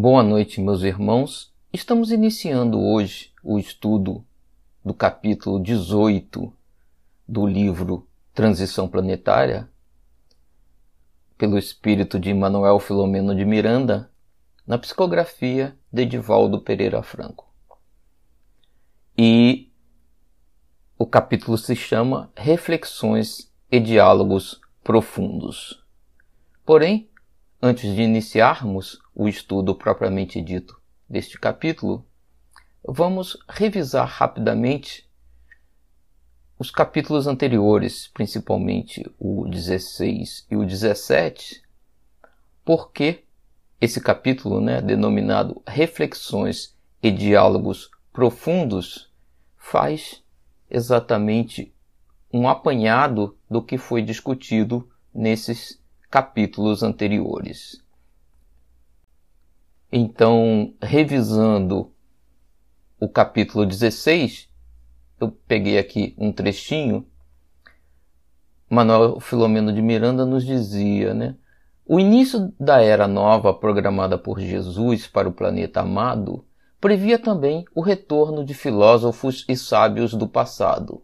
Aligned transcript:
Boa 0.00 0.22
noite, 0.22 0.60
meus 0.60 0.82
irmãos. 0.82 1.52
Estamos 1.72 2.12
iniciando 2.12 2.80
hoje 2.80 3.32
o 3.42 3.58
estudo 3.58 4.24
do 4.84 4.94
capítulo 4.94 5.60
18 5.60 6.52
do 7.26 7.44
livro 7.44 8.06
Transição 8.32 8.86
Planetária, 8.86 9.68
pelo 11.36 11.58
espírito 11.58 12.16
de 12.16 12.32
Manuel 12.32 12.78
Filomeno 12.78 13.34
de 13.34 13.44
Miranda, 13.44 14.08
na 14.64 14.78
psicografia 14.78 15.76
de 15.92 16.02
Edivaldo 16.02 16.60
Pereira 16.60 17.02
Franco. 17.02 17.52
E 19.18 19.68
o 20.96 21.06
capítulo 21.06 21.58
se 21.58 21.74
chama 21.74 22.30
Reflexões 22.36 23.52
e 23.68 23.80
Diálogos 23.80 24.60
Profundos. 24.84 25.84
Porém, 26.64 27.10
antes 27.60 27.92
de 27.96 28.02
iniciarmos 28.02 29.00
o 29.18 29.26
estudo 29.26 29.74
propriamente 29.74 30.40
dito 30.40 30.80
deste 31.10 31.40
capítulo, 31.40 32.06
vamos 32.86 33.36
revisar 33.48 34.06
rapidamente 34.06 35.10
os 36.56 36.70
capítulos 36.70 37.26
anteriores, 37.26 38.06
principalmente 38.14 39.04
o 39.18 39.48
16 39.48 40.46
e 40.48 40.56
o 40.56 40.64
17, 40.64 41.60
porque 42.64 43.24
esse 43.80 44.00
capítulo, 44.00 44.60
né, 44.60 44.80
denominado 44.80 45.60
Reflexões 45.66 46.76
e 47.02 47.10
Diálogos 47.10 47.90
Profundos, 48.12 49.10
faz 49.56 50.22
exatamente 50.70 51.74
um 52.32 52.48
apanhado 52.48 53.36
do 53.50 53.60
que 53.60 53.78
foi 53.78 54.00
discutido 54.00 54.88
nesses 55.12 55.82
capítulos 56.08 56.84
anteriores. 56.84 57.82
Então, 59.90 60.74
revisando 60.82 61.90
o 63.00 63.08
capítulo 63.08 63.64
16, 63.64 64.46
eu 65.18 65.30
peguei 65.30 65.78
aqui 65.78 66.14
um 66.18 66.30
trechinho. 66.30 67.06
Manuel 68.68 69.18
Filomeno 69.18 69.72
de 69.72 69.80
Miranda 69.80 70.26
nos 70.26 70.44
dizia, 70.44 71.14
né? 71.14 71.36
O 71.86 71.98
início 71.98 72.52
da 72.60 72.82
era 72.82 73.08
nova 73.08 73.54
programada 73.54 74.18
por 74.18 74.38
Jesus 74.38 75.06
para 75.06 75.26
o 75.26 75.32
planeta 75.32 75.80
amado 75.80 76.44
previa 76.78 77.18
também 77.18 77.64
o 77.74 77.80
retorno 77.80 78.44
de 78.44 78.52
filósofos 78.52 79.46
e 79.48 79.56
sábios 79.56 80.12
do 80.12 80.28
passado, 80.28 81.02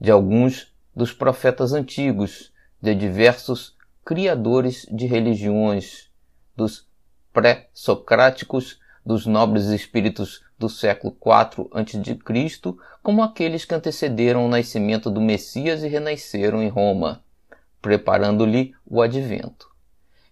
de 0.00 0.12
alguns 0.12 0.72
dos 0.94 1.12
profetas 1.12 1.72
antigos, 1.72 2.52
de 2.80 2.94
diversos 2.94 3.76
criadores 4.04 4.86
de 4.88 5.04
religiões, 5.06 6.10
dos 6.56 6.86
pré-socráticos 7.34 8.78
dos 9.04 9.26
nobres 9.26 9.66
espíritos 9.66 10.42
do 10.58 10.68
século 10.68 11.14
IV 11.14 11.68
a.C., 11.72 12.74
como 13.02 13.22
aqueles 13.22 13.66
que 13.66 13.74
antecederam 13.74 14.46
o 14.46 14.48
nascimento 14.48 15.10
do 15.10 15.20
Messias 15.20 15.82
e 15.82 15.88
renasceram 15.88 16.62
em 16.62 16.68
Roma, 16.68 17.22
preparando-lhe 17.82 18.72
o 18.86 19.02
advento. 19.02 19.68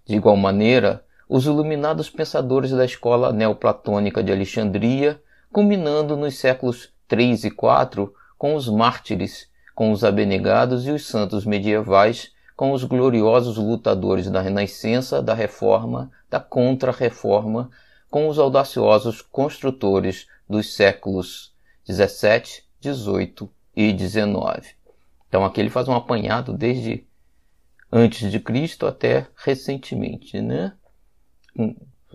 De 0.06 0.14
igual 0.14 0.36
maneira, 0.36 1.04
os 1.28 1.44
iluminados 1.44 2.08
pensadores 2.08 2.70
da 2.70 2.84
escola 2.84 3.32
neoplatônica 3.32 4.22
de 4.22 4.32
Alexandria, 4.32 5.20
culminando 5.50 6.16
nos 6.16 6.38
séculos 6.38 6.92
III 7.10 7.32
e 7.32 7.46
IV 7.48 8.12
com 8.38 8.54
os 8.54 8.68
mártires, 8.68 9.48
com 9.74 9.90
os 9.90 10.04
abnegados 10.04 10.86
e 10.86 10.90
os 10.90 11.06
santos 11.06 11.44
medievais, 11.44 12.31
com 12.56 12.72
os 12.72 12.84
gloriosos 12.84 13.56
lutadores 13.56 14.30
da 14.30 14.40
Renascença, 14.40 15.22
da 15.22 15.34
Reforma, 15.34 16.10
da 16.30 16.40
Contra-Reforma, 16.40 17.70
com 18.10 18.28
os 18.28 18.38
audaciosos 18.38 19.22
construtores 19.22 20.26
dos 20.48 20.74
séculos 20.74 21.54
XVII, 21.88 22.62
XVIII 22.80 23.50
e 23.74 23.98
XIX. 23.98 24.76
Então 25.28 25.44
aqui 25.44 25.60
ele 25.60 25.70
faz 25.70 25.88
um 25.88 25.94
apanhado 25.94 26.52
desde 26.52 27.06
antes 27.90 28.30
de 28.30 28.38
Cristo 28.38 28.86
até 28.86 29.26
recentemente, 29.36 30.40
né? 30.40 30.72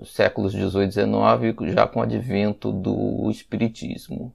séculos 0.05 0.53
XVIII 0.53 0.87
e 0.87 0.91
XIX, 0.91 1.73
já 1.73 1.87
com 1.87 1.99
o 1.99 2.03
advento 2.03 2.71
do 2.71 3.29
Espiritismo. 3.31 4.33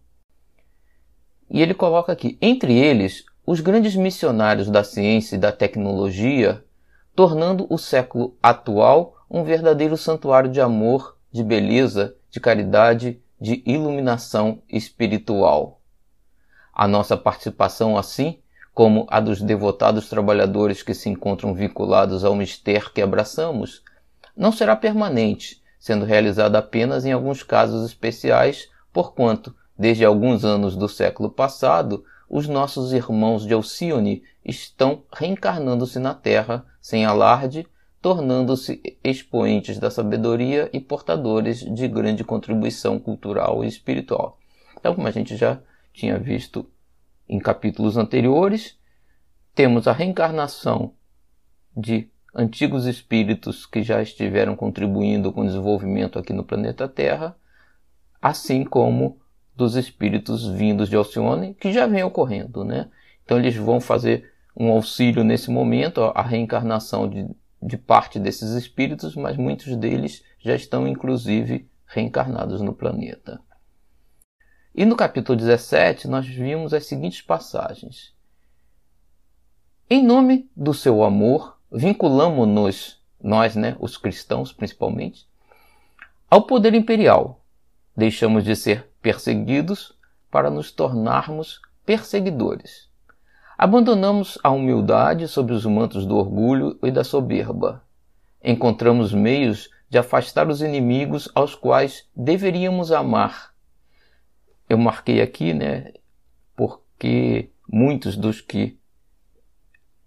E 1.50 1.60
ele 1.60 1.75
coloca 1.75 2.12
aqui, 2.12 2.38
entre 2.41 2.72
eles, 2.72 3.25
os 3.44 3.60
grandes 3.60 3.97
missionários 3.97 4.70
da 4.70 4.84
ciência 4.84 5.36
e 5.36 5.38
da 5.38 5.50
tecnologia, 5.50 6.64
tornando 7.14 7.66
o 7.69 7.76
século 7.76 8.36
atual 8.42 9.16
um 9.28 9.42
verdadeiro 9.44 9.97
santuário 9.97 10.50
de 10.50 10.60
amor, 10.60 11.16
de 11.32 11.42
beleza, 11.42 12.14
de 12.30 12.38
caridade, 12.38 13.20
de 13.41 13.62
iluminação 13.66 14.62
espiritual. 14.69 15.80
A 16.72 16.86
nossa 16.86 17.16
participação, 17.16 17.97
assim, 17.97 18.38
como 18.75 19.06
a 19.10 19.20
dos 19.20 19.41
devotados 19.41 20.09
trabalhadores 20.09 20.82
que 20.82 20.94
se 20.94 21.09
encontram 21.09 21.54
vinculados 21.54 22.24
ao 22.24 22.34
mistério 22.34 22.91
que 22.92 23.03
abraçamos, 23.03 23.82
não 24.36 24.53
será 24.53 24.76
permanente, 24.76 25.62
sendo 25.78 26.04
realizada 26.04 26.59
apenas 26.59 27.04
em 27.04 27.12
alguns 27.12 27.42
casos 27.42 27.84
especiais, 27.84 28.69
porquanto, 28.92 29.54
desde 29.76 30.04
alguns 30.04 30.44
anos 30.44 30.76
do 30.76 30.88
século 30.88 31.30
passado, 31.30 32.04
os 32.32 32.48
nossos 32.48 32.94
irmãos 32.94 33.47
de 33.47 33.53
Alcione 33.53 34.22
estão 34.43 35.03
reencarnando-se 35.12 35.98
na 35.98 36.15
Terra 36.15 36.65
sem 36.81 37.04
alarde 37.04 37.66
tornando-se 38.00 38.81
expoentes 39.04 39.78
da 39.78 39.91
sabedoria 39.91 40.69
e 40.72 40.81
portadores 40.81 41.60
de 41.60 41.87
grande 41.87 42.25
contribuição 42.25 42.98
cultural 42.98 43.62
e 43.62 43.69
espiritual. 43.69 44.41
Então, 44.76 44.94
como 44.94 45.06
a 45.06 45.10
gente 45.12 45.37
já 45.37 45.60
tinha 45.92 46.19
visto 46.19 46.66
em 47.28 47.38
capítulos 47.38 47.97
anteriores, 47.97 48.76
temos 49.54 49.87
a 49.87 49.92
reencarnação 49.92 50.94
de 51.76 52.10
antigos 52.34 52.87
espíritos 52.87 53.66
que 53.66 53.82
já 53.82 54.03
estiveram 54.03 54.56
contribuindo 54.56 55.32
com 55.32 55.42
o 55.42 55.47
desenvolvimento 55.47 56.19
aqui 56.19 56.32
no 56.32 56.42
planeta 56.42 56.88
Terra, 56.88 57.37
assim 58.21 58.65
como 58.65 59.22
dos 59.55 59.77
espíritos 59.77 60.49
vindos 60.49 60.89
de 60.89 60.97
Alcione, 60.97 61.55
que 61.55 61.73
já 61.73 61.87
vem 61.87 62.03
ocorrendo, 62.03 62.65
né? 62.65 62.89
Então 63.25 63.39
eles 63.39 63.55
vão 63.57 63.81
fazer 63.81 64.33
um 64.57 64.71
auxílio 64.71 65.25
nesse 65.25 65.51
momento, 65.51 66.01
a 66.15 66.23
reencarnação 66.23 67.09
de 67.09 67.29
de 67.63 67.79
parte 67.79 68.19
desses 68.19 68.51
espíritos, 68.51 69.15
mas 69.15 69.37
muitos 69.37 69.77
deles 69.77 70.25
já 70.41 70.55
estão 70.55 70.89
inclusive 70.89 71.71
reencarnados 71.87 72.61
no 72.61 72.75
planeta. 72.75 73.41
E 74.75 74.85
no 74.85 74.97
capítulo 74.97 75.39
17 75.39 76.09
nós 76.09 76.27
vimos 76.27 76.75
as 76.75 76.87
seguintes 76.87 77.23
passagens. 77.23 78.13
Em 79.89 80.03
nome 80.03 80.51
do 80.57 80.75
seu 80.75 81.05
amor, 81.05 81.59
vinculamos-nos, 81.71 83.01
nós, 83.23 83.55
né, 83.55 83.77
os 83.79 83.97
cristãos 83.97 84.53
principalmente, 84.53 85.29
ao 86.29 86.43
poder 86.43 86.75
imperial. 86.75 87.45
Deixamos 87.95 88.43
de 88.43 88.57
ser 88.57 88.91
perseguidos 89.03 89.99
para 90.31 90.49
nos 90.49 90.71
tornarmos 90.71 91.61
perseguidores. 91.85 92.89
Abandonamos 93.59 94.39
a 94.43 94.51
humildade 94.51 95.29
sob 95.29 95.53
os 95.53 95.67
mantos 95.67 96.07
do 96.07 96.17
orgulho 96.17 96.79
e 96.83 96.91
da 96.91 97.05
soberba. 97.05 97.85
Encontramos 98.43 99.13
meios 99.13 99.69
de 99.91 99.99
afastar 99.99 100.49
os 100.49 100.63
inimigos 100.63 101.29
aos 101.35 101.55
quais 101.55 102.09
deveríamos 102.17 102.91
amar. 102.91 103.53
Eu 104.69 104.79
marquei 104.79 105.21
aqui, 105.21 105.53
né, 105.53 105.93
porque 106.57 107.51
muitos 107.69 108.17
dos 108.17 108.41
que 108.41 108.79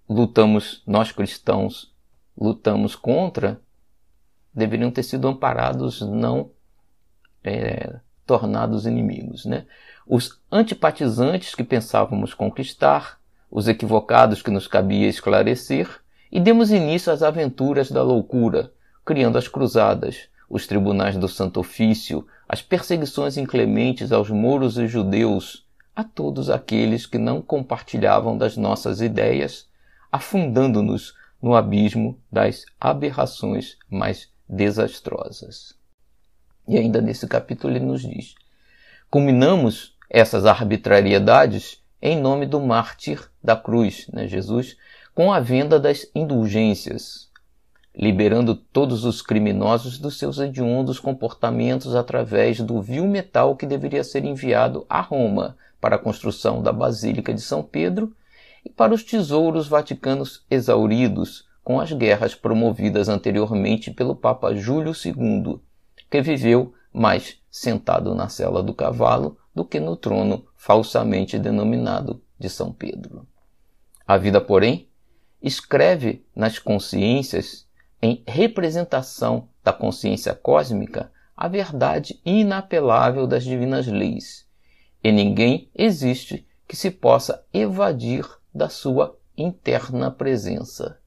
lutamos, 0.10 0.84
nós 0.88 1.12
cristãos, 1.12 1.94
lutamos 2.36 2.96
contra, 2.96 3.62
deveriam 4.54 4.90
ter 4.90 5.04
sido 5.04 5.28
amparados, 5.28 6.02
não 6.02 6.52
é, 7.44 8.00
tornados 8.26 8.86
inimigos. 8.86 9.46
Né? 9.46 9.66
Os 10.08 10.40
antipatizantes 10.52 11.54
que 11.56 11.64
pensávamos 11.64 12.34
conquistar, 12.34 13.20
os 13.50 13.68
equivocados 13.68 14.42
que 14.42 14.52
nos 14.52 14.68
cabia 14.68 15.08
esclarecer, 15.08 15.90
e 16.32 16.40
demos 16.40 16.72
início 16.72 17.14
às 17.14 17.24
aventuras 17.24 17.90
da 17.90 18.04
loucura, 18.04 18.72
criando 19.06 19.38
as 19.38 19.48
cruzadas, 19.48 20.28
os 20.50 20.68
tribunais 20.68 21.18
do 21.18 21.28
Santo 21.28 21.60
Ofício, 21.60 22.28
as 22.48 22.62
perseguições 22.62 23.38
inclementes 23.38 24.12
aos 24.12 24.30
mouros 24.30 24.78
e 24.78 24.88
judeus, 24.88 25.66
a 25.96 26.04
todos 26.04 26.50
aqueles 26.50 27.06
que 27.06 27.18
não 27.18 27.42
compartilhavam 27.42 28.38
das 28.38 28.58
nossas 28.58 29.02
ideias, 29.02 29.68
afundando-nos 30.12 31.14
no 31.42 31.56
abismo 31.56 32.20
das 32.32 32.66
aberrações 32.80 33.78
mais 33.90 34.30
desastrosas. 34.48 35.76
E 36.68 36.78
ainda 36.78 37.02
nesse 37.02 37.28
capítulo 37.28 37.74
ele 37.74 37.86
nos 37.86 38.02
diz: 38.02 38.36
culminamos 39.10 39.96
essas 40.10 40.46
arbitrariedades 40.46 41.84
em 42.02 42.20
nome 42.20 42.46
do 42.46 42.60
mártir 42.60 43.20
da 43.44 43.56
cruz, 43.56 44.08
né, 44.14 44.28
Jesus, 44.28 44.78
com 45.14 45.32
a 45.32 45.40
venda 45.40 45.80
das 45.80 46.08
indulgências. 46.14 47.32
liberando 47.98 48.56
todos 48.56 49.06
os 49.06 49.22
criminosos 49.22 49.98
dos 49.98 50.20
seus 50.20 50.38
hediondos 50.38 51.00
comportamentos 51.00 51.96
através 51.96 52.60
do 52.60 52.82
vil 52.82 53.08
metal 53.08 53.56
que 53.56 53.66
deveria 53.66 54.04
ser 54.04 54.26
enviado 54.26 54.86
a 54.90 55.00
Roma 55.00 55.56
para 55.80 55.96
a 55.96 56.00
construção 56.00 56.62
da 56.62 56.74
Basílica 56.74 57.34
de 57.34 57.40
São 57.40 57.64
Pedro 57.64 58.14
e 58.66 58.70
para 58.70 58.94
os 58.94 59.02
tesouros 59.04 59.68
vaticanos 59.68 60.44
exauridos 60.52 61.48
com 61.64 61.80
as 61.80 61.92
guerras 61.94 62.36
promovidas 62.36 63.08
anteriormente 63.08 63.90
pelo 63.92 64.16
Papa 64.16 64.54
Júlio 64.54 64.92
II, 64.92 65.60
que 66.10 66.22
viveu 66.22 66.74
mais 66.94 67.42
sentado 67.50 68.14
na 68.16 68.30
cela 68.30 68.64
do 68.64 68.74
cavalo 68.74 69.38
do 69.54 69.66
que 69.66 69.80
no 69.80 69.96
trono 69.96 70.46
falsamente 70.56 71.40
denominado 71.40 72.22
de 72.40 72.50
São 72.50 72.72
Pedro. 72.72 73.28
A 74.06 74.18
vida, 74.18 74.40
porém, 74.40 74.90
escreve 75.42 76.26
nas 76.36 76.60
consciências 76.60 77.68
em 78.02 78.24
representação 78.28 79.50
da 79.64 79.74
consciência 79.74 80.34
cósmica 80.34 81.12
a 81.36 81.48
verdade 81.48 82.20
inapelável 82.26 83.28
das 83.28 83.44
divinas 83.44 83.88
leis, 83.88 84.48
e 85.04 85.12
ninguém 85.12 85.70
existe 85.76 86.48
que 86.68 86.76
se 86.76 86.90
possa 86.90 87.46
evadir 87.54 88.26
da 88.54 88.70
sua 88.70 89.18
interna 89.38 90.10
presença. 90.10 91.00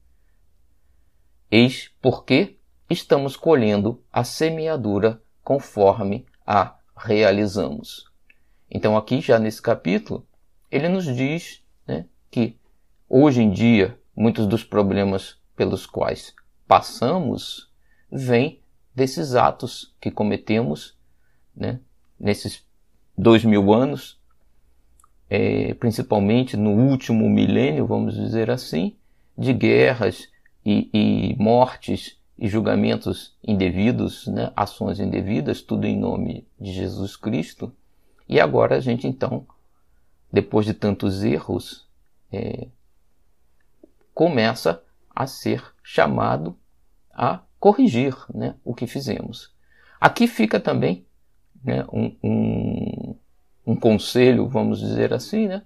Eis 1.51 1.91
porque 2.01 2.58
estamos 2.89 3.35
colhendo 3.35 4.01
a 4.11 4.23
semeadura 4.23 5.21
conforme 5.43 6.25
a 6.45 6.75
realizamos. 6.95 8.09
Então, 8.69 8.97
aqui 8.97 9.21
já 9.21 9.39
nesse 9.39 9.61
capítulo, 9.61 10.25
ele 10.71 10.89
nos 10.89 11.05
diz 11.05 11.63
né, 11.87 12.05
que 12.29 12.57
hoje 13.07 13.41
em 13.41 13.51
dia 13.51 13.97
muitos 14.15 14.45
dos 14.47 14.63
problemas 14.63 15.37
pelos 15.55 15.85
quais 15.85 16.33
passamos 16.67 17.71
vem 18.11 18.61
desses 18.93 19.35
atos 19.35 19.95
que 19.99 20.11
cometemos 20.11 20.97
né, 21.55 21.79
nesses 22.19 22.65
dois 23.17 23.43
mil 23.43 23.73
anos, 23.73 24.19
é, 25.29 25.73
principalmente 25.75 26.57
no 26.57 26.71
último 26.71 27.29
milênio, 27.29 27.87
vamos 27.87 28.15
dizer 28.15 28.49
assim, 28.49 28.95
de 29.37 29.53
guerras 29.53 30.29
e, 30.65 30.89
e 30.93 31.35
mortes 31.41 32.18
e 32.39 32.47
julgamentos 32.47 33.35
indevidos, 33.43 34.25
né, 34.27 34.53
ações 34.55 34.97
indevidas, 35.01 35.61
tudo 35.61 35.85
em 35.85 35.99
nome 35.99 36.47
de 36.57 36.71
Jesus 36.71 37.17
Cristo. 37.17 37.75
E 38.29 38.39
agora 38.39 38.77
a 38.77 38.79
gente 38.79 39.05
então, 39.05 39.45
depois 40.31 40.65
de 40.65 40.73
tantos 40.73 41.21
erros, 41.21 41.85
é, 42.31 42.67
começa 44.13 44.81
a 45.13 45.27
ser 45.27 45.61
chamado 45.83 46.57
a 47.13 47.41
corrigir 47.59 48.15
né, 48.33 48.55
o 48.63 48.73
que 48.73 48.87
fizemos. 48.87 49.53
Aqui 49.99 50.25
fica 50.25 50.61
também 50.61 51.05
né, 51.61 51.83
um, 51.91 52.15
um, 52.23 53.15
um, 53.67 53.75
conselho, 53.75 54.47
vamos 54.47 54.79
dizer 54.79 55.13
assim, 55.13 55.45
né, 55.49 55.61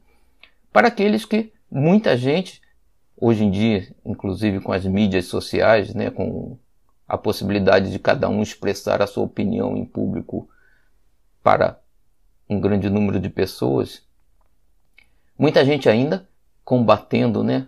para 0.72 0.88
aqueles 0.88 1.24
que 1.24 1.54
muita 1.70 2.18
gente, 2.18 2.64
hoje 3.16 3.44
em 3.44 3.52
dia, 3.52 3.96
inclusive 4.04 4.60
com 4.60 4.72
as 4.72 4.88
mídias 4.88 5.26
sociais, 5.26 5.94
né, 5.94 6.10
com 6.10 6.58
a 7.08 7.18
possibilidade 7.18 7.92
de 7.92 8.00
cada 8.00 8.30
um 8.30 8.42
expressar 8.42 9.02
a 9.02 9.08
sua 9.08 9.24
opinião 9.24 9.76
em 9.76 9.86
público 9.86 10.50
para 11.42 11.80
um 12.50 12.60
grande 12.60 12.90
número 12.90 13.20
de 13.20 13.30
pessoas, 13.30 14.02
muita 15.38 15.66
gente 15.66 15.90
ainda 15.90 16.28
combatendo 16.64 17.44
né, 17.44 17.68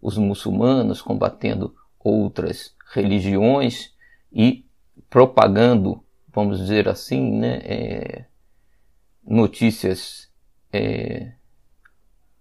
os 0.00 0.18
muçulmanos, 0.18 1.00
combatendo 1.00 1.74
outras 1.98 2.74
religiões 2.92 3.94
e 4.30 4.66
propagando, 5.08 6.04
vamos 6.28 6.58
dizer 6.58 6.88
assim, 6.88 7.32
né, 7.38 7.56
é, 7.64 8.24
notícias, 9.26 10.30
é, 10.72 11.32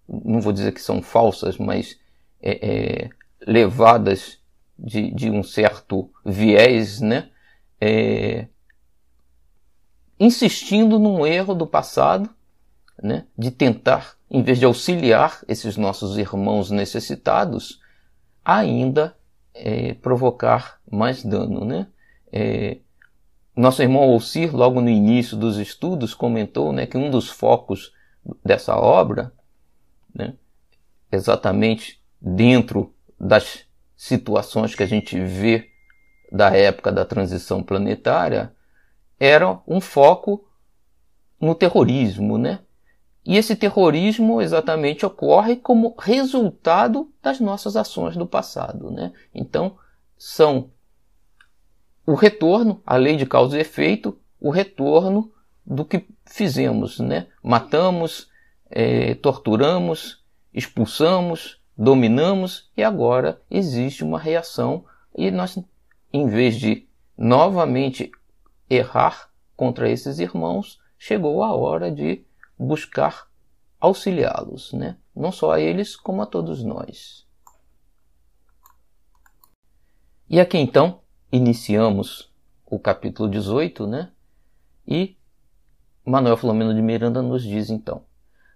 não 0.07 0.41
vou 0.41 0.51
dizer 0.51 0.73
que 0.73 0.81
são 0.81 1.01
falsas, 1.01 1.57
mas 1.57 1.97
é, 2.41 3.05
é 3.05 3.09
levadas 3.45 4.42
de, 4.77 5.11
de, 5.11 5.29
um 5.29 5.43
certo 5.43 6.09
viés, 6.25 6.99
né, 7.01 7.29
é, 7.79 8.47
insistindo 10.19 10.99
num 10.99 11.25
erro 11.25 11.53
do 11.53 11.67
passado, 11.67 12.29
né, 13.01 13.25
de 13.37 13.51
tentar, 13.51 14.15
em 14.29 14.41
vez 14.41 14.59
de 14.59 14.65
auxiliar 14.65 15.43
esses 15.47 15.77
nossos 15.77 16.17
irmãos 16.17 16.71
necessitados, 16.71 17.81
ainda 18.43 19.15
é, 19.53 19.93
provocar 19.95 20.79
mais 20.89 21.23
dano. 21.23 21.65
Né? 21.65 21.87
É, 22.31 22.77
nosso 23.55 23.81
irmão 23.81 24.03
Alcir, 24.03 24.55
logo 24.55 24.81
no 24.81 24.89
início 24.89 25.37
dos 25.37 25.57
estudos, 25.57 26.13
comentou 26.13 26.73
né, 26.73 26.85
que 26.85 26.97
um 26.97 27.09
dos 27.09 27.29
focos 27.29 27.93
dessa 28.43 28.75
obra, 28.75 29.31
né, 30.13 30.33
exatamente 31.11 32.01
dentro 32.19 32.93
das 33.19 33.65
situações 34.03 34.75
que 34.75 34.83
a 34.83 34.85
gente 34.85 35.17
vê 35.17 35.69
da 36.29 36.53
época 36.53 36.91
da 36.91 37.05
transição 37.05 37.63
planetária, 37.63 38.53
era 39.17 39.61
um 39.65 39.79
foco 39.79 40.45
no 41.39 41.55
terrorismo, 41.55 42.37
né? 42.37 42.59
E 43.25 43.37
esse 43.37 43.55
terrorismo 43.55 44.41
exatamente 44.41 45.05
ocorre 45.05 45.55
como 45.55 45.95
resultado 45.97 47.13
das 47.21 47.39
nossas 47.39 47.77
ações 47.77 48.17
do 48.17 48.27
passado. 48.27 48.91
Né? 48.91 49.13
Então, 49.33 49.77
são 50.17 50.71
o 52.05 52.13
retorno, 52.13 52.81
a 52.85 52.97
lei 52.97 53.15
de 53.15 53.25
causa 53.25 53.57
e 53.57 53.61
efeito, 53.61 54.19
o 54.37 54.49
retorno 54.49 55.31
do 55.65 55.85
que 55.85 56.05
fizemos. 56.25 56.99
Né? 56.99 57.27
Matamos, 57.41 58.29
é, 58.69 59.15
torturamos, 59.15 60.21
expulsamos, 60.53 61.62
dominamos 61.77 62.69
e 62.75 62.83
agora 62.83 63.41
existe 63.49 64.03
uma 64.03 64.19
reação 64.19 64.85
e 65.15 65.29
nós, 65.31 65.57
em 66.11 66.27
vez 66.27 66.55
de 66.55 66.87
novamente 67.17 68.11
errar 68.69 69.29
contra 69.55 69.89
esses 69.89 70.19
irmãos, 70.19 70.79
chegou 70.97 71.43
a 71.43 71.53
hora 71.53 71.91
de 71.91 72.23
buscar 72.57 73.27
auxiliá-los, 73.79 74.73
né? 74.73 74.97
não 75.15 75.31
só 75.31 75.51
a 75.51 75.59
eles, 75.59 75.95
como 75.95 76.21
a 76.21 76.25
todos 76.25 76.63
nós. 76.63 77.27
E 80.29 80.39
aqui 80.39 80.57
então 80.57 81.01
iniciamos 81.31 82.31
o 82.65 82.79
capítulo 82.79 83.29
18, 83.29 83.85
né? 83.85 84.11
E 84.87 85.15
Manuel 86.05 86.37
Flamengo 86.37 86.73
de 86.73 86.81
Miranda 86.81 87.21
nos 87.21 87.43
diz 87.43 87.69
então: 87.69 88.03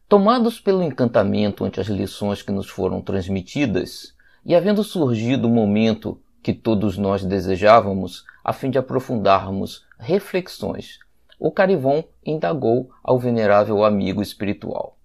Tomados 0.07 0.59
pelo 0.59 0.83
encantamento 0.83 1.65
ante 1.65 1.79
as 1.79 1.87
lições 1.87 2.41
que 2.41 2.51
nos 2.51 2.69
foram 2.69 3.01
transmitidas, 3.01 4.15
e 4.45 4.55
havendo 4.55 4.83
surgido 4.83 5.47
o 5.47 5.51
momento 5.51 6.21
que 6.41 6.53
todos 6.53 6.97
nós 6.97 7.25
desejávamos, 7.25 8.23
a 8.43 8.53
fim 8.53 8.69
de 8.69 8.77
aprofundarmos 8.77 9.85
reflexões 9.99 10.99
o 11.39 11.51
Carivon 11.51 12.03
indagou 12.25 12.89
ao 13.03 13.19
venerável 13.19 13.83
amigo 13.83 14.21
espiritual. 14.21 14.97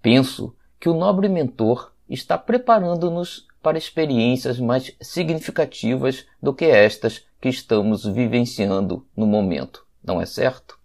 Penso 0.00 0.54
que 0.80 0.88
o 0.88 0.94
nobre 0.94 1.28
mentor 1.28 1.92
está 2.08 2.36
preparando-nos 2.36 3.46
para 3.62 3.78
experiências 3.78 4.58
mais 4.58 4.92
significativas 5.00 6.26
do 6.42 6.52
que 6.52 6.64
estas 6.64 7.24
que 7.40 7.48
estamos 7.48 8.04
vivenciando 8.04 9.06
no 9.16 9.26
momento, 9.26 9.86
não 10.02 10.20
é 10.20 10.26
certo? 10.26 10.78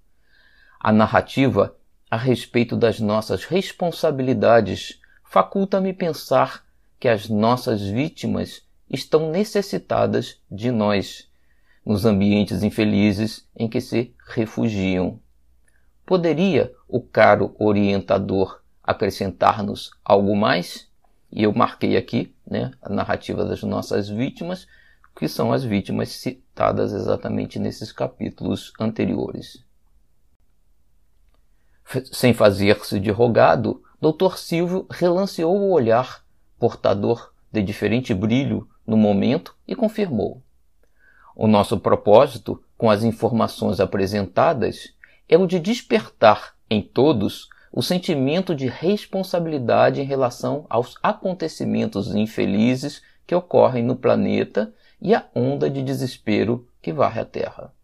A 0.80 0.92
narrativa 0.92 1.76
a 2.10 2.16
respeito 2.16 2.76
das 2.78 3.00
nossas 3.00 3.44
responsabilidades 3.44 5.00
faculta-me 5.24 5.92
pensar 5.92 6.64
que 7.00 7.08
as 7.08 7.28
nossas 7.28 7.82
vítimas 7.82 8.62
estão 8.90 9.30
necessitadas 9.30 10.40
de 10.50 10.72
nós 10.72 11.30
nos 11.86 12.06
ambientes 12.06 12.64
infelizes 12.64 13.46
em 13.56 13.68
que 13.68 13.82
se 13.82 14.14
refugiam. 14.26 15.20
Poderia 16.06 16.74
o 16.88 17.02
caro 17.02 17.54
orientador 17.60 18.62
acrescentar-nos 18.82 19.92
algo 20.04 20.36
mais? 20.36 20.88
E 21.30 21.44
eu 21.44 21.54
marquei 21.54 21.98
aqui 21.98 22.34
né, 22.50 22.72
a 22.82 22.90
narrativa 22.90 23.44
das 23.44 23.62
nossas 23.64 24.08
vítimas, 24.08 24.66
que 25.14 25.28
são 25.28 25.52
as 25.52 25.64
vítimas 25.64 26.10
citadas 26.10 26.94
exatamente 26.94 27.60
nesses 27.60 27.92
capítulos 27.92 28.72
anteriores. 28.80 29.67
Sem 32.12 32.34
fazer-se 32.34 33.00
de 33.00 33.12
rogado, 33.12 33.82
Dr. 34.02 34.38
Silvio 34.38 34.86
relanceou 34.90 35.58
o 35.58 35.72
olhar, 35.72 36.24
portador 36.60 37.32
de 37.52 37.64
diferente 37.64 38.14
brilho 38.14 38.68
no 38.86 38.98
momento, 38.98 39.56
e 39.68 39.76
confirmou. 39.76 40.42
O 41.36 41.48
nosso 41.48 41.80
propósito, 41.80 42.62
com 42.78 42.90
as 42.90 43.04
informações 43.04 43.80
apresentadas, 43.80 44.94
é 45.30 45.38
o 45.38 45.48
de 45.48 45.60
despertar 45.60 46.56
em 46.70 46.82
todos 46.82 47.48
o 47.72 47.82
sentimento 47.82 48.56
de 48.56 48.68
responsabilidade 48.68 50.02
em 50.02 50.06
relação 50.06 50.66
aos 50.70 50.96
acontecimentos 51.02 52.14
infelizes 52.14 53.02
que 53.26 53.36
ocorrem 53.36 53.84
no 53.84 53.96
planeta 53.96 54.74
e 55.02 55.14
a 55.14 55.26
onda 55.36 55.70
de 55.70 55.84
desespero 55.84 56.68
que 56.82 56.92
varre 56.92 57.22
a 57.22 57.26
terra. 57.26 57.77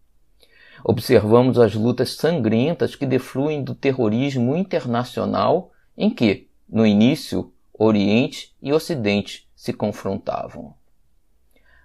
Observamos 0.86 1.58
as 1.58 1.74
lutas 1.74 2.10
sangrentas 2.10 2.94
que 2.94 3.06
defluem 3.06 3.64
do 3.64 3.74
terrorismo 3.74 4.54
internacional 4.54 5.72
em 5.96 6.10
que, 6.10 6.46
no 6.68 6.86
início, 6.86 7.50
Oriente 7.72 8.54
e 8.60 8.70
Ocidente 8.70 9.48
se 9.56 9.72
confrontavam. 9.72 10.74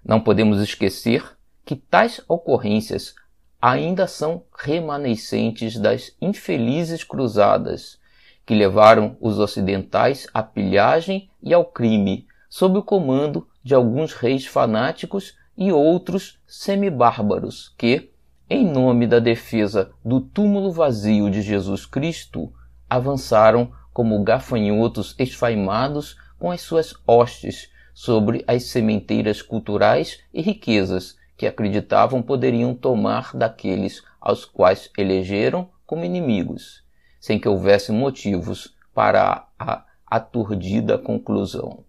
Não 0.04 0.20
podemos 0.20 0.62
esquecer 0.62 1.24
que 1.64 1.78
tais 1.78 2.20
ocorrências 2.28 3.16
ainda 3.62 4.06
são 4.06 4.44
remanescentes 4.54 5.80
das 5.80 6.14
infelizes 6.22 7.02
cruzadas 7.02 7.98
que 8.46 8.54
levaram 8.54 9.16
os 9.22 9.40
ocidentais 9.40 10.28
à 10.34 10.44
pilhagem 10.44 11.30
e 11.42 11.54
ao 11.54 11.64
crime, 11.64 12.28
sob 12.50 12.80
o 12.80 12.84
comando 12.84 13.48
de 13.64 13.74
alguns 13.74 14.12
reis 14.12 14.46
fanáticos 14.46 15.38
e 15.58 15.72
outros 15.72 16.38
semibárbaros 16.46 17.74
que, 17.78 18.12
em 18.50 18.66
nome 18.66 19.06
da 19.06 19.20
defesa 19.20 19.92
do 20.04 20.20
túmulo 20.20 20.72
vazio 20.72 21.30
de 21.30 21.42
Jesus 21.42 21.86
Cristo, 21.86 22.52
avançaram 22.90 23.72
como 23.94 24.24
gafanhotos 24.24 25.16
esfaimados 25.20 26.18
com 26.40 26.50
as 26.50 26.62
suas 26.62 26.96
hostes 27.06 27.72
sobre 27.94 28.44
as 28.48 28.64
sementeiras 28.64 29.42
culturais 29.42 30.22
e 30.34 30.42
riquezas 30.42 31.18
que 31.38 31.46
acreditavam 31.46 32.22
poderiam 32.22 32.74
tomar 32.74 33.36
daqueles 33.36 34.04
aos 34.20 34.46
quais 34.46 34.90
elegeram 34.98 35.70
como 35.86 36.04
inimigos, 36.04 36.84
sem 37.20 37.40
que 37.40 37.48
houvesse 37.48 37.92
motivos 37.92 38.76
para 38.94 39.48
a 39.60 39.86
aturdida 40.08 40.98
conclusão. 40.98 41.84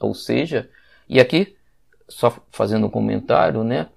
Ou 0.00 0.14
seja, 0.14 0.70
e 1.08 1.18
aqui, 1.18 1.56
só 2.08 2.36
fazendo 2.50 2.86
um 2.86 2.90
comentário, 2.90 3.64
né, 3.64 3.88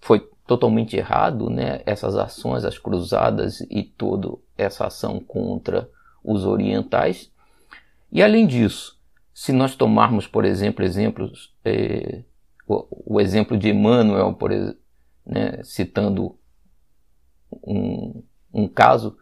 foi 0.00 0.31
totalmente 0.52 0.94
errado, 0.98 1.48
né, 1.48 1.80
essas 1.86 2.14
ações, 2.14 2.62
as 2.62 2.76
cruzadas 2.76 3.62
e 3.70 3.82
toda 3.82 4.36
essa 4.56 4.86
ação 4.86 5.18
contra 5.18 5.88
os 6.22 6.44
orientais. 6.44 7.32
E 8.10 8.22
além 8.22 8.46
disso, 8.46 9.00
se 9.32 9.50
nós 9.50 9.74
tomarmos, 9.74 10.26
por 10.26 10.44
exemplo, 10.44 10.84
exemplos 10.84 11.54
é, 11.64 12.22
o, 12.68 13.14
o 13.14 13.20
exemplo 13.20 13.56
de 13.56 13.70
Emmanuel, 13.70 14.34
por, 14.34 14.50
né, 15.24 15.62
citando 15.64 16.36
um, 17.66 18.22
um 18.52 18.68
caso 18.68 19.16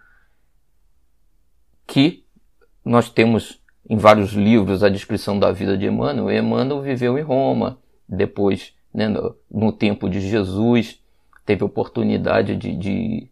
que 1.87 2.25
nós 2.85 3.09
temos 3.09 3.63
em 3.89 3.97
vários 3.97 4.33
livros 4.33 4.83
a 4.83 4.89
descrição 4.89 5.39
da 5.39 5.53
vida 5.53 5.79
de 5.79 5.87
Emmanuel. 5.87 6.37
Emmanuel 6.37 6.83
viveu 6.83 7.17
em 7.17 7.23
Roma, 7.23 7.79
depois, 8.09 8.75
né, 8.93 9.07
no, 9.07 9.37
no, 9.49 9.71
tempo 9.71 10.09
de 10.09 10.21
Jesus, 10.21 11.00
teve 11.51 11.65
oportunidade 11.65 12.55
de, 12.55 12.77
de 12.77 13.29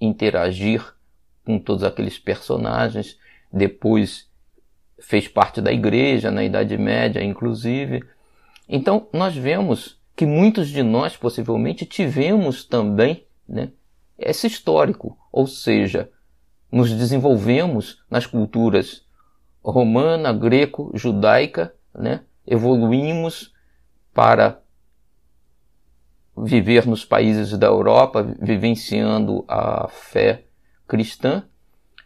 interagir 0.00 0.82
com 1.44 1.58
todos 1.58 1.84
aqueles 1.84 2.18
personagens, 2.18 3.18
depois 3.52 4.26
fez 4.98 5.28
parte 5.28 5.60
da 5.60 5.70
igreja 5.70 6.30
na 6.30 6.42
Idade 6.42 6.78
Média, 6.78 7.22
inclusive. 7.22 8.02
Então, 8.66 9.06
nós 9.12 9.36
vemos 9.36 10.00
que 10.16 10.24
muitos 10.24 10.70
de 10.70 10.82
nós 10.82 11.14
possivelmente 11.14 11.84
tivemos 11.84 12.64
também 12.64 13.26
né, 13.46 13.70
esse 14.18 14.46
histórico, 14.46 15.18
ou 15.30 15.46
seja, 15.46 16.10
nos 16.70 16.90
desenvolvemos 16.90 18.02
nas 18.10 18.24
culturas 18.24 19.04
romana, 19.62 20.32
greco, 20.32 20.90
judaica, 20.94 21.74
né, 21.94 22.22
evoluímos 22.46 23.52
para 24.14 24.61
viver 26.36 26.86
nos 26.86 27.04
países 27.04 27.56
da 27.58 27.66
Europa, 27.66 28.22
vivenciando 28.40 29.44
a 29.46 29.88
fé 29.88 30.44
cristã, 30.86 31.44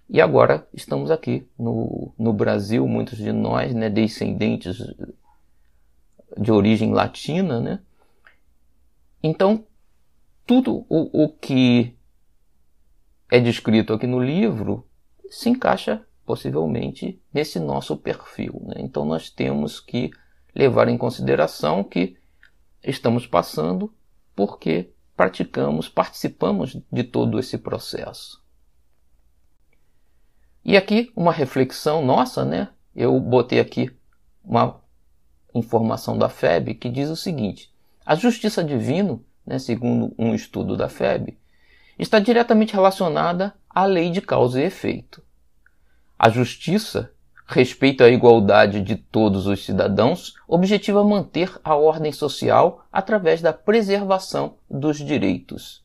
e 0.08 0.20
agora 0.20 0.66
estamos 0.72 1.10
aqui 1.10 1.48
no, 1.58 2.12
no 2.18 2.32
Brasil, 2.32 2.86
muitos 2.86 3.18
de 3.18 3.32
nós, 3.32 3.74
né, 3.74 3.90
descendentes 3.90 4.78
de 6.38 6.52
origem 6.52 6.92
latina, 6.92 7.60
né? 7.60 7.80
Então, 9.22 9.64
tudo 10.46 10.86
o, 10.88 11.24
o 11.24 11.28
que 11.28 11.96
é 13.30 13.40
descrito 13.40 13.92
aqui 13.92 14.06
no 14.06 14.22
livro 14.22 14.86
se 15.28 15.48
encaixa 15.48 16.06
possivelmente 16.24 17.20
nesse 17.32 17.58
nosso 17.58 17.96
perfil. 17.96 18.62
Né? 18.66 18.74
Então, 18.78 19.04
nós 19.04 19.28
temos 19.28 19.80
que 19.80 20.10
levar 20.54 20.88
em 20.88 20.96
consideração 20.96 21.82
que 21.82 22.16
estamos 22.84 23.26
passando 23.26 23.92
porque 24.36 24.92
praticamos, 25.16 25.88
participamos 25.88 26.78
de 26.92 27.02
todo 27.02 27.40
esse 27.40 27.56
processo. 27.56 28.44
E 30.62 30.76
aqui 30.76 31.10
uma 31.16 31.32
reflexão 31.32 32.04
nossa, 32.04 32.44
né? 32.44 32.68
Eu 32.94 33.18
botei 33.18 33.58
aqui 33.58 33.90
uma 34.44 34.80
informação 35.54 36.18
da 36.18 36.28
FEB 36.28 36.74
que 36.74 36.90
diz 36.90 37.08
o 37.08 37.16
seguinte: 37.16 37.72
a 38.04 38.14
justiça 38.14 38.62
divina, 38.62 39.18
né, 39.46 39.58
segundo 39.58 40.14
um 40.18 40.34
estudo 40.34 40.76
da 40.76 40.88
FEB, 40.88 41.38
está 41.98 42.18
diretamente 42.18 42.74
relacionada 42.74 43.54
à 43.70 43.84
lei 43.84 44.10
de 44.10 44.20
causa 44.20 44.60
e 44.60 44.64
efeito. 44.64 45.22
A 46.18 46.28
justiça, 46.28 47.12
respeito 47.46 48.02
à 48.02 48.08
igualdade 48.08 48.80
de 48.82 48.96
todos 48.96 49.46
os 49.46 49.64
cidadãos, 49.64 50.34
objetiva 50.48 51.04
manter 51.04 51.58
a 51.62 51.76
ordem 51.76 52.10
social 52.12 52.84
através 52.92 53.40
da 53.40 53.52
preservação 53.52 54.54
dos 54.68 54.98
direitos. 54.98 55.84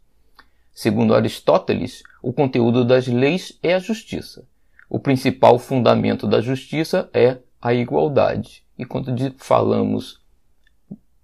Segundo 0.73 1.13
Aristóteles, 1.13 2.01
o 2.23 2.33
conteúdo 2.33 2.83
das 2.83 3.07
leis 3.07 3.57
é 3.61 3.75
a 3.75 3.79
justiça. 3.79 4.45
O 4.89 4.99
principal 4.99 5.59
fundamento 5.59 6.25
da 6.25 6.41
justiça 6.41 7.09
é 7.13 7.37
a 7.61 7.73
igualdade. 7.73 8.63
E 8.77 8.83
quando 8.83 9.13
falamos 9.37 10.19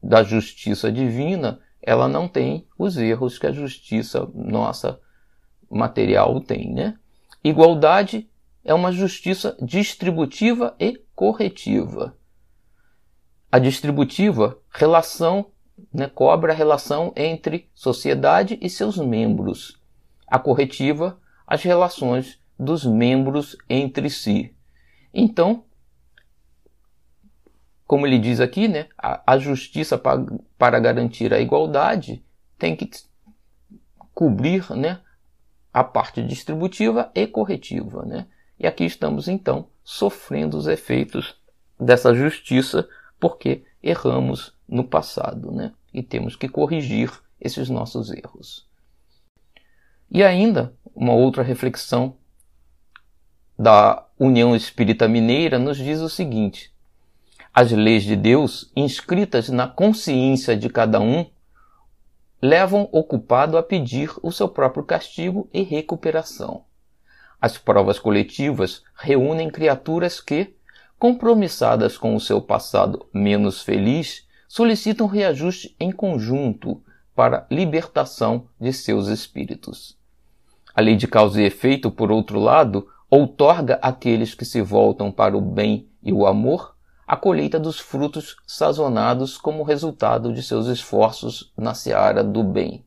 da 0.01 0.23
justiça 0.23 0.91
divina, 0.91 1.59
ela 1.81 2.07
não 2.07 2.27
tem 2.27 2.67
os 2.77 2.97
erros 2.97 3.39
que 3.39 3.47
a 3.47 3.51
justiça 3.51 4.29
nossa 4.35 4.99
material 5.69 6.39
tem, 6.39 6.71
né? 6.71 6.95
Igualdade 7.43 8.29
é 8.67 8.73
uma 8.73 8.91
justiça 8.91 9.57
distributiva 9.61 10.75
e 10.77 11.01
corretiva. 11.15 12.17
A 13.49 13.59
distributiva, 13.59 14.59
relação, 14.69 15.51
né, 15.91 16.07
cobra 16.07 16.51
a 16.51 16.55
relação 16.55 17.13
entre 17.15 17.71
sociedade 17.73 18.59
e 18.61 18.69
seus 18.69 18.97
membros. 18.97 19.81
A 20.27 20.37
corretiva, 20.37 21.17
as 21.47 21.63
relações 21.63 22.41
dos 22.59 22.85
membros 22.85 23.55
entre 23.69 24.09
si. 24.09 24.53
Então, 25.13 25.63
como 27.85 28.05
ele 28.05 28.19
diz 28.19 28.41
aqui, 28.41 28.67
né, 28.67 28.87
a, 28.97 29.33
a 29.33 29.39
justiça 29.39 29.97
para, 29.97 30.25
para 30.57 30.77
garantir 30.77 31.33
a 31.33 31.39
igualdade 31.39 32.21
tem 32.57 32.75
que 32.75 32.89
cobrir 34.13 34.69
né, 34.75 34.99
a 35.71 35.85
parte 35.85 36.21
distributiva 36.21 37.09
e 37.15 37.25
corretiva. 37.25 38.03
Né? 38.05 38.27
E 38.59 38.65
aqui 38.65 38.85
estamos 38.85 39.27
então 39.27 39.67
sofrendo 39.83 40.57
os 40.57 40.67
efeitos 40.67 41.35
dessa 41.79 42.13
justiça 42.13 42.87
porque 43.19 43.63
erramos 43.81 44.53
no 44.67 44.83
passado 44.83 45.51
né? 45.51 45.71
e 45.93 46.01
temos 46.03 46.35
que 46.35 46.49
corrigir 46.49 47.11
esses 47.39 47.69
nossos 47.69 48.11
erros. 48.11 48.67
E 50.09 50.23
ainda 50.23 50.73
uma 50.95 51.13
outra 51.13 51.43
reflexão 51.43 52.15
da 53.57 54.05
União 54.19 54.55
Espírita 54.55 55.07
Mineira 55.07 55.59
nos 55.59 55.77
diz 55.77 55.99
o 55.99 56.09
seguinte: 56.09 56.71
as 57.53 57.71
leis 57.71 58.03
de 58.03 58.15
Deus, 58.15 58.71
inscritas 58.75 59.49
na 59.49 59.67
consciência 59.67 60.55
de 60.55 60.69
cada 60.69 60.99
um, 60.99 61.25
levam 62.41 62.87
o 62.91 63.03
culpado 63.03 63.57
a 63.57 63.63
pedir 63.63 64.11
o 64.21 64.31
seu 64.31 64.47
próprio 64.47 64.83
castigo 64.83 65.49
e 65.53 65.63
recuperação. 65.63 66.66
As 67.41 67.57
provas 67.57 67.99
coletivas 67.99 68.83
reúnem 68.95 69.49
criaturas 69.49 70.19
que, 70.19 70.55
compromissadas 70.97 71.97
com 71.97 72.15
o 72.15 72.19
seu 72.19 72.41
passado 72.41 73.05
menos 73.13 73.61
feliz, 73.61 74.27
solicitam 74.47 75.07
reajuste 75.07 75.75
em 75.79 75.91
conjunto 75.91 76.81
para 77.15 77.45
libertação 77.51 78.47
de 78.59 78.71
seus 78.73 79.07
espíritos. 79.07 79.97
A 80.73 80.81
lei 80.81 80.95
de 80.95 81.07
causa 81.07 81.41
e 81.41 81.45
efeito, 81.45 81.91
por 81.91 82.11
outro 82.11 82.39
lado, 82.39 82.87
outorga 83.09 83.79
àqueles 83.81 84.35
que 84.35 84.45
se 84.45 84.61
voltam 84.61 85.11
para 85.11 85.37
o 85.37 85.41
bem 85.41 85.87
e 86.03 86.13
o 86.13 86.25
amor 86.25 86.75
a 87.07 87.15
colheita 87.15 87.57
dos 87.57 87.79
frutos 87.79 88.35
sazonados 88.45 89.37
como 89.37 89.63
resultado 89.63 90.33
de 90.33 90.43
seus 90.43 90.67
esforços 90.67 91.53
na 91.57 91.73
seara 91.73 92.21
do 92.21 92.43
bem. 92.43 92.85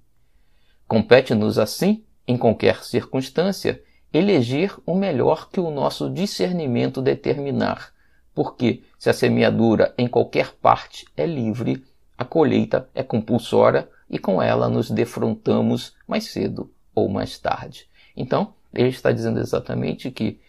Compete-nos, 0.86 1.58
assim, 1.58 2.04
em 2.28 2.36
qualquer 2.36 2.84
circunstância, 2.84 3.82
eleger 4.12 4.76
o 4.84 4.94
melhor 4.94 5.48
que 5.50 5.60
o 5.60 5.70
nosso 5.70 6.10
discernimento 6.10 7.00
determinar, 7.00 7.92
porque, 8.34 8.82
se 8.98 9.10
a 9.10 9.12
semeadura 9.12 9.94
em 9.96 10.08
qualquer 10.08 10.52
parte 10.52 11.06
é 11.16 11.26
livre, 11.26 11.84
a 12.16 12.24
colheita 12.24 12.88
é 12.94 13.02
compulsória 13.02 13.88
e 14.08 14.18
com 14.18 14.42
ela 14.42 14.68
nos 14.68 14.90
defrontamos 14.90 15.94
mais 16.06 16.24
cedo 16.24 16.72
ou 16.94 17.08
mais 17.08 17.38
tarde. 17.38 17.88
Então, 18.16 18.54
ele 18.74 18.88
está 18.88 19.10
dizendo 19.12 19.40
exatamente 19.40 20.10
que 20.10 20.40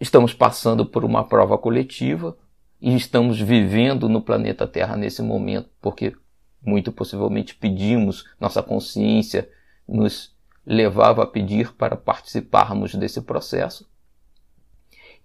estamos 0.00 0.34
passando 0.34 0.84
por 0.84 1.04
uma 1.04 1.24
prova 1.24 1.56
coletiva 1.56 2.36
e 2.80 2.94
estamos 2.96 3.40
vivendo 3.40 4.08
no 4.08 4.20
planeta 4.20 4.66
Terra 4.66 4.96
nesse 4.96 5.22
momento, 5.22 5.70
porque 5.80 6.14
muito 6.60 6.90
possivelmente 6.90 7.54
pedimos, 7.54 8.24
nossa 8.40 8.62
consciência 8.62 9.48
nos 9.86 10.33
levava 10.66 11.22
a 11.22 11.26
pedir 11.26 11.72
para 11.74 11.96
participarmos 11.96 12.94
desse 12.94 13.20
processo. 13.20 13.88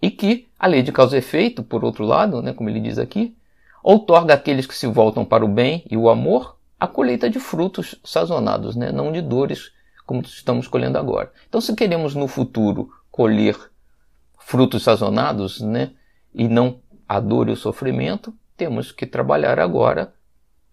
E 0.01 0.09
que 0.09 0.47
a 0.57 0.67
lei 0.67 0.81
de 0.81 0.91
causa 0.91 1.15
e 1.15 1.19
efeito, 1.19 1.63
por 1.63 1.83
outro 1.83 2.05
lado, 2.05 2.41
né, 2.41 2.53
como 2.53 2.69
ele 2.69 2.79
diz 2.79 2.97
aqui, 2.97 3.35
outorga 3.83 4.33
àqueles 4.33 4.65
que 4.65 4.75
se 4.75 4.87
voltam 4.87 5.25
para 5.25 5.45
o 5.45 5.47
bem 5.47 5.83
e 5.89 5.97
o 5.97 6.09
amor 6.09 6.57
a 6.79 6.87
colheita 6.87 7.29
de 7.29 7.39
frutos 7.39 7.95
sazonados, 8.03 8.75
né, 8.75 8.91
não 8.91 9.11
de 9.11 9.21
dores, 9.21 9.71
como 10.05 10.21
estamos 10.21 10.67
colhendo 10.67 10.97
agora. 10.97 11.31
Então, 11.47 11.59
se 11.59 11.75
queremos 11.75 12.15
no 12.15 12.27
futuro 12.27 12.89
colher 13.11 13.57
frutos 14.37 14.83
sazonados, 14.83 15.59
né, 15.59 15.91
e 16.33 16.47
não 16.47 16.79
a 17.07 17.19
dor 17.19 17.49
e 17.49 17.51
o 17.51 17.57
sofrimento, 17.57 18.33
temos 18.55 18.91
que 18.91 19.05
trabalhar 19.05 19.59
agora 19.59 20.13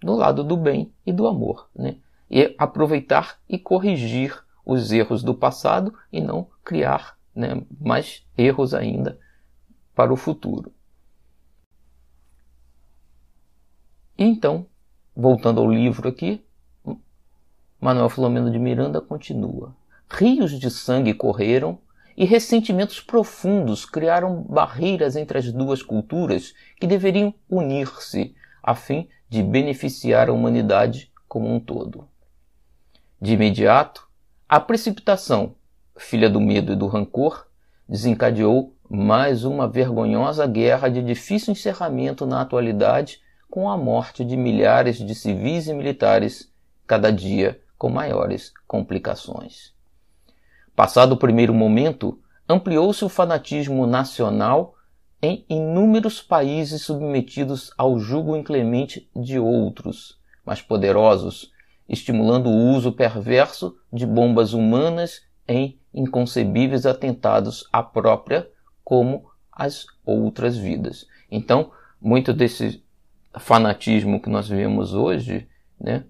no 0.02 0.14
lado 0.14 0.44
do 0.44 0.56
bem 0.56 0.92
e 1.04 1.12
do 1.12 1.26
amor, 1.26 1.68
né? 1.74 1.96
E 2.30 2.54
aproveitar 2.58 3.38
e 3.48 3.58
corrigir 3.58 4.36
os 4.66 4.90
erros 4.90 5.22
do 5.22 5.32
passado 5.32 5.94
e 6.12 6.20
não 6.20 6.48
criar 6.64 7.16
né, 7.34 7.62
mais 7.80 8.26
erros 8.36 8.74
ainda 8.74 9.18
para 9.94 10.12
o 10.12 10.16
futuro. 10.16 10.72
Então, 14.18 14.66
voltando 15.14 15.60
ao 15.60 15.70
livro 15.70 16.08
aqui, 16.08 16.44
Manuel 17.80 18.08
Filomeno 18.08 18.50
de 18.50 18.58
Miranda 18.58 19.00
continua. 19.00 19.76
Rios 20.08 20.58
de 20.58 20.70
sangue 20.70 21.14
correram 21.14 21.78
e 22.16 22.24
ressentimentos 22.24 23.00
profundos 23.00 23.84
criaram 23.84 24.42
barreiras 24.42 25.14
entre 25.14 25.38
as 25.38 25.52
duas 25.52 25.82
culturas 25.82 26.54
que 26.80 26.86
deveriam 26.86 27.34
unir-se 27.48 28.34
a 28.62 28.74
fim 28.74 29.08
de 29.28 29.42
beneficiar 29.42 30.28
a 30.28 30.32
humanidade 30.32 31.12
como 31.28 31.52
um 31.52 31.60
todo. 31.60 32.08
De 33.20 33.34
imediato, 33.34 34.05
a 34.48 34.60
precipitação, 34.60 35.56
filha 35.98 36.30
do 36.30 36.40
medo 36.40 36.72
e 36.72 36.76
do 36.76 36.86
rancor, 36.86 37.48
desencadeou 37.88 38.76
mais 38.88 39.42
uma 39.42 39.66
vergonhosa 39.66 40.46
guerra 40.46 40.88
de 40.88 41.02
difícil 41.02 41.50
encerramento 41.50 42.24
na 42.24 42.42
atualidade, 42.42 43.20
com 43.50 43.68
a 43.68 43.76
morte 43.76 44.24
de 44.24 44.36
milhares 44.36 44.98
de 44.98 45.16
civis 45.16 45.66
e 45.66 45.74
militares, 45.74 46.52
cada 46.86 47.10
dia 47.10 47.60
com 47.76 47.90
maiores 47.90 48.52
complicações. 48.68 49.74
Passado 50.76 51.12
o 51.12 51.16
primeiro 51.16 51.52
momento, 51.52 52.16
ampliou-se 52.48 53.04
o 53.04 53.08
fanatismo 53.08 53.84
nacional 53.84 54.76
em 55.20 55.44
inúmeros 55.48 56.22
países 56.22 56.82
submetidos 56.82 57.72
ao 57.76 57.98
jugo 57.98 58.36
inclemente 58.36 59.10
de 59.16 59.40
outros, 59.40 60.20
mais 60.44 60.62
poderosos, 60.62 61.50
estimulando 61.88 62.48
o 62.48 62.70
uso 62.74 62.92
perverso 62.92 63.76
de 63.92 64.06
bombas 64.06 64.52
humanas 64.52 65.22
em 65.46 65.78
inconcebíveis 65.94 66.84
atentados 66.84 67.68
à 67.72 67.82
própria 67.82 68.48
como 68.84 69.30
às 69.50 69.86
outras 70.04 70.56
vidas. 70.56 71.06
Então, 71.30 71.70
muito 72.00 72.32
desse 72.32 72.84
fanatismo 73.38 74.20
que 74.20 74.28
nós 74.28 74.48
vemos 74.48 74.94
hoje, 74.94 75.48
né, 75.80 76.04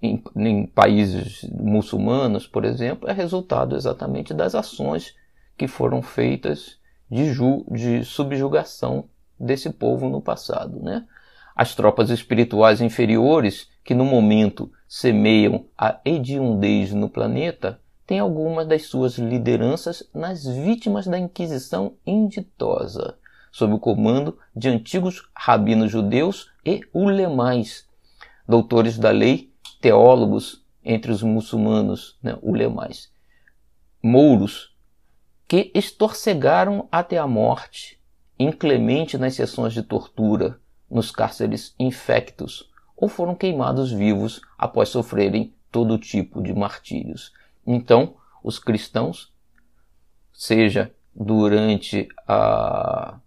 em, 0.00 0.22
em 0.36 0.66
países 0.66 1.42
muçulmanos, 1.50 2.46
por 2.46 2.64
exemplo, 2.64 3.08
é 3.08 3.12
resultado 3.12 3.76
exatamente 3.76 4.34
das 4.34 4.54
ações 4.54 5.14
que 5.56 5.66
foram 5.66 6.02
feitas 6.02 6.78
de, 7.10 7.32
ju, 7.32 7.64
de 7.70 8.04
subjugação 8.04 9.08
desse 9.38 9.70
povo 9.70 10.08
no 10.08 10.20
passado. 10.20 10.80
Né? 10.80 11.04
As 11.54 11.74
tropas 11.74 12.10
espirituais 12.10 12.80
inferiores, 12.80 13.70
que 13.86 13.94
no 13.94 14.04
momento 14.04 14.72
semeiam 14.88 15.64
a 15.78 16.00
hediondez 16.04 16.92
no 16.92 17.08
planeta, 17.08 17.80
têm 18.04 18.18
algumas 18.18 18.66
das 18.66 18.86
suas 18.86 19.16
lideranças 19.16 20.02
nas 20.12 20.44
vítimas 20.44 21.06
da 21.06 21.16
Inquisição 21.16 21.94
inditosa, 22.04 23.16
sob 23.52 23.74
o 23.74 23.78
comando 23.78 24.36
de 24.54 24.68
antigos 24.68 25.28
rabinos 25.32 25.92
judeus 25.92 26.50
e 26.64 26.80
ulemais, 26.92 27.88
doutores 28.46 28.98
da 28.98 29.12
lei, 29.12 29.52
teólogos 29.80 30.64
entre 30.84 31.12
os 31.12 31.22
muçulmanos, 31.22 32.18
né, 32.20 32.36
ulemais, 32.42 33.08
mouros, 34.02 34.74
que 35.46 35.70
estorcegaram 35.72 36.88
até 36.90 37.18
a 37.18 37.26
morte, 37.26 38.00
inclemente 38.36 39.16
nas 39.16 39.34
sessões 39.34 39.72
de 39.72 39.82
tortura, 39.84 40.58
nos 40.90 41.12
cárceres 41.12 41.72
infectos, 41.78 42.68
ou 42.96 43.08
foram 43.08 43.34
queimados 43.34 43.92
vivos 43.92 44.40
após 44.56 44.88
sofrerem 44.88 45.52
todo 45.70 45.98
tipo 45.98 46.42
de 46.42 46.54
martírios. 46.54 47.32
Então, 47.66 48.14
os 48.42 48.58
cristãos, 48.58 49.32
seja 50.32 50.92
durante 51.14 52.08
a, 52.26 53.18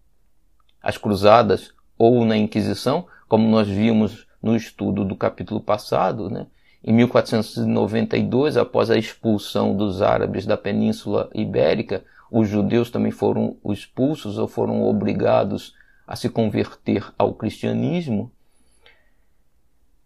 as 0.81 0.97
cruzadas 0.97 1.73
ou 1.97 2.25
na 2.25 2.37
Inquisição, 2.37 3.05
como 3.27 3.47
nós 3.47 3.67
vimos 3.67 4.27
no 4.41 4.55
estudo 4.55 5.03
do 5.03 5.15
capítulo 5.15 5.59
passado, 5.59 6.29
né? 6.29 6.47
Em 6.81 6.93
1492, 6.93 8.55
após 8.55 8.89
a 8.89 8.97
expulsão 8.97 9.75
dos 9.75 10.01
árabes 10.01 10.45
da 10.45 10.55
Península 10.55 11.29
Ibérica, 11.33 12.05
os 12.31 12.47
judeus 12.47 12.89
também 12.89 13.11
foram 13.11 13.57
expulsos 13.65 14.37
ou 14.37 14.47
foram 14.47 14.83
obrigados 14.83 15.75
a 16.07 16.15
se 16.15 16.29
converter 16.29 17.05
ao 17.17 17.33
cristianismo. 17.33 18.31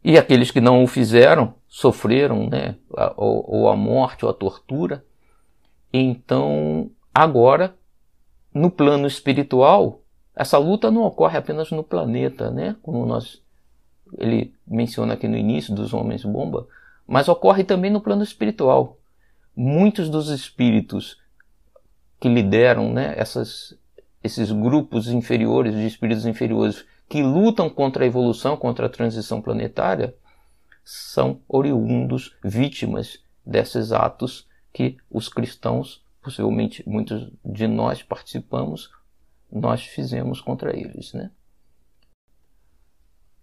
E 0.03 0.17
aqueles 0.17 0.51
que 0.51 0.59
não 0.59 0.83
o 0.83 0.87
fizeram 0.87 1.55
sofreram 1.67 2.49
né, 2.49 2.75
ou, 3.15 3.45
ou 3.47 3.69
a 3.69 3.75
morte 3.75 4.25
ou 4.25 4.31
a 4.31 4.33
tortura. 4.33 5.05
Então, 5.93 6.91
agora, 7.13 7.75
no 8.53 8.69
plano 8.69 9.07
espiritual, 9.07 10.01
essa 10.35 10.57
luta 10.57 10.91
não 10.91 11.03
ocorre 11.03 11.37
apenas 11.37 11.71
no 11.71 11.83
planeta, 11.83 12.51
né? 12.51 12.75
Como 12.81 13.05
nós 13.05 13.41
ele 14.17 14.53
menciona 14.67 15.13
aqui 15.13 15.27
no 15.27 15.37
início 15.37 15.73
dos 15.73 15.93
homens 15.93 16.23
bomba, 16.23 16.67
mas 17.07 17.27
ocorre 17.27 17.63
também 17.63 17.91
no 17.91 18.01
plano 18.01 18.23
espiritual. 18.23 18.97
Muitos 19.55 20.09
dos 20.09 20.29
espíritos 20.29 21.19
que 22.19 22.29
lideram 22.29 22.91
né, 22.91 23.13
essas, 23.17 23.77
esses 24.23 24.51
grupos 24.51 25.07
inferiores, 25.09 25.73
de 25.73 25.85
espíritos 25.85 26.25
inferiores, 26.25 26.85
que 27.13 27.21
lutam 27.21 27.69
contra 27.69 28.04
a 28.04 28.08
evolução, 28.08 28.58
contra 28.58 28.88
a 28.88 28.89
transição 28.89 29.39
planetária, 29.39 30.15
são 30.84 31.41
oriundos, 31.47 32.36
vítimas 32.43 33.23
desses 33.45 33.91
atos 33.91 34.47
que 34.73 34.97
os 35.12 35.30
cristãos, 35.30 36.04
possivelmente 36.23 36.84
muitos 36.89 37.32
de 37.45 37.67
nós 37.67 38.02
participamos, 38.02 38.89
nós 39.52 39.84
fizemos 39.84 40.41
contra 40.41 40.76
eles. 40.76 41.13
Né? 41.13 41.30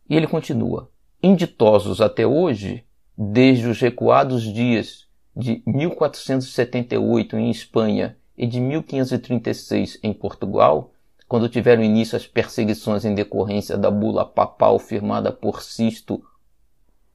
E 0.09 0.17
ele 0.17 0.27
continua: 0.27 0.91
inditosos 1.23 2.01
até 2.01 2.27
hoje, 2.27 2.85
desde 3.17 3.69
os 3.69 3.81
recuados 3.81 4.43
dias 4.43 5.07
de 5.37 5.63
1478 5.65 7.37
em 7.37 7.49
Espanha 7.53 8.19
e 8.37 8.49
de 8.49 8.59
1536 8.59 10.01
em 10.03 10.13
Portugal, 10.13 10.90
quando 11.31 11.49
tiveram 11.49 11.85
início 11.85 12.17
as 12.17 12.27
perseguições 12.27 13.05
em 13.05 13.15
decorrência 13.15 13.79
da 13.79 13.89
bula 13.89 14.27
papal 14.27 14.81
firmada 14.81 15.31
por 15.31 15.63
Sisto 15.63 16.21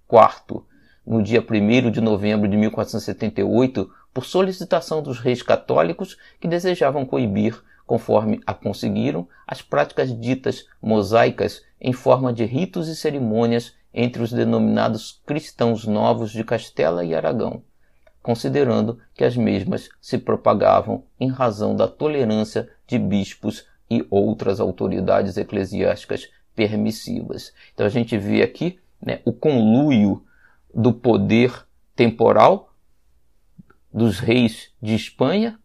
IV 0.10 0.62
no 1.06 1.22
dia 1.22 1.46
1 1.46 1.92
de 1.92 2.00
novembro 2.00 2.48
de 2.48 2.56
1478, 2.56 3.92
por 4.14 4.24
solicitação 4.24 5.04
dos 5.04 5.20
reis 5.20 5.42
católicos 5.42 6.18
que 6.40 6.48
desejavam 6.48 7.06
coibir 7.06 7.62
conforme 7.86 8.40
a 8.48 8.54
conseguiram, 8.54 9.28
as 9.46 9.62
práticas 9.62 10.18
ditas 10.18 10.66
mosaicas 10.82 11.62
em 11.82 11.92
forma 11.92 12.32
de 12.32 12.46
ritos 12.46 12.88
e 12.88 12.96
cerimônias 12.96 13.76
entre 13.94 14.24
os 14.24 14.32
denominados 14.32 15.22
cristãos 15.26 15.86
novos 15.86 16.32
de 16.32 16.46
Castela 16.46 17.04
e 17.04 17.14
Aragão, 17.14 17.64
considerando 18.24 18.98
que 19.14 19.26
as 19.26 19.36
mesmas 19.36 19.90
se 20.00 20.18
propagavam 20.18 21.04
em 21.20 21.28
razão 21.28 21.76
da 21.76 21.86
tolerância 21.86 22.70
de 22.88 22.98
bispos 22.98 23.66
e 23.90 24.06
outras 24.10 24.60
autoridades 24.60 25.38
eclesiásticas 25.38 26.30
permissivas. 26.56 27.54
Então 27.74 27.86
a 27.86 27.90
gente 27.90 28.18
vê 28.18 28.42
aqui 28.42 28.80
né, 29.02 29.20
o 29.26 29.34
conluio 29.34 30.24
do 30.74 30.94
poder 30.94 31.66
temporal 31.96 32.74
dos 33.94 34.20
reis 34.20 34.72
de 34.82 34.94
Espanha, 34.94 35.60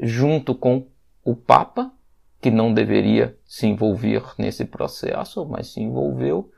junto 0.00 0.54
com 0.54 0.86
o 1.24 1.34
Papa, 1.34 1.92
que 2.40 2.50
não 2.50 2.72
deveria 2.72 3.36
se 3.44 3.66
envolver 3.66 4.22
nesse 4.38 4.64
processo, 4.64 5.44
mas 5.44 5.72
se 5.72 5.80
envolveu 5.80 6.50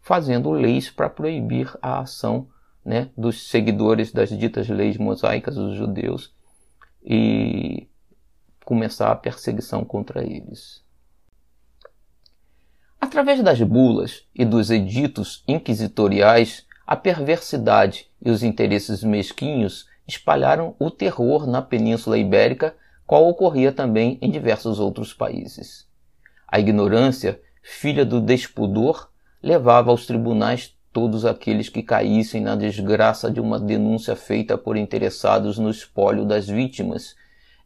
fazendo 0.00 0.50
leis 0.50 0.90
para 0.90 1.10
proibir 1.10 1.76
a 1.82 2.00
ação 2.00 2.48
né, 2.84 3.10
dos 3.16 3.48
seguidores 3.48 4.12
das 4.12 4.30
ditas 4.30 4.68
leis 4.68 4.96
mosaicas 4.96 5.56
dos 5.56 5.76
judeus 5.76 6.32
e 7.04 7.88
começar 8.66 9.12
a 9.12 9.16
perseguição 9.16 9.84
contra 9.84 10.24
eles. 10.24 10.84
Através 13.00 13.40
das 13.40 13.62
bulas 13.62 14.24
e 14.34 14.44
dos 14.44 14.72
editos 14.72 15.44
inquisitoriais, 15.46 16.66
a 16.84 16.96
perversidade 16.96 18.10
e 18.20 18.28
os 18.28 18.42
interesses 18.42 19.04
mesquinhos 19.04 19.86
espalharam 20.04 20.74
o 20.80 20.90
terror 20.90 21.46
na 21.46 21.62
Península 21.62 22.18
Ibérica, 22.18 22.74
qual 23.06 23.28
ocorria 23.28 23.70
também 23.70 24.18
em 24.20 24.32
diversos 24.32 24.80
outros 24.80 25.14
países. 25.14 25.86
A 26.48 26.58
ignorância, 26.58 27.40
filha 27.62 28.04
do 28.04 28.20
despudor, 28.20 29.08
levava 29.40 29.92
aos 29.92 30.06
tribunais 30.06 30.76
todos 30.92 31.24
aqueles 31.24 31.68
que 31.68 31.84
caíssem 31.84 32.40
na 32.40 32.56
desgraça 32.56 33.30
de 33.30 33.40
uma 33.40 33.60
denúncia 33.60 34.16
feita 34.16 34.58
por 34.58 34.76
interessados 34.76 35.56
no 35.56 35.70
espólio 35.70 36.24
das 36.24 36.48
vítimas, 36.48 37.14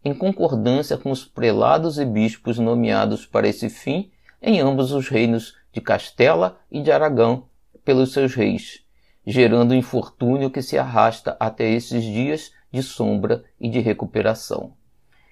em 0.05 0.15
concordância 0.15 0.97
com 0.97 1.11
os 1.11 1.25
prelados 1.25 1.99
e 1.99 2.05
bispos 2.05 2.59
nomeados 2.59 3.27
para 3.27 3.49
esse 3.49 3.69
fim 3.69 4.11
em 4.41 4.61
ambos 4.61 4.93
os 4.93 5.09
reinos 5.09 5.57
de 5.73 5.81
Castela 5.81 6.59
e 6.71 6.83
de 6.83 6.91
Aragão 6.91 7.45
pelos 7.85 8.13
seus 8.13 8.35
reis, 8.35 8.85
gerando 9.27 9.75
infortúnio 9.75 10.51
que 10.51 10.63
se 10.63 10.79
arrasta 10.79 11.37
até 11.39 11.69
esses 11.69 12.03
dias 12.03 12.53
de 12.73 12.83
sombra 12.83 13.45
e 13.61 13.69
de 13.69 13.81
recuperação. 13.81 14.73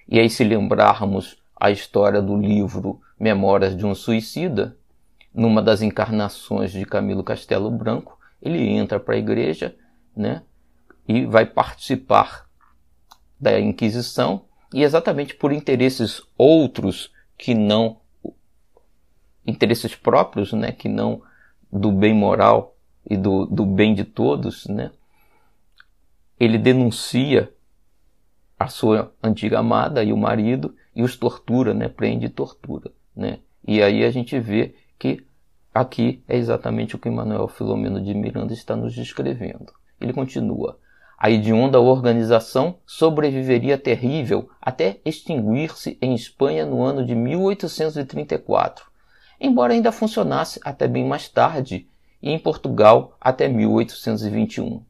E 0.08 0.18
aí, 0.18 0.28
se 0.28 0.44
lembrarmos 0.44 1.42
a 1.56 1.70
história 1.70 2.20
do 2.20 2.36
livro 2.36 3.00
Memórias 3.18 3.76
de 3.76 3.84
um 3.84 3.94
Suicida, 3.94 4.76
numa 5.34 5.62
das 5.62 5.82
encarnações 5.82 6.72
de 6.72 6.84
Camilo 6.84 7.22
Castelo 7.22 7.70
Branco, 7.70 8.18
ele 8.40 8.68
entra 8.68 8.98
para 8.98 9.14
a 9.14 9.18
igreja 9.18 9.76
né, 10.16 10.42
e 11.06 11.26
vai 11.26 11.46
participar 11.46 12.46
da 13.40 13.58
Inquisição, 13.58 14.44
e 14.72 14.82
exatamente 14.82 15.34
por 15.34 15.52
interesses 15.52 16.22
outros 16.36 17.12
que 17.36 17.54
não 17.54 17.98
interesses 19.46 19.94
próprios, 19.94 20.52
né, 20.52 20.72
que 20.72 20.88
não 20.88 21.22
do 21.72 21.90
bem 21.90 22.14
moral 22.14 22.76
e 23.08 23.16
do, 23.16 23.46
do 23.46 23.64
bem 23.64 23.94
de 23.94 24.04
todos, 24.04 24.66
né, 24.66 24.90
ele 26.38 26.58
denuncia 26.58 27.50
a 28.58 28.68
sua 28.68 29.12
antiga 29.22 29.60
amada 29.60 30.02
e 30.02 30.12
o 30.12 30.16
marido 30.16 30.74
e 30.94 31.02
os 31.02 31.16
tortura, 31.16 31.72
né, 31.72 31.88
prende 31.88 32.26
e 32.26 32.30
tortura, 32.30 32.92
né. 33.16 33.38
E 33.66 33.82
aí 33.82 34.04
a 34.04 34.10
gente 34.10 34.38
vê 34.38 34.74
que 34.98 35.24
aqui 35.72 36.22
é 36.26 36.36
exatamente 36.36 36.96
o 36.96 36.98
que 36.98 37.10
Manuel 37.10 37.48
Filomeno 37.48 38.02
de 38.02 38.14
Miranda 38.14 38.52
está 38.52 38.74
nos 38.74 38.94
descrevendo. 38.94 39.72
Ele 40.00 40.12
continua: 40.12 40.78
a 41.18 41.30
hedionda 41.30 41.80
organização 41.80 42.76
sobreviveria 42.86 43.76
terrível 43.76 44.48
até 44.60 45.00
extinguir-se 45.04 45.98
em 46.00 46.14
Espanha 46.14 46.64
no 46.64 46.82
ano 46.82 47.04
de 47.04 47.14
1834, 47.14 48.86
embora 49.40 49.72
ainda 49.72 49.90
funcionasse 49.90 50.60
até 50.64 50.86
bem 50.86 51.04
mais 51.04 51.28
tarde 51.28 51.88
e 52.22 52.30
em 52.30 52.38
Portugal 52.38 53.16
até 53.20 53.48
1821. 53.48 54.82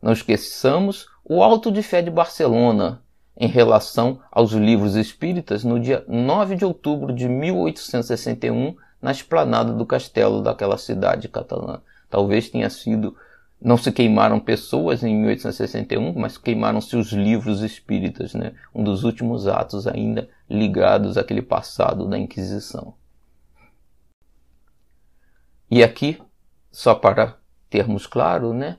Não 0.00 0.12
esqueçamos 0.12 1.06
o 1.24 1.42
Alto 1.42 1.72
de 1.72 1.82
Fé 1.82 2.02
de 2.02 2.10
Barcelona, 2.10 3.02
em 3.36 3.46
relação 3.46 4.20
aos 4.30 4.52
livros 4.52 4.96
espíritas 4.96 5.62
no 5.62 5.78
dia 5.78 6.04
9 6.08 6.56
de 6.56 6.64
outubro 6.64 7.12
de 7.12 7.28
1861, 7.28 8.76
na 9.00 9.12
esplanada 9.12 9.72
do 9.72 9.86
castelo 9.86 10.42
daquela 10.42 10.76
cidade 10.76 11.28
catalã. 11.28 11.80
Talvez 12.10 12.48
tenha 12.48 12.68
sido. 12.68 13.16
Não 13.60 13.76
se 13.76 13.90
queimaram 13.90 14.38
pessoas 14.38 15.02
em 15.02 15.16
1861, 15.16 16.12
mas 16.16 16.38
queimaram-se 16.38 16.96
os 16.96 17.12
livros 17.12 17.60
espíritas, 17.60 18.32
né? 18.32 18.54
um 18.72 18.84
dos 18.84 19.02
últimos 19.02 19.48
atos 19.48 19.86
ainda 19.86 20.28
ligados 20.48 21.16
àquele 21.16 21.42
passado 21.42 22.06
da 22.08 22.16
Inquisição. 22.16 22.94
E 25.70 25.82
aqui, 25.82 26.18
só 26.70 26.94
para 26.94 27.36
termos 27.68 28.06
claro, 28.06 28.54
né, 28.54 28.78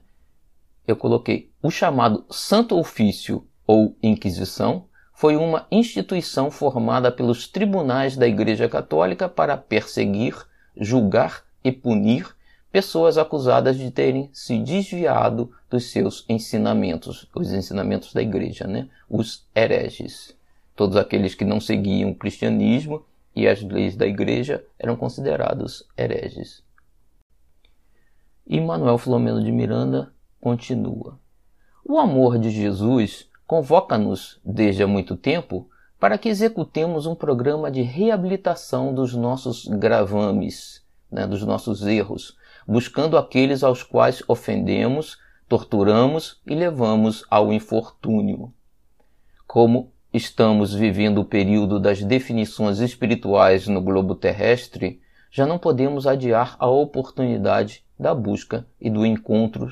eu 0.87 0.95
coloquei 0.95 1.51
o 1.61 1.69
chamado 1.69 2.25
Santo 2.31 2.77
Ofício 2.77 3.45
ou 3.67 3.95
Inquisição, 4.01 4.87
foi 5.13 5.35
uma 5.35 5.67
instituição 5.69 6.49
formada 6.49 7.11
pelos 7.11 7.47
tribunais 7.47 8.15
da 8.15 8.25
Igreja 8.25 8.67
Católica 8.69 9.27
para 9.29 9.57
perseguir, 9.57 10.33
julgar 10.75 11.43
e 11.63 11.71
punir 11.71 12.33
pessoas 12.71 13.17
acusadas 13.17 13.77
de 13.77 13.89
terem 13.91 14.29
se 14.31 14.59
desviado 14.59 15.51
dos 15.69 15.91
seus 15.91 16.25
ensinamentos, 16.29 17.27
os 17.35 17.51
ensinamentos 17.51 18.13
da 18.13 18.21
Igreja, 18.21 18.67
né? 18.67 18.87
os 19.09 19.47
hereges. 19.55 20.37
Todos 20.75 20.95
aqueles 20.95 21.35
que 21.35 21.43
não 21.43 21.59
seguiam 21.59 22.11
o 22.11 22.15
cristianismo 22.15 23.03
e 23.35 23.47
as 23.47 23.61
leis 23.61 23.95
da 23.95 24.07
Igreja 24.07 24.63
eram 24.77 24.95
considerados 24.95 25.87
hereges. 25.97 26.63
E 28.45 28.59
Manuel 28.59 28.97
Filomeno 28.97 29.43
de 29.43 29.51
Miranda 29.51 30.11
continua. 30.39 31.19
O 31.85 31.97
amor 31.97 32.39
de 32.39 32.49
Jesus 32.49 33.27
convoca-nos 33.45 34.39
desde 34.43 34.83
há 34.83 34.87
muito 34.87 35.15
tempo 35.15 35.69
para 35.99 36.17
que 36.17 36.29
executemos 36.29 37.05
um 37.05 37.13
programa 37.13 37.69
de 37.69 37.81
reabilitação 37.81 38.93
dos 38.93 39.13
nossos 39.13 39.65
gravames, 39.65 40.83
né, 41.11 41.27
dos 41.27 41.43
nossos 41.43 41.85
erros, 41.85 42.37
buscando 42.69 43.17
aqueles 43.17 43.63
aos 43.63 43.81
quais 43.81 44.21
ofendemos, 44.27 45.17
torturamos 45.47 46.39
e 46.45 46.53
levamos 46.53 47.25
ao 47.27 47.51
infortúnio. 47.51 48.53
Como 49.47 49.91
estamos 50.13 50.71
vivendo 50.71 51.17
o 51.17 51.25
período 51.25 51.79
das 51.79 52.03
definições 52.03 52.77
espirituais 52.77 53.67
no 53.67 53.81
globo 53.81 54.13
terrestre, 54.13 55.01
já 55.31 55.47
não 55.47 55.57
podemos 55.57 56.05
adiar 56.05 56.55
a 56.59 56.67
oportunidade 56.67 57.83
da 57.99 58.13
busca 58.13 58.67
e 58.79 58.87
do 58.87 59.03
encontro 59.03 59.67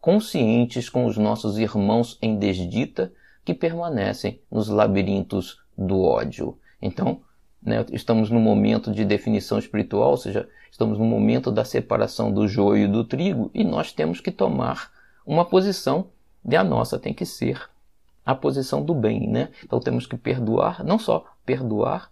conscientes 0.00 0.88
com 0.88 1.06
os 1.06 1.16
nossos 1.16 1.58
irmãos 1.58 2.16
em 2.22 2.38
desdita 2.38 3.12
que 3.44 3.52
permanecem 3.52 4.40
nos 4.48 4.68
labirintos 4.68 5.60
do 5.76 6.02
ódio. 6.02 6.56
Então, 6.80 7.20
né, 7.62 7.84
estamos 7.92 8.30
no 8.30 8.40
momento 8.40 8.92
de 8.92 9.04
definição 9.04 9.58
espiritual, 9.58 10.10
ou 10.10 10.16
seja, 10.16 10.48
estamos 10.70 10.98
no 10.98 11.04
momento 11.04 11.50
da 11.50 11.64
separação 11.64 12.32
do 12.32 12.46
joio 12.46 12.84
e 12.84 12.88
do 12.88 13.04
trigo, 13.04 13.50
e 13.52 13.64
nós 13.64 13.92
temos 13.92 14.20
que 14.20 14.30
tomar 14.30 14.90
uma 15.26 15.44
posição, 15.44 16.08
e 16.48 16.56
a 16.56 16.64
nossa 16.64 16.98
tem 16.98 17.12
que 17.12 17.26
ser 17.26 17.68
a 18.24 18.34
posição 18.34 18.84
do 18.84 18.94
bem, 18.94 19.28
né? 19.28 19.50
Então 19.64 19.80
temos 19.80 20.06
que 20.06 20.16
perdoar, 20.16 20.84
não 20.84 20.98
só 20.98 21.24
perdoar, 21.44 22.10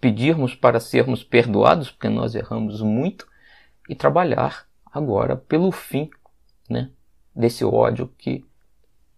pedirmos 0.00 0.54
para 0.54 0.80
sermos 0.80 1.24
perdoados, 1.24 1.90
porque 1.90 2.08
nós 2.08 2.34
erramos 2.34 2.80
muito, 2.80 3.26
e 3.88 3.94
trabalhar 3.94 4.66
agora 4.86 5.36
pelo 5.36 5.70
fim 5.70 6.10
né, 6.68 6.90
desse 7.34 7.64
ódio 7.64 8.12
que 8.18 8.44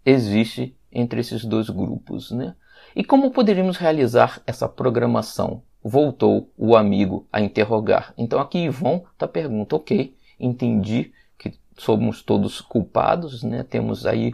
existe 0.04 0.76
entre 0.90 1.20
esses 1.20 1.44
dois 1.44 1.68
grupos. 1.68 2.30
Né? 2.30 2.54
E 2.96 3.04
como 3.04 3.30
poderíamos 3.30 3.76
realizar 3.76 4.40
essa 4.46 4.66
programação? 4.66 5.62
Voltou 5.84 6.50
o 6.56 6.74
amigo 6.74 7.28
a 7.30 7.42
interrogar. 7.42 8.14
Então 8.16 8.40
aqui 8.40 8.60
Ivon 8.60 9.04
está 9.12 9.28
pergunta, 9.28 9.76
ok, 9.76 10.16
entendi 10.40 11.12
que 11.36 11.52
somos 11.76 12.22
todos 12.22 12.62
culpados, 12.62 13.42
né? 13.42 13.62
temos 13.62 14.06
aí 14.06 14.32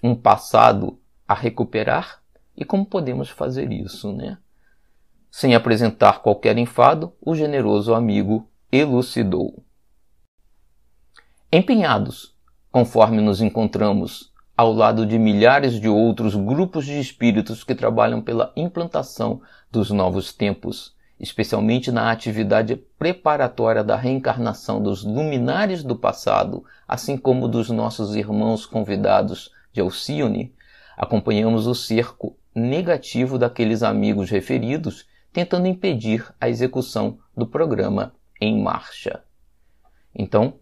um 0.00 0.14
passado 0.14 1.00
a 1.26 1.34
recuperar, 1.34 2.22
e 2.56 2.64
como 2.64 2.86
podemos 2.86 3.28
fazer 3.28 3.72
isso? 3.72 4.12
Né? 4.12 4.38
Sem 5.28 5.56
apresentar 5.56 6.22
qualquer 6.22 6.56
enfado, 6.58 7.12
o 7.20 7.34
generoso 7.34 7.92
amigo 7.92 8.48
elucidou. 8.70 9.64
Empenhados, 11.52 12.36
conforme 12.70 13.20
nos 13.20 13.40
encontramos 13.40 14.27
ao 14.58 14.72
lado 14.72 15.06
de 15.06 15.16
milhares 15.20 15.80
de 15.80 15.88
outros 15.88 16.34
grupos 16.34 16.84
de 16.84 16.98
espíritos 16.98 17.62
que 17.62 17.76
trabalham 17.76 18.20
pela 18.20 18.52
implantação 18.56 19.40
dos 19.70 19.92
novos 19.92 20.32
tempos, 20.32 20.96
especialmente 21.20 21.92
na 21.92 22.10
atividade 22.10 22.74
preparatória 22.98 23.84
da 23.84 23.94
reencarnação 23.94 24.82
dos 24.82 25.04
luminares 25.04 25.84
do 25.84 25.94
passado, 25.94 26.64
assim 26.88 27.16
como 27.16 27.46
dos 27.46 27.70
nossos 27.70 28.16
irmãos 28.16 28.66
convidados 28.66 29.52
de 29.72 29.80
Alcione, 29.80 30.52
acompanhamos 30.96 31.68
o 31.68 31.74
cerco 31.74 32.36
negativo 32.52 33.38
daqueles 33.38 33.84
amigos 33.84 34.28
referidos, 34.28 35.06
tentando 35.32 35.68
impedir 35.68 36.34
a 36.40 36.48
execução 36.48 37.20
do 37.36 37.46
programa 37.46 38.12
em 38.40 38.60
marcha. 38.60 39.22
Então, 40.12 40.54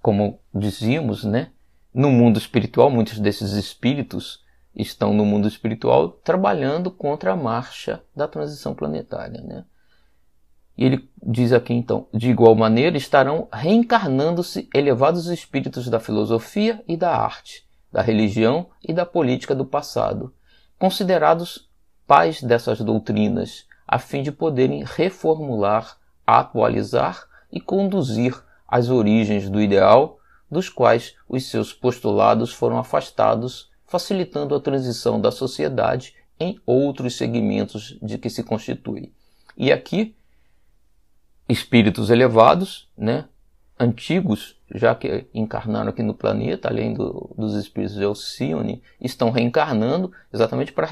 como 0.00 0.40
dizíamos, 0.52 1.22
né? 1.22 1.52
No 1.94 2.10
mundo 2.10 2.38
espiritual, 2.38 2.90
muitos 2.90 3.18
desses 3.18 3.52
espíritos 3.52 4.42
estão 4.74 5.12
no 5.12 5.26
mundo 5.26 5.46
espiritual 5.46 6.08
trabalhando 6.08 6.90
contra 6.90 7.32
a 7.32 7.36
marcha 7.36 8.02
da 8.16 8.26
transição 8.26 8.74
planetária, 8.74 9.42
né? 9.42 9.64
E 10.76 10.84
ele 10.86 11.06
diz 11.22 11.52
aqui 11.52 11.74
então: 11.74 12.06
de 12.14 12.30
igual 12.30 12.54
maneira 12.54 12.96
estarão 12.96 13.46
reencarnando-se 13.52 14.70
elevados 14.74 15.26
espíritos 15.26 15.88
da 15.88 16.00
filosofia 16.00 16.82
e 16.88 16.96
da 16.96 17.14
arte, 17.14 17.66
da 17.92 18.00
religião 18.00 18.68
e 18.82 18.94
da 18.94 19.04
política 19.04 19.54
do 19.54 19.66
passado, 19.66 20.34
considerados 20.78 21.70
pais 22.06 22.42
dessas 22.42 22.80
doutrinas, 22.80 23.66
a 23.86 23.98
fim 23.98 24.22
de 24.22 24.32
poderem 24.32 24.82
reformular, 24.82 25.98
atualizar 26.26 27.26
e 27.52 27.60
conduzir 27.60 28.42
as 28.66 28.88
origens 28.88 29.50
do 29.50 29.60
ideal 29.60 30.18
dos 30.52 30.68
quais 30.68 31.16
os 31.26 31.46
seus 31.46 31.72
postulados 31.72 32.52
foram 32.52 32.76
afastados, 32.76 33.70
facilitando 33.86 34.54
a 34.54 34.60
transição 34.60 35.18
da 35.18 35.30
sociedade 35.30 36.14
em 36.38 36.60
outros 36.66 37.16
segmentos 37.16 37.98
de 38.02 38.18
que 38.18 38.28
se 38.28 38.44
constitui. 38.44 39.14
E 39.56 39.72
aqui, 39.72 40.14
espíritos 41.48 42.10
elevados, 42.10 42.86
né, 42.94 43.24
antigos, 43.80 44.60
já 44.74 44.94
que 44.94 45.26
encarnaram 45.32 45.88
aqui 45.88 46.02
no 46.02 46.12
planeta, 46.12 46.68
além 46.68 46.92
do, 46.92 47.34
dos 47.36 47.54
espíritos 47.54 47.96
de 47.96 48.04
Alcione, 48.04 48.82
estão 49.00 49.30
reencarnando 49.30 50.12
exatamente 50.30 50.70
para 50.70 50.86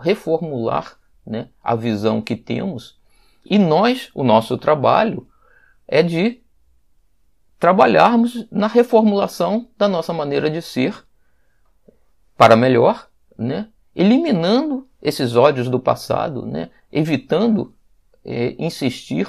reformular 0.00 0.98
né, 1.26 1.48
a 1.62 1.74
visão 1.74 2.22
que 2.22 2.36
temos. 2.36 2.98
E 3.44 3.58
nós, 3.58 4.08
o 4.14 4.24
nosso 4.24 4.56
trabalho 4.56 5.28
é 5.86 6.02
de 6.02 6.40
trabalharmos 7.58 8.46
na 8.50 8.66
reformulação 8.66 9.68
da 9.76 9.88
nossa 9.88 10.12
maneira 10.12 10.50
de 10.50 10.60
ser 10.60 11.04
para 12.36 12.56
melhor, 12.56 13.08
né? 13.38 13.68
eliminando 13.94 14.88
esses 15.00 15.36
ódios 15.36 15.68
do 15.68 15.78
passado, 15.78 16.44
né? 16.44 16.70
evitando 16.90 17.74
é, 18.24 18.54
insistir 18.58 19.28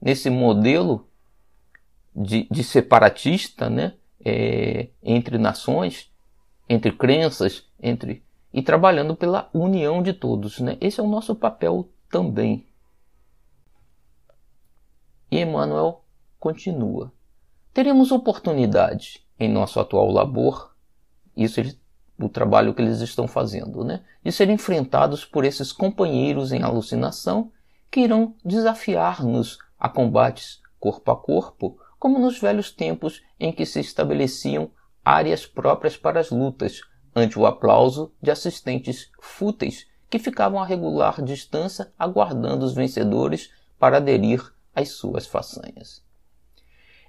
nesse 0.00 0.30
modelo 0.30 1.08
de, 2.14 2.46
de 2.50 2.62
separatista 2.62 3.68
né? 3.68 3.94
É, 4.24 4.88
entre 5.04 5.38
nações, 5.38 6.10
entre 6.68 6.90
crenças, 6.90 7.64
entre 7.80 8.24
e 8.56 8.62
trabalhando 8.62 9.14
pela 9.14 9.50
união 9.52 10.02
de 10.02 10.14
todos. 10.14 10.60
Né? 10.60 10.78
Esse 10.80 10.98
é 10.98 11.02
o 11.02 11.06
nosso 11.06 11.34
papel 11.34 11.90
também. 12.10 12.66
E 15.30 15.40
Emmanuel 15.40 16.02
continua. 16.40 17.12
Teremos 17.76 18.10
oportunidade 18.10 19.22
em 19.38 19.50
nosso 19.52 19.78
atual 19.78 20.10
labor, 20.10 20.74
isso 21.36 21.60
eles, 21.60 21.78
o 22.18 22.26
trabalho 22.26 22.72
que 22.72 22.80
eles 22.80 23.02
estão 23.02 23.28
fazendo, 23.28 23.84
né? 23.84 24.02
de 24.24 24.32
ser 24.32 24.48
enfrentados 24.48 25.26
por 25.26 25.44
esses 25.44 25.72
companheiros 25.72 26.52
em 26.52 26.62
alucinação 26.62 27.52
que 27.90 28.00
irão 28.00 28.34
desafiar-nos 28.42 29.58
a 29.78 29.90
combates 29.90 30.62
corpo 30.80 31.10
a 31.10 31.16
corpo, 31.16 31.78
como 31.98 32.18
nos 32.18 32.40
velhos 32.40 32.70
tempos 32.70 33.22
em 33.38 33.52
que 33.52 33.66
se 33.66 33.80
estabeleciam 33.80 34.70
áreas 35.04 35.44
próprias 35.44 35.98
para 35.98 36.18
as 36.18 36.30
lutas, 36.30 36.80
ante 37.14 37.38
o 37.38 37.44
aplauso 37.44 38.10
de 38.22 38.30
assistentes 38.30 39.10
fúteis 39.20 39.86
que 40.08 40.18
ficavam 40.18 40.62
a 40.62 40.64
regular 40.64 41.22
distância 41.22 41.92
aguardando 41.98 42.64
os 42.64 42.72
vencedores 42.72 43.50
para 43.78 43.98
aderir 43.98 44.50
às 44.74 44.92
suas 44.92 45.26
façanhas. 45.26 46.05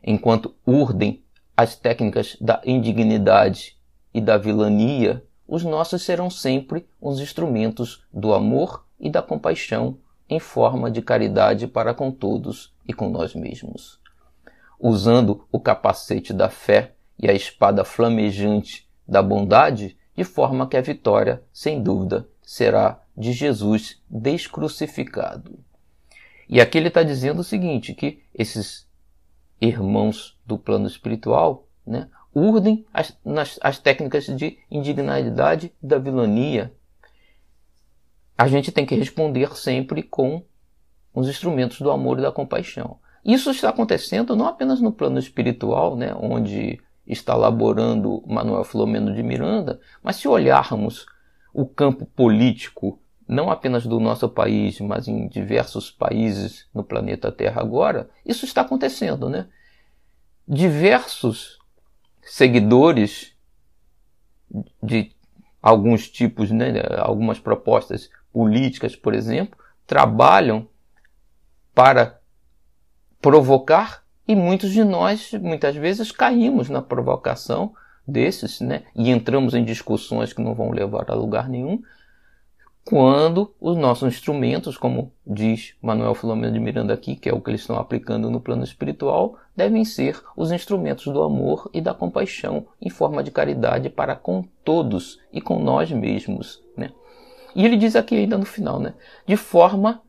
Enquanto 0.03 0.55
urdem 0.65 1.23
as 1.55 1.75
técnicas 1.75 2.37
da 2.39 2.61
indignidade 2.65 3.77
e 4.13 4.21
da 4.21 4.37
vilania, 4.37 5.23
os 5.47 5.63
nossos 5.63 6.03
serão 6.03 6.29
sempre 6.29 6.87
os 7.01 7.19
instrumentos 7.19 8.05
do 8.13 8.33
amor 8.33 8.85
e 8.99 9.09
da 9.09 9.21
compaixão 9.21 9.97
em 10.29 10.39
forma 10.39 10.91
de 10.91 11.01
caridade 11.01 11.67
para 11.67 11.93
com 11.93 12.11
todos 12.11 12.75
e 12.87 12.93
com 12.93 13.09
nós 13.09 13.33
mesmos. 13.33 13.99
Usando 14.79 15.47
o 15.51 15.59
capacete 15.59 16.33
da 16.33 16.49
fé 16.49 16.95
e 17.17 17.29
a 17.29 17.33
espada 17.33 17.83
flamejante 17.83 18.87
da 19.07 19.23
bondade, 19.23 19.97
de 20.15 20.23
forma 20.23 20.67
que 20.67 20.75
a 20.75 20.81
vitória, 20.81 21.43
sem 21.53 21.81
dúvida, 21.81 22.27
será 22.41 23.01
de 23.15 23.31
Jesus 23.31 24.01
descrucificado. 24.09 25.59
E 26.49 26.61
aqui 26.61 26.77
ele 26.77 26.87
está 26.87 27.03
dizendo 27.03 27.39
o 27.39 27.43
seguinte, 27.43 27.93
que 27.93 28.23
esses 28.33 28.86
irmãos 29.59 30.37
do 30.45 30.57
plano 30.57 30.87
espiritual 30.87 31.67
né, 31.85 32.09
urdem 32.33 32.85
as, 32.93 33.17
nas, 33.25 33.59
as 33.61 33.79
técnicas 33.79 34.25
de 34.25 34.57
indignidade 34.69 35.73
da 35.81 35.97
vilania. 35.97 36.73
A 38.37 38.47
gente 38.47 38.71
tem 38.71 38.85
que 38.85 38.95
responder 38.95 39.55
sempre 39.57 40.03
com 40.03 40.43
os 41.13 41.27
instrumentos 41.27 41.81
do 41.81 41.89
amor 41.89 42.19
e 42.19 42.21
da 42.21 42.31
compaixão. 42.31 42.99
Isso 43.25 43.49
está 43.49 43.69
acontecendo 43.69 44.35
não 44.35 44.47
apenas 44.47 44.79
no 44.79 44.91
plano 44.91 45.17
espiritual, 45.17 45.95
né, 45.95 46.13
onde 46.19 46.79
está 47.05 47.33
elaborando 47.33 48.23
Manuel 48.27 48.63
Filomeno 48.63 49.13
de 49.13 49.23
Miranda, 49.23 49.79
mas 50.03 50.17
se 50.17 50.27
olharmos 50.27 51.05
o 51.53 51.65
campo 51.65 52.05
político, 52.05 52.99
não 53.27 53.51
apenas 53.51 53.85
do 53.85 53.99
nosso 53.99 54.29
país, 54.29 54.79
mas 54.79 55.07
em 55.07 55.27
diversos 55.27 55.91
países 55.91 56.67
no 56.73 56.83
planeta 56.83 57.31
Terra 57.31 57.61
agora, 57.61 58.09
isso 58.25 58.45
está 58.45 58.61
acontecendo, 58.61 59.29
né? 59.29 59.47
Diversos 60.47 61.59
seguidores 62.21 63.35
de 64.81 65.11
alguns 65.61 66.09
tipos, 66.09 66.51
né, 66.51 66.73
algumas 66.99 67.39
propostas 67.39 68.09
políticas, 68.31 68.95
por 68.95 69.13
exemplo, 69.13 69.59
trabalham 69.85 70.67
para 71.75 72.19
provocar 73.21 74.03
e 74.27 74.35
muitos 74.35 74.71
de 74.71 74.83
nós, 74.83 75.31
muitas 75.33 75.75
vezes, 75.75 76.11
caímos 76.11 76.69
na 76.69 76.81
provocação 76.81 77.73
desses, 78.05 78.59
né? 78.59 78.83
E 78.95 79.09
entramos 79.09 79.53
em 79.53 79.63
discussões 79.63 80.33
que 80.33 80.41
não 80.41 80.53
vão 80.53 80.71
levar 80.71 81.09
a 81.09 81.13
lugar 81.13 81.47
nenhum, 81.47 81.81
quando 82.89 83.53
os 83.59 83.75
nossos 83.75 84.13
instrumentos, 84.13 84.77
como 84.77 85.11
diz 85.25 85.75
Manuel 85.81 86.15
Filomeno 86.15 86.53
de 86.53 86.59
Miranda 86.59 86.93
aqui, 86.93 87.17
que 87.17 87.27
é 87.27 87.33
o 87.33 87.41
que 87.41 87.51
eles 87.51 87.59
estão 87.59 87.77
aplicando 87.77 88.31
no 88.31 88.39
plano 88.39 88.63
espiritual, 88.63 89.37
devem 89.53 89.83
ser 89.83 90.23
os 90.37 90.53
instrumentos 90.53 91.03
do 91.03 91.21
amor 91.21 91.69
e 91.73 91.81
da 91.81 91.93
compaixão 91.93 92.65
em 92.81 92.89
forma 92.89 93.21
de 93.21 93.29
caridade 93.29 93.89
para 93.89 94.15
com 94.15 94.41
todos 94.63 95.19
e 95.33 95.41
com 95.41 95.59
nós 95.59 95.91
mesmos, 95.91 96.63
né? 96.77 96.93
E 97.53 97.65
ele 97.65 97.75
diz 97.75 97.93
aqui 97.93 98.15
ainda 98.15 98.37
no 98.37 98.45
final, 98.45 98.79
né? 98.79 98.93
De 99.25 99.35
forma 99.35 100.01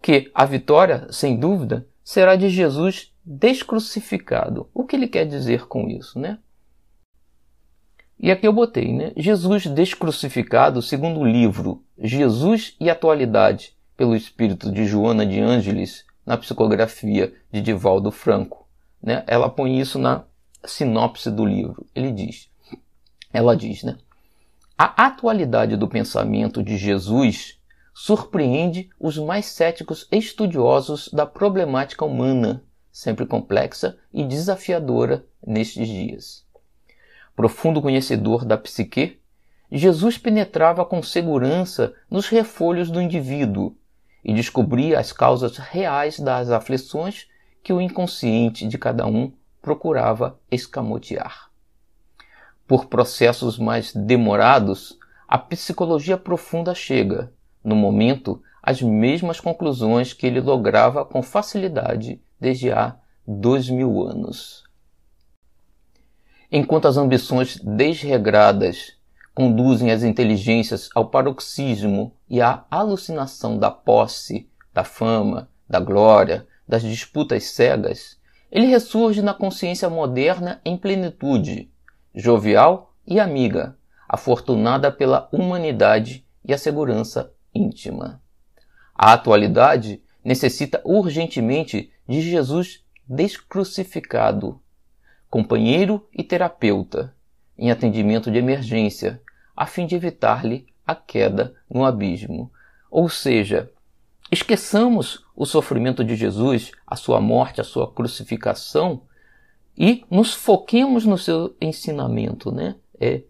que 0.00 0.30
a 0.34 0.46
vitória, 0.46 1.06
sem 1.10 1.36
dúvida, 1.36 1.86
será 2.02 2.36
de 2.36 2.48
Jesus 2.48 3.12
descrucificado. 3.22 4.70
O 4.72 4.84
que 4.84 4.96
ele 4.96 5.08
quer 5.08 5.26
dizer 5.26 5.66
com 5.66 5.90
isso, 5.90 6.18
né? 6.18 6.38
E 8.18 8.30
aqui 8.30 8.46
eu 8.46 8.52
botei, 8.52 8.92
né? 8.92 9.12
Jesus 9.16 9.66
descrucificado, 9.66 10.80
segundo 10.80 11.20
o 11.20 11.26
livro 11.26 11.82
Jesus 11.98 12.76
e 12.80 12.88
Atualidade, 12.88 13.74
pelo 13.96 14.16
espírito 14.16 14.72
de 14.72 14.86
Joana 14.86 15.26
de 15.26 15.40
Ângeles, 15.40 16.04
na 16.24 16.36
psicografia 16.36 17.32
de 17.52 17.60
Divaldo 17.60 18.10
Franco. 18.10 18.66
Né? 19.02 19.22
Ela 19.26 19.48
põe 19.48 19.78
isso 19.78 19.98
na 19.98 20.24
sinopse 20.64 21.30
do 21.30 21.44
livro. 21.44 21.86
Ele 21.94 22.10
diz, 22.10 22.48
ela 23.32 23.56
diz, 23.56 23.82
né? 23.82 23.98
A 24.76 25.06
atualidade 25.06 25.76
do 25.76 25.86
pensamento 25.86 26.62
de 26.62 26.76
Jesus 26.76 27.58
surpreende 27.94 28.88
os 28.98 29.18
mais 29.18 29.46
céticos 29.46 30.08
estudiosos 30.10 31.08
da 31.12 31.24
problemática 31.26 32.04
humana 32.04 32.64
sempre 32.94 33.26
complexa 33.26 33.98
e 34.12 34.24
desafiadora 34.24 35.26
nestes 35.44 35.88
dias. 35.88 36.44
Profundo 37.36 37.82
conhecedor 37.82 38.44
da 38.44 38.56
psique, 38.56 39.18
Jesus 39.70 40.16
penetrava 40.16 40.84
com 40.84 41.02
segurança 41.02 41.94
nos 42.08 42.28
refolhos 42.28 42.90
do 42.90 43.00
indivíduo 43.00 43.76
e 44.24 44.32
descobria 44.32 44.98
as 44.98 45.12
causas 45.12 45.58
reais 45.58 46.20
das 46.20 46.50
aflições 46.50 47.26
que 47.62 47.72
o 47.72 47.80
inconsciente 47.80 48.66
de 48.68 48.78
cada 48.78 49.06
um 49.06 49.32
procurava 49.60 50.38
escamotear. 50.50 51.50
Por 52.66 52.86
processos 52.86 53.58
mais 53.58 53.92
demorados, 53.92 54.98
a 55.26 55.36
psicologia 55.36 56.16
profunda 56.16 56.74
chega, 56.74 57.32
no 57.62 57.74
momento, 57.74 58.42
às 58.62 58.80
mesmas 58.80 59.40
conclusões 59.40 60.12
que 60.12 60.26
ele 60.26 60.40
lograva 60.40 61.04
com 61.04 61.22
facilidade 61.22 62.20
desde 62.40 62.70
há 62.70 62.96
dois 63.26 63.68
mil 63.68 64.02
anos. 64.02 64.63
Enquanto 66.56 66.86
as 66.86 66.96
ambições 66.96 67.58
desregradas 67.58 68.92
conduzem 69.34 69.90
as 69.90 70.04
inteligências 70.04 70.88
ao 70.94 71.08
paroxismo 71.08 72.14
e 72.30 72.40
à 72.40 72.64
alucinação 72.70 73.58
da 73.58 73.72
posse, 73.72 74.48
da 74.72 74.84
fama, 74.84 75.48
da 75.68 75.80
glória, 75.80 76.46
das 76.68 76.84
disputas 76.84 77.42
cegas, 77.46 78.20
ele 78.52 78.66
ressurge 78.66 79.20
na 79.20 79.34
consciência 79.34 79.90
moderna 79.90 80.60
em 80.64 80.76
plenitude, 80.76 81.72
jovial 82.14 82.94
e 83.04 83.18
amiga, 83.18 83.76
afortunada 84.08 84.92
pela 84.92 85.28
humanidade 85.32 86.24
e 86.44 86.54
a 86.54 86.56
segurança 86.56 87.32
íntima. 87.52 88.22
A 88.94 89.12
atualidade 89.14 90.00
necessita 90.24 90.80
urgentemente 90.84 91.90
de 92.08 92.20
Jesus 92.20 92.84
descrucificado, 93.08 94.60
companheiro 95.34 96.06
e 96.16 96.22
terapeuta, 96.22 97.12
em 97.58 97.68
atendimento 97.68 98.30
de 98.30 98.38
emergência, 98.38 99.20
a 99.56 99.66
fim 99.66 99.84
de 99.84 99.96
evitar-lhe 99.96 100.64
a 100.86 100.94
queda 100.94 101.56
no 101.68 101.84
abismo. 101.84 102.52
Ou 102.88 103.08
seja, 103.08 103.68
esqueçamos 104.30 105.26
o 105.34 105.44
sofrimento 105.44 106.04
de 106.04 106.14
Jesus, 106.14 106.70
a 106.86 106.94
sua 106.94 107.20
morte, 107.20 107.60
a 107.60 107.64
sua 107.64 107.92
crucificação 107.92 109.02
e 109.76 110.04
nos 110.08 110.32
foquemos 110.32 111.04
no 111.04 111.18
seu 111.18 111.56
ensinamento, 111.60 112.52
né? 112.52 112.76
É 113.00 113.22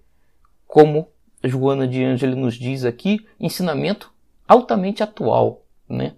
como 0.66 1.08
Joana 1.42 1.88
de 1.88 2.04
Ângelo 2.04 2.36
nos 2.36 2.56
diz 2.56 2.84
aqui, 2.84 3.26
ensinamento 3.40 4.12
altamente 4.46 5.02
atual, 5.02 5.64
né? 5.88 6.16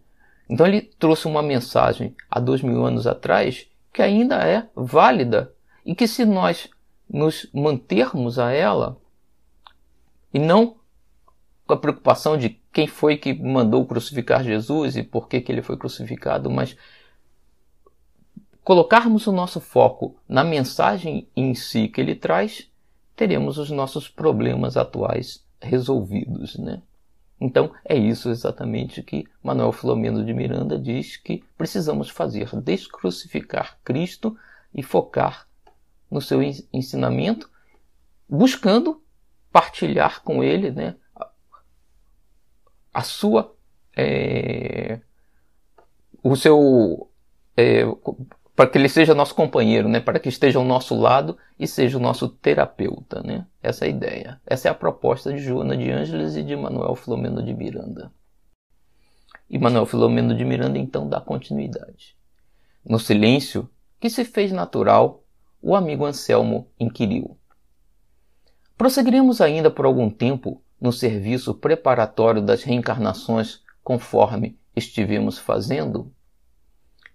Então 0.50 0.66
ele 0.66 0.82
trouxe 0.98 1.28
uma 1.28 1.44
mensagem 1.44 2.12
há 2.28 2.40
dois 2.40 2.60
mil 2.60 2.84
anos 2.84 3.06
atrás 3.06 3.68
que 3.92 4.02
ainda 4.02 4.44
é 4.44 4.66
válida 4.74 5.54
e 5.86 5.94
que 5.94 6.08
se 6.08 6.24
nós 6.24 6.68
nos 7.08 7.48
mantermos 7.54 8.40
a 8.40 8.50
ela 8.50 8.98
e 10.34 10.38
não 10.40 10.76
com 11.64 11.74
a 11.74 11.76
preocupação 11.76 12.36
de 12.36 12.60
quem 12.72 12.88
foi 12.88 13.16
que 13.16 13.32
mandou 13.32 13.86
crucificar 13.86 14.42
Jesus 14.42 14.96
e 14.96 15.02
por 15.04 15.28
que, 15.28 15.40
que 15.40 15.50
ele 15.50 15.62
foi 15.62 15.76
crucificado, 15.76 16.50
mas 16.50 16.76
colocarmos 18.64 19.26
o 19.28 19.32
nosso 19.32 19.60
foco 19.60 20.16
na 20.28 20.42
mensagem 20.42 21.28
em 21.36 21.54
si 21.54 21.88
que 21.88 22.00
ele 22.00 22.16
traz, 22.16 22.68
teremos 23.14 23.56
os 23.56 23.70
nossos 23.70 24.08
problemas 24.08 24.76
atuais 24.76 25.44
resolvidos, 25.60 26.56
né? 26.56 26.82
Então 27.40 27.70
é 27.84 27.96
isso 27.96 28.28
exatamente 28.28 29.02
que 29.02 29.24
Manuel 29.42 29.72
Filomeno 29.72 30.24
de 30.24 30.32
Miranda 30.32 30.78
diz 30.78 31.16
que 31.16 31.44
precisamos 31.56 32.08
fazer: 32.08 32.48
descrucificar 32.60 33.78
Cristo 33.84 34.36
e 34.74 34.82
focar 34.82 35.46
no 36.10 36.20
seu 36.20 36.40
ensinamento, 36.72 37.50
buscando 38.28 39.02
partilhar 39.52 40.22
com 40.22 40.42
ele 40.42 40.70
né, 40.70 40.96
a 42.92 43.02
sua 43.02 43.54
é, 43.96 45.00
o 46.22 46.36
seu 46.36 47.10
é, 47.56 47.84
para 48.56 48.70
que 48.70 48.78
ele 48.78 48.88
seja 48.88 49.14
nosso 49.14 49.34
companheiro, 49.34 49.86
né? 49.86 50.00
para 50.00 50.18
que 50.18 50.30
esteja 50.30 50.58
ao 50.58 50.64
nosso 50.64 50.98
lado 50.98 51.36
e 51.58 51.66
seja 51.66 51.98
o 51.98 52.00
nosso 52.00 52.26
terapeuta. 52.26 53.22
Né? 53.22 53.46
Essa 53.62 53.84
é 53.84 53.88
a 53.88 53.90
ideia. 53.90 54.40
Essa 54.46 54.68
é 54.68 54.70
a 54.70 54.74
proposta 54.74 55.30
de 55.30 55.38
Joana 55.38 55.76
de 55.76 55.90
Ângeles 55.90 56.36
e 56.36 56.42
de 56.42 56.56
Manuel 56.56 56.94
Filomeno 56.94 57.42
de 57.42 57.52
Miranda. 57.52 58.10
E 59.48 59.58
Manuel 59.58 59.84
Filomeno 59.84 60.34
de 60.34 60.44
Miranda 60.44 60.78
então 60.78 61.06
dá 61.06 61.20
continuidade. 61.20 62.16
No 62.82 62.98
silêncio, 62.98 63.68
que 64.00 64.08
se 64.08 64.24
fez 64.24 64.50
natural, 64.50 65.22
o 65.66 65.74
amigo 65.74 66.06
Anselmo 66.06 66.68
inquiriu. 66.78 67.36
Prosseguiremos 68.78 69.40
ainda 69.40 69.68
por 69.68 69.84
algum 69.84 70.08
tempo 70.08 70.62
no 70.80 70.92
serviço 70.92 71.52
preparatório 71.54 72.40
das 72.40 72.62
reencarnações 72.62 73.62
conforme 73.82 74.56
estivemos 74.76 75.40
fazendo? 75.40 76.12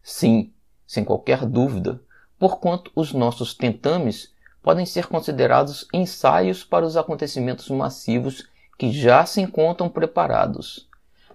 Sim, 0.03 0.51
sem 0.85 1.05
qualquer 1.05 1.45
dúvida, 1.45 2.01
porquanto 2.37 2.91
os 2.93 3.13
nossos 3.13 3.53
tentames 3.53 4.33
podem 4.61 4.85
ser 4.85 5.07
considerados 5.07 5.87
ensaios 5.93 6.61
para 6.61 6.85
os 6.85 6.97
acontecimentos 6.97 7.69
massivos 7.69 8.49
que 8.77 8.91
já 8.91 9.25
se 9.25 9.39
encontram 9.39 9.87
preparados, 9.87 10.89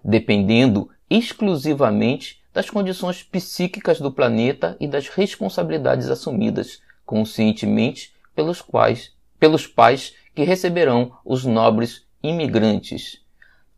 dependendo 0.05 0.91
exclusivamente 1.09 2.43
das 2.53 2.69
condições 2.69 3.23
psíquicas 3.23 4.01
do 4.01 4.13
planeta 4.13 4.77
e 4.79 4.87
das 4.87 5.09
responsabilidades 5.09 6.11
assumidas 6.11 6.85
conscientemente 7.07 8.13
pelos 8.35 8.61
quais 8.61 9.17
pelos 9.39 9.67
pais 9.67 10.15
que 10.35 10.43
receberão 10.45 11.13
os 11.25 11.45
nobres 11.45 12.07
imigrantes, 12.23 13.23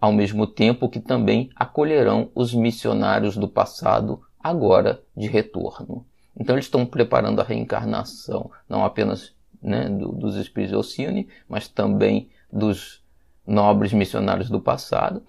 ao 0.01 0.13
mesmo 0.13 0.47
tempo 0.47 0.89
que 0.89 1.01
também 1.01 1.51
acolherão 1.55 2.31
os 2.35 2.55
missionários 2.55 3.37
do 3.37 3.49
passado 3.49 4.23
agora 4.41 5.03
de 5.17 5.27
retorno. 5.27 6.07
Então 6.39 6.55
eles 6.55 6.67
estão 6.67 6.87
preparando 6.87 7.41
a 7.41 7.45
reencarnação 7.45 8.51
não 8.69 8.85
apenas 8.85 9.35
né, 9.61 9.89
do, 9.89 10.13
dos 10.13 10.37
espíritos 10.37 10.71
de 10.71 10.77
Alcione, 10.77 11.29
mas 11.49 11.69
também 11.69 12.29
dos 12.53 13.03
nobres 13.47 13.93
missionários 13.93 14.49
do 14.49 14.61
passado. 14.61 15.23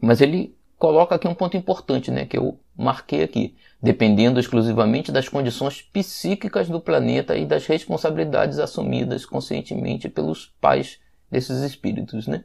Mas 0.00 0.20
ele 0.20 0.56
coloca 0.76 1.14
aqui 1.14 1.28
um 1.28 1.34
ponto 1.34 1.56
importante, 1.56 2.10
né, 2.10 2.24
que 2.26 2.36
eu 2.36 2.58
marquei 2.76 3.22
aqui, 3.22 3.54
dependendo 3.82 4.38
exclusivamente 4.38 5.10
das 5.10 5.28
condições 5.28 5.80
psíquicas 5.80 6.68
do 6.68 6.80
planeta 6.80 7.36
e 7.36 7.46
das 7.46 7.66
responsabilidades 7.66 8.58
assumidas 8.58 9.24
conscientemente 9.24 10.08
pelos 10.08 10.46
pais 10.60 10.98
desses 11.30 11.62
espíritos, 11.62 12.26
né? 12.26 12.44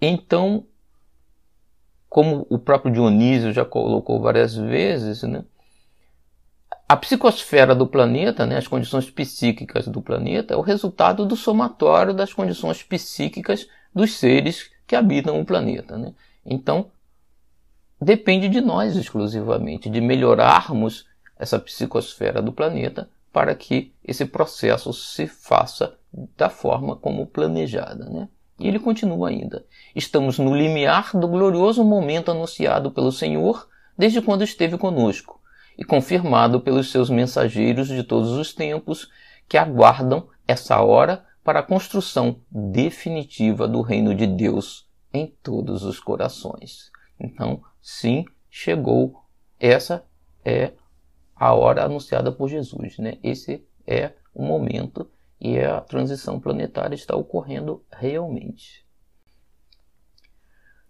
Então, 0.00 0.64
como 2.08 2.46
o 2.48 2.58
próprio 2.58 2.92
Dionísio 2.92 3.52
já 3.52 3.64
colocou 3.64 4.20
várias 4.20 4.56
vezes, 4.56 5.22
né? 5.22 5.44
A 6.88 6.96
psicosfera 6.96 7.72
do 7.72 7.86
planeta, 7.86 8.44
né, 8.44 8.56
as 8.56 8.66
condições 8.66 9.08
psíquicas 9.08 9.86
do 9.86 10.02
planeta, 10.02 10.54
é 10.54 10.56
o 10.56 10.60
resultado 10.60 11.24
do 11.24 11.36
somatório 11.36 12.12
das 12.12 12.32
condições 12.32 12.82
psíquicas 12.82 13.68
dos 13.94 14.14
seres 14.14 14.72
que 14.88 14.96
habitam 14.96 15.40
o 15.40 15.44
planeta. 15.44 15.96
Né? 15.96 16.12
Então, 16.44 16.90
depende 18.00 18.48
de 18.48 18.60
nós 18.60 18.96
exclusivamente, 18.96 19.90
de 19.90 20.00
melhorarmos 20.00 21.06
essa 21.38 21.58
psicosfera 21.58 22.40
do 22.40 22.52
planeta 22.52 23.08
para 23.32 23.54
que 23.54 23.92
esse 24.04 24.24
processo 24.24 24.92
se 24.92 25.26
faça 25.26 25.96
da 26.36 26.48
forma 26.48 26.96
como 26.96 27.26
planejada. 27.26 28.04
Né? 28.06 28.28
E 28.58 28.68
ele 28.68 28.78
continua 28.78 29.28
ainda. 29.28 29.64
Estamos 29.94 30.38
no 30.38 30.54
limiar 30.54 31.16
do 31.16 31.28
glorioso 31.28 31.84
momento 31.84 32.30
anunciado 32.30 32.90
pelo 32.90 33.12
Senhor 33.12 33.68
desde 33.96 34.20
quando 34.20 34.42
esteve 34.42 34.76
conosco 34.76 35.40
e 35.78 35.84
confirmado 35.84 36.60
pelos 36.60 36.90
seus 36.90 37.08
mensageiros 37.08 37.88
de 37.88 38.02
todos 38.02 38.32
os 38.32 38.52
tempos 38.52 39.08
que 39.48 39.56
aguardam 39.56 40.28
essa 40.46 40.80
hora 40.80 41.24
para 41.42 41.60
a 41.60 41.62
construção 41.62 42.36
definitiva 42.50 43.66
do 43.66 43.80
reino 43.80 44.14
de 44.14 44.26
Deus 44.26 44.86
em 45.12 45.26
todos 45.42 45.82
os 45.82 45.98
corações. 45.98 46.90
Então, 47.18 47.62
sim, 47.80 48.24
chegou. 48.48 49.24
Essa 49.58 50.04
é 50.44 50.72
a 51.34 51.54
hora 51.54 51.84
anunciada 51.84 52.30
por 52.30 52.48
Jesus, 52.48 52.98
né? 52.98 53.18
Esse 53.22 53.66
é 53.86 54.12
o 54.34 54.42
momento 54.42 55.10
e 55.40 55.58
a 55.58 55.80
transição 55.80 56.38
planetária 56.38 56.94
está 56.94 57.16
ocorrendo 57.16 57.84
realmente. 57.90 58.84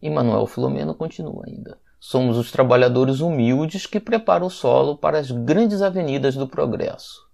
E 0.03 0.11
Filomeno 0.47 0.95
continua 0.95 1.45
ainda. 1.47 1.79
Somos 2.01 2.39
os 2.39 2.51
trabalhadores 2.51 3.21
humildes 3.21 3.87
que 3.87 4.01
preparam 4.01 4.47
o 4.47 4.51
solo 4.51 4.97
para 4.97 5.19
as 5.19 5.31
grandes 5.31 5.83
avenidas 5.83 6.35
do 6.35 6.49
progresso, 6.49 7.29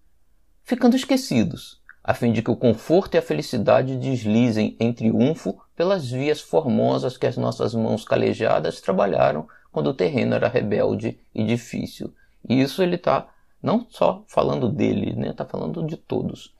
ficando 0.64 0.96
esquecidos, 0.96 1.80
a 2.06 2.14
fim 2.14 2.30
de 2.30 2.40
que 2.40 2.50
o 2.52 2.56
conforto 2.56 3.16
e 3.16 3.18
a 3.18 3.22
felicidade 3.22 3.96
deslizem 3.96 4.76
em 4.78 4.92
triunfo 4.92 5.58
pelas 5.74 6.08
vias 6.08 6.40
formosas 6.40 7.18
que 7.18 7.26
as 7.26 7.36
nossas 7.36 7.74
mãos 7.74 8.04
calejadas 8.04 8.80
trabalharam 8.80 9.48
quando 9.72 9.88
o 9.88 9.94
terreno 9.94 10.36
era 10.36 10.46
rebelde 10.46 11.18
e 11.34 11.44
difícil. 11.44 12.14
E 12.48 12.62
isso 12.62 12.80
ele 12.80 12.94
está 12.94 13.26
não 13.60 13.84
só 13.90 14.22
falando 14.28 14.68
dele, 14.68 15.14
né? 15.14 15.30
Está 15.30 15.44
falando 15.44 15.84
de 15.84 15.96
todos 15.96 16.54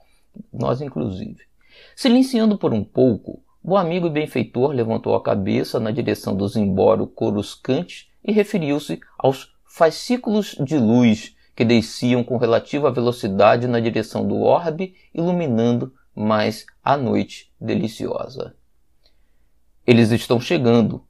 nós 0.51 0.81
inclusive. 0.81 1.39
Silenciando 1.95 2.57
por 2.57 2.73
um 2.73 2.83
pouco, 2.83 3.41
o 3.63 3.77
amigo 3.77 4.07
e 4.07 4.09
benfeitor 4.09 4.71
levantou 4.71 5.15
a 5.15 5.23
cabeça 5.23 5.79
na 5.79 5.91
direção 5.91 6.35
do 6.35 6.45
zimbório 6.45 7.07
coruscante 7.07 8.09
e 8.21 8.33
referiu-se 8.33 8.99
aos 9.17 9.55
fascículos 9.65 10.57
de 10.59 10.77
luz 10.77 11.36
que 11.57 11.65
desciam 11.65 12.23
com 12.23 12.37
relativa 12.37 12.91
velocidade 12.91 13.65
na 13.65 13.79
direção 13.79 14.27
do 14.27 14.41
orbe, 14.41 14.93
iluminando 15.11 15.91
mais 16.13 16.67
a 16.83 16.95
noite 16.95 17.51
deliciosa. 17.59 18.55
Eles 19.83 20.11
estão 20.11 20.39
chegando, 20.39 21.03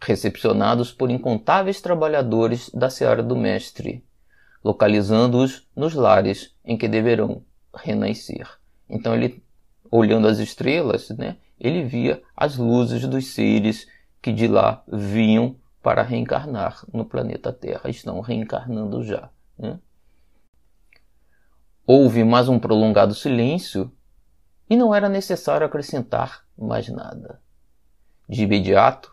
recepcionados 0.00 0.90
por 0.90 1.08
incontáveis 1.08 1.80
trabalhadores 1.80 2.68
da 2.70 2.90
seara 2.90 3.22
do 3.22 3.36
Mestre, 3.36 4.04
localizando-os 4.64 5.68
nos 5.76 5.94
lares 5.94 6.52
em 6.64 6.76
que 6.76 6.88
deverão 6.88 7.44
renascer. 7.72 8.58
Então 8.90 9.14
ele, 9.14 9.40
olhando 9.88 10.26
as 10.26 10.40
estrelas, 10.40 11.10
né, 11.10 11.36
ele 11.60 11.84
via 11.84 12.20
as 12.36 12.56
luzes 12.56 13.06
dos 13.06 13.26
seres 13.28 13.86
que 14.20 14.32
de 14.32 14.48
lá 14.48 14.82
vinham 14.92 15.54
para 15.80 16.02
reencarnar 16.02 16.84
no 16.92 17.04
planeta 17.04 17.52
Terra, 17.52 17.88
estão 17.88 18.20
reencarnando 18.20 19.04
já. 19.04 19.30
Né? 19.56 19.78
Houve 21.84 22.22
mais 22.22 22.48
um 22.48 22.60
prolongado 22.60 23.12
silêncio 23.12 23.90
e 24.70 24.76
não 24.76 24.94
era 24.94 25.08
necessário 25.08 25.66
acrescentar 25.66 26.44
mais 26.56 26.88
nada. 26.88 27.40
De 28.28 28.44
imediato, 28.44 29.12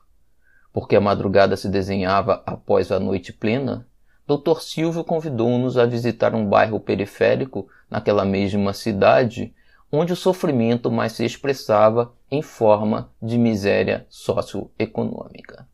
porque 0.71 0.95
a 0.95 1.01
madrugada 1.01 1.57
se 1.57 1.67
desenhava 1.67 2.43
após 2.45 2.91
a 2.91 2.99
noite 2.99 3.33
plena, 3.33 3.87
Dr. 4.27 4.61
Silvio 4.61 5.03
convidou-nos 5.03 5.79
a 5.79 5.87
visitar 5.87 6.35
um 6.35 6.45
bairro 6.45 6.79
periférico 6.79 7.67
naquela 7.89 8.23
mesma 8.23 8.71
cidade, 8.71 9.51
onde 9.91 10.13
o 10.13 10.15
sofrimento 10.15 10.91
mais 10.91 11.13
se 11.13 11.25
expressava 11.25 12.13
em 12.29 12.43
forma 12.43 13.09
de 13.19 13.39
miséria 13.39 14.05
socioeconômica. 14.09 15.67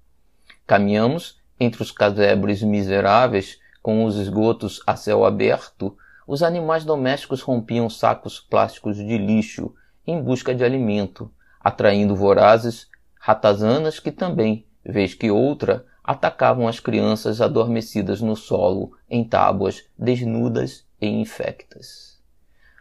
Caminhamos 0.66 1.42
entre 1.60 1.82
os 1.82 1.92
casebres 1.92 2.64
miseráveis, 2.64 3.60
com 3.84 4.06
os 4.06 4.16
esgotos 4.16 4.82
a 4.88 4.96
céu 4.96 5.26
aberto, 5.26 5.98
os 6.28 6.42
animais 6.42 6.84
domésticos 6.84 7.42
rompiam 7.42 7.90
sacos 7.90 8.40
plásticos 8.40 8.98
de 8.98 9.18
lixo 9.18 9.74
em 10.06 10.22
busca 10.22 10.54
de 10.54 10.64
alimento, 10.64 11.32
atraindo 11.60 12.16
vorazes 12.16 12.88
ratazanas 13.20 14.00
que 14.00 14.12
também, 14.12 14.66
vez 14.84 15.14
que 15.14 15.32
outra, 15.32 15.86
atacavam 16.04 16.68
as 16.68 16.80
crianças 16.80 17.42
adormecidas 17.42 18.22
no 18.22 18.36
solo 18.36 18.92
em 19.10 19.24
tábuas 19.24 19.84
desnudas 19.98 20.86
e 21.02 21.08
infectas. 21.08 22.22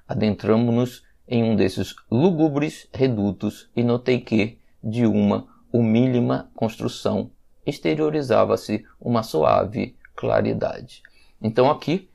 Adentramos-nos 0.06 1.02
em 1.26 1.42
um 1.42 1.56
desses 1.56 1.94
lúgubres 2.10 2.86
redutos 2.92 3.70
e 3.74 3.82
notei 3.82 4.20
que, 4.20 4.58
de 4.82 5.06
uma 5.06 5.46
humílima 5.72 6.50
construção, 6.54 7.30
exteriorizava-se 7.66 8.84
uma 9.00 9.22
suave 9.22 9.96
claridade. 10.14 11.02
Então 11.40 11.70
aqui, 11.70 12.10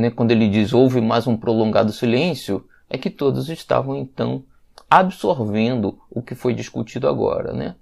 né, 0.00 0.10
quando 0.10 0.30
ele 0.30 0.48
diz 0.48 0.72
houve 0.72 1.00
mais 1.00 1.26
um 1.26 1.36
prolongado 1.36 1.92
silêncio, 1.92 2.66
é 2.88 2.98
que 2.98 3.10
todos 3.10 3.48
estavam 3.48 3.96
então 3.96 4.44
absorvendo 4.88 6.00
o 6.10 6.20
que 6.20 6.34
foi 6.34 6.54
discutido 6.54 7.06
agora, 7.08 7.52
né? 7.52 7.76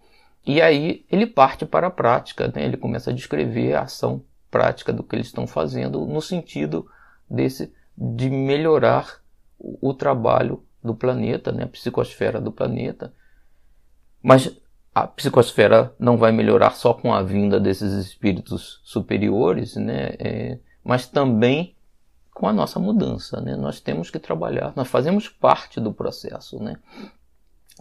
E 0.46 0.60
aí 0.60 1.04
ele 1.10 1.26
parte 1.26 1.64
para 1.64 1.86
a 1.86 1.90
prática, 1.90 2.48
né? 2.54 2.64
ele 2.64 2.76
começa 2.76 3.10
a 3.10 3.14
descrever 3.14 3.74
a 3.74 3.82
ação 3.82 4.22
prática 4.50 4.92
do 4.92 5.02
que 5.02 5.14
eles 5.14 5.26
estão 5.26 5.46
fazendo 5.46 6.06
no 6.06 6.22
sentido 6.22 6.86
desse 7.30 7.72
de 7.96 8.30
melhorar 8.30 9.20
o, 9.58 9.90
o 9.90 9.94
trabalho 9.94 10.64
do 10.82 10.94
planeta, 10.94 11.52
né? 11.52 11.64
a 11.64 11.68
psicosfera 11.68 12.40
do 12.40 12.52
planeta. 12.52 13.12
Mas 14.22 14.50
a 14.94 15.06
psicosfera 15.06 15.94
não 15.98 16.16
vai 16.16 16.32
melhorar 16.32 16.70
só 16.70 16.94
com 16.94 17.12
a 17.12 17.22
vinda 17.22 17.60
desses 17.60 17.92
espíritos 17.92 18.80
superiores, 18.84 19.76
né? 19.76 20.14
É, 20.18 20.58
mas 20.82 21.06
também 21.06 21.76
com 22.38 22.46
a 22.46 22.52
nossa 22.52 22.78
mudança. 22.78 23.40
Né? 23.40 23.56
Nós 23.56 23.80
temos 23.80 24.10
que 24.10 24.18
trabalhar, 24.18 24.72
nós 24.76 24.86
fazemos 24.86 25.28
parte 25.28 25.80
do 25.80 25.92
processo. 25.92 26.62
Né? 26.62 26.76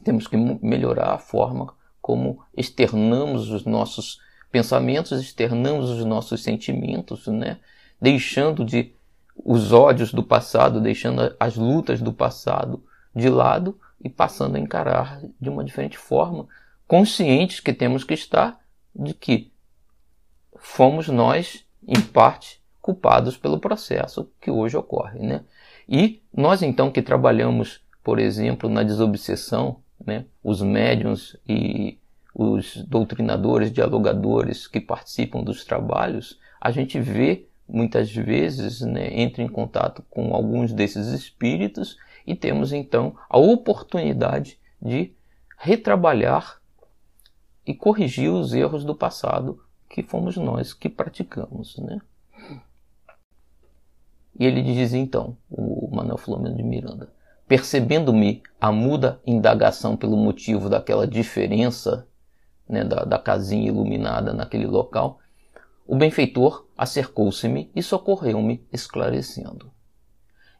Temos 0.03 0.27
que 0.27 0.35
melhorar 0.35 1.13
a 1.13 1.19
forma 1.19 1.75
como 2.01 2.41
externamos 2.55 3.51
os 3.51 3.65
nossos 3.65 4.19
pensamentos, 4.51 5.21
externamos 5.21 5.91
os 5.91 6.03
nossos 6.03 6.41
sentimentos, 6.41 7.27
né? 7.27 7.59
deixando 8.01 8.65
de 8.65 8.95
os 9.45 9.71
ódios 9.71 10.11
do 10.11 10.23
passado, 10.23 10.81
deixando 10.81 11.35
as 11.39 11.55
lutas 11.55 12.01
do 12.01 12.11
passado 12.11 12.83
de 13.15 13.29
lado 13.29 13.79
e 14.03 14.09
passando 14.09 14.55
a 14.55 14.59
encarar 14.59 15.21
de 15.39 15.49
uma 15.49 15.63
diferente 15.63 15.99
forma, 15.99 16.47
conscientes 16.87 17.59
que 17.59 17.73
temos 17.73 18.03
que 18.03 18.15
estar 18.15 18.59
de 18.95 19.13
que 19.13 19.51
fomos 20.57 21.07
nós, 21.07 21.63
em 21.87 22.01
parte, 22.01 22.59
culpados 22.87 23.35
pelo 23.35 23.59
processo 23.59 24.31
que 24.39 24.49
hoje 24.49 24.77
ocorre. 24.77 25.19
Né? 25.19 25.43
E 25.89 26.21
nós, 26.33 26.63
então, 26.63 26.89
que 26.89 27.01
trabalhamos, 27.01 27.81
por 28.01 28.17
exemplo, 28.17 28.69
na 28.69 28.81
desobsessão, 28.81 29.81
né, 30.05 30.23
os 30.41 30.61
médiums 30.61 31.35
e 31.45 31.97
os 32.33 32.77
doutrinadores, 32.77 33.73
dialogadores 33.73 34.67
que 34.67 34.79
participam 34.79 35.43
dos 35.43 35.65
trabalhos, 35.65 36.39
a 36.61 36.71
gente 36.71 36.97
vê 36.97 37.45
muitas 37.67 38.09
vezes, 38.09 38.79
né, 38.79 39.19
entra 39.19 39.43
em 39.43 39.49
contato 39.49 40.01
com 40.09 40.33
alguns 40.33 40.71
desses 40.71 41.07
espíritos 41.07 41.97
e 42.25 42.35
temos 42.35 42.71
então 42.71 43.17
a 43.29 43.37
oportunidade 43.37 44.57
de 44.81 45.11
retrabalhar 45.57 46.61
e 47.65 47.73
corrigir 47.73 48.31
os 48.31 48.53
erros 48.53 48.85
do 48.85 48.95
passado 48.95 49.61
que 49.89 50.01
fomos 50.01 50.37
nós 50.37 50.73
que 50.73 50.87
praticamos. 50.87 51.77
Né? 51.79 51.99
E 54.39 54.45
ele 54.45 54.61
diz 54.61 54.93
então, 54.93 55.35
o 55.49 55.89
Manuel 55.91 56.17
Flamengo 56.17 56.55
de 56.55 56.63
Miranda, 56.63 57.09
percebendo-me 57.47 58.43
a 58.59 58.71
muda 58.71 59.19
indagação 59.25 59.95
pelo 59.95 60.15
motivo 60.15 60.69
daquela 60.69 61.07
diferença 61.07 62.07
né, 62.67 62.83
da, 62.83 63.03
da 63.03 63.17
casinha 63.17 63.67
iluminada 63.67 64.33
naquele 64.33 64.67
local, 64.67 65.19
o 65.87 65.95
benfeitor 65.95 66.65
acercou-se-me 66.77 67.71
e 67.75 67.81
socorreu-me, 67.81 68.65
esclarecendo. 68.71 69.71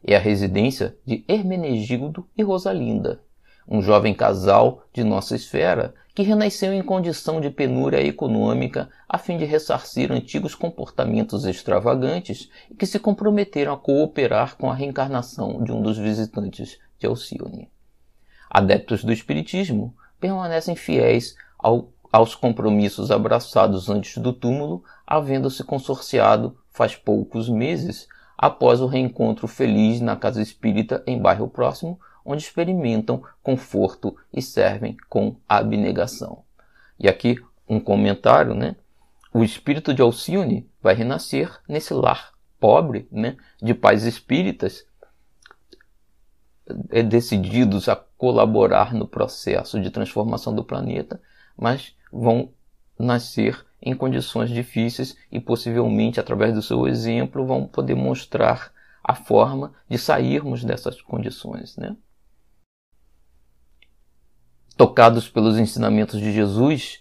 É 0.02 0.16
a 0.16 0.20
residência 0.20 0.96
de 1.04 1.24
Hermenegildo 1.28 2.26
e 2.36 2.42
Rosalinda, 2.42 3.20
um 3.68 3.82
jovem 3.82 4.14
casal 4.14 4.84
de 4.92 5.04
nossa 5.04 5.36
esfera 5.36 5.94
que 6.18 6.24
renasceu 6.24 6.72
em 6.72 6.82
condição 6.82 7.40
de 7.40 7.48
penúria 7.48 8.04
econômica 8.04 8.90
a 9.08 9.18
fim 9.18 9.38
de 9.38 9.44
ressarcir 9.44 10.10
antigos 10.10 10.52
comportamentos 10.52 11.44
extravagantes 11.44 12.50
e 12.68 12.74
que 12.74 12.86
se 12.86 12.98
comprometeram 12.98 13.72
a 13.72 13.76
cooperar 13.76 14.56
com 14.56 14.68
a 14.68 14.74
reencarnação 14.74 15.62
de 15.62 15.70
um 15.70 15.80
dos 15.80 15.96
visitantes 15.96 16.76
de 16.98 17.06
Alcione. 17.06 17.70
Adeptos 18.50 19.04
do 19.04 19.12
Espiritismo 19.12 19.94
permanecem 20.18 20.74
fiéis 20.74 21.36
ao, 21.56 21.92
aos 22.10 22.34
compromissos 22.34 23.12
abraçados 23.12 23.88
antes 23.88 24.18
do 24.18 24.32
túmulo, 24.32 24.82
havendo-se 25.06 25.62
consorciado 25.62 26.58
faz 26.72 26.96
poucos 26.96 27.48
meses 27.48 28.08
após 28.36 28.80
o 28.80 28.86
reencontro 28.86 29.46
feliz 29.46 30.00
na 30.00 30.16
casa 30.16 30.42
espírita 30.42 31.00
em 31.06 31.22
bairro 31.22 31.46
próximo 31.46 31.96
onde 32.28 32.42
experimentam 32.42 33.22
conforto 33.42 34.14
e 34.30 34.42
servem 34.42 34.98
com 35.08 35.36
abnegação. 35.48 36.44
E 37.00 37.08
aqui 37.08 37.42
um 37.66 37.80
comentário, 37.80 38.54
né? 38.54 38.76
O 39.32 39.42
espírito 39.42 39.94
de 39.94 40.02
Alcione 40.02 40.68
vai 40.82 40.94
renascer 40.94 41.58
nesse 41.66 41.94
lar 41.94 42.34
pobre, 42.60 43.08
né, 43.10 43.36
de 43.62 43.72
pais 43.72 44.04
espíritas 44.04 44.84
é, 46.90 47.02
decididos 47.02 47.88
a 47.88 47.96
colaborar 47.96 48.92
no 48.92 49.06
processo 49.06 49.80
de 49.80 49.90
transformação 49.90 50.54
do 50.54 50.64
planeta, 50.64 51.20
mas 51.56 51.94
vão 52.12 52.50
nascer 52.98 53.64
em 53.80 53.94
condições 53.94 54.50
difíceis 54.50 55.16
e 55.32 55.40
possivelmente 55.40 56.20
através 56.20 56.52
do 56.52 56.60
seu 56.60 56.86
exemplo 56.86 57.46
vão 57.46 57.66
poder 57.66 57.94
mostrar 57.94 58.72
a 59.04 59.14
forma 59.14 59.72
de 59.88 59.96
sairmos 59.96 60.64
dessas 60.64 61.00
condições, 61.00 61.76
né? 61.76 61.96
Tocados 64.78 65.28
pelos 65.28 65.58
ensinamentos 65.58 66.20
de 66.20 66.32
Jesus 66.32 67.00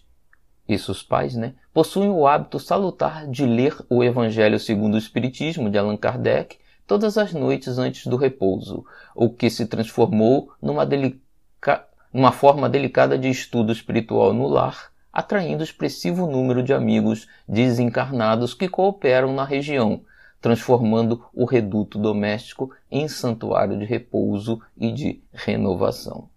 e 0.68 0.80
seus 0.80 1.04
pais, 1.04 1.36
né, 1.36 1.54
possuem 1.72 2.10
o 2.10 2.26
hábito 2.26 2.60
salutar 2.60 3.28
de 3.28 3.46
ler 3.46 3.78
o 3.88 4.04
Evangelho 4.04 4.60
segundo 4.60 4.96
o 4.96 4.98
Espiritismo 4.98 5.70
de 5.70 5.78
Allan 5.78 5.96
Kardec 5.96 6.58
todas 6.88 7.20
as 7.20 7.34
noites 7.34 7.78
antes 7.78 8.08
do 8.08 8.16
repouso, 8.16 8.84
o 9.14 9.30
que 9.30 9.48
se 9.52 9.68
transformou 9.68 10.52
numa, 10.60 10.88
delica... 10.88 11.86
forma 12.34 12.68
delicada 12.68 13.16
de 13.16 13.30
estudo 13.30 13.72
espiritual 13.72 14.34
no 14.34 14.48
lar, 14.48 14.92
atraindo 15.14 15.64
expressivo 15.64 16.26
número 16.26 16.64
de 16.64 16.74
amigos 16.74 17.28
desencarnados 17.48 18.56
que 18.56 18.68
cooperam 18.68 19.34
na 19.36 19.46
região, 19.46 20.02
transformando 20.42 21.24
o 21.32 21.46
reduto 21.46 22.00
doméstico 22.00 22.72
em 22.90 23.08
santuário 23.08 23.78
de 23.78 23.86
repouso 23.86 24.60
e 24.76 24.92
de 24.92 25.22
renovação. 25.32 26.28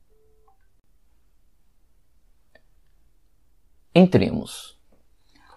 Entremos. 3.92 4.78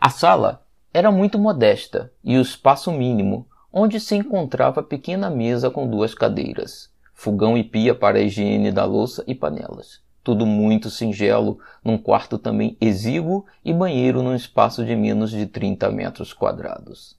A 0.02 0.10
sala 0.10 0.66
era 0.92 1.12
muito 1.12 1.38
modesta 1.38 2.12
e 2.24 2.36
o 2.36 2.42
espaço 2.42 2.92
mínimo, 2.92 3.48
onde 3.72 4.00
se 4.00 4.16
encontrava 4.16 4.82
pequena 4.82 5.30
mesa 5.30 5.70
com 5.70 5.88
duas 5.88 6.16
cadeiras, 6.16 6.92
fogão 7.14 7.56
e 7.56 7.64
pia 7.64 7.94
para 7.94 8.18
a 8.18 8.22
higiene 8.24 8.72
da 8.72 8.86
louça 8.86 9.24
e 9.28 9.36
panelas. 9.36 10.02
Tudo 10.24 10.48
muito 10.48 10.90
singelo, 10.90 11.60
num 11.86 11.96
quarto 11.96 12.40
também 12.40 12.76
exíguo 12.82 13.46
e 13.64 13.72
banheiro 13.72 14.24
num 14.24 14.34
espaço 14.34 14.84
de 14.84 14.96
menos 14.96 15.30
de 15.30 15.46
30 15.46 15.92
metros 15.92 16.34
quadrados. 16.34 17.16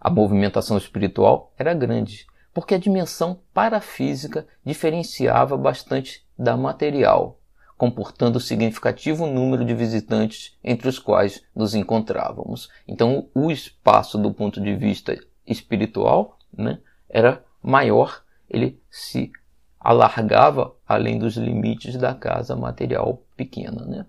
A 0.00 0.08
movimentação 0.08 0.78
espiritual 0.78 1.52
era 1.58 1.74
grande, 1.74 2.24
porque 2.54 2.76
a 2.76 2.78
dimensão 2.78 3.40
parafísica 3.52 4.46
diferenciava 4.64 5.56
bastante 5.56 6.24
da 6.38 6.56
material, 6.56 7.39
comportando 7.80 8.38
significativo 8.38 9.26
número 9.26 9.64
de 9.64 9.72
visitantes 9.72 10.54
entre 10.62 10.86
os 10.86 10.98
quais 10.98 11.42
nos 11.56 11.74
encontrávamos. 11.74 12.68
Então, 12.86 13.30
o 13.34 13.50
espaço 13.50 14.18
do 14.18 14.30
ponto 14.34 14.60
de 14.60 14.76
vista 14.76 15.18
espiritual 15.46 16.36
né, 16.54 16.78
era 17.08 17.42
maior, 17.62 18.22
ele 18.50 18.78
se 18.90 19.32
alargava 19.80 20.74
além 20.86 21.18
dos 21.18 21.38
limites 21.38 21.96
da 21.96 22.12
casa 22.12 22.54
material 22.54 23.22
pequena. 23.34 23.82
Né? 23.86 24.04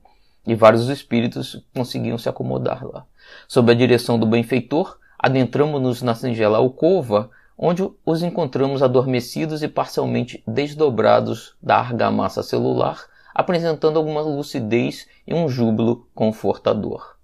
e 0.45 0.53
vários 0.53 0.89
espíritos 0.89 1.63
conseguiam 1.73 2.17
se 2.17 2.27
acomodar 2.27 2.85
lá. 2.85 3.05
Sob 3.47 3.71
a 3.71 3.75
direção 3.75 4.19
do 4.19 4.25
benfeitor, 4.25 4.97
adentramos-nos 5.17 6.01
na 6.01 6.13
singela 6.13 6.57
alcova, 6.57 7.29
onde 7.57 7.87
os 8.05 8.21
encontramos 8.21 8.83
adormecidos 8.83 9.63
e 9.63 9.67
parcialmente 9.69 10.43
desdobrados 10.45 11.55
da 11.61 11.77
argamassa 11.77 12.43
celular, 12.43 13.05
apresentando 13.33 13.97
alguma 13.97 14.21
lucidez 14.21 15.07
e 15.25 15.33
um 15.33 15.47
júbilo 15.47 16.07
confortador. 16.13 17.17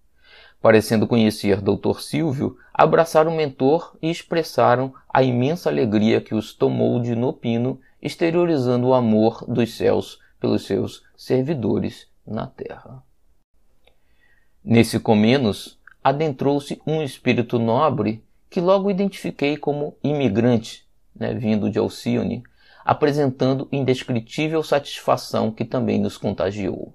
Parecendo 0.62 1.08
conhecer 1.08 1.62
Dr. 1.62 2.00
Silvio, 2.00 2.58
abraçaram 2.74 3.32
o 3.32 3.36
mentor 3.36 3.96
e 4.02 4.10
expressaram 4.10 4.94
a 5.14 5.22
imensa 5.22 5.70
alegria 5.70 6.20
que 6.20 6.34
os 6.34 6.54
tomou 6.54 7.00
de 7.00 7.16
Nopino, 7.16 7.80
exteriorizando 8.02 8.88
o 8.88 8.94
amor 8.94 9.46
dos 9.48 9.76
céus 9.76 10.20
pelos 10.40 10.66
seus 10.66 11.04
servidores 11.16 12.08
na 12.26 12.48
terra. 12.48 13.04
Nesse 14.64 15.00
Comenos, 15.00 15.80
adentrou-se 16.04 16.82
um 16.86 17.02
espírito 17.02 17.58
nobre 17.60 18.24
que 18.50 18.60
logo 18.60 18.92
identifiquei 18.92 19.58
como 19.58 19.96
imigrante, 20.04 20.86
né, 21.16 21.34
vindo 21.34 21.70
de 21.70 21.80
Alcione, 21.80 22.44
apresentando 22.88 23.68
indescritível 23.70 24.64
satisfação 24.64 25.52
que 25.52 25.66
também 25.66 26.00
nos 26.00 26.18
contagiou. 26.18 26.94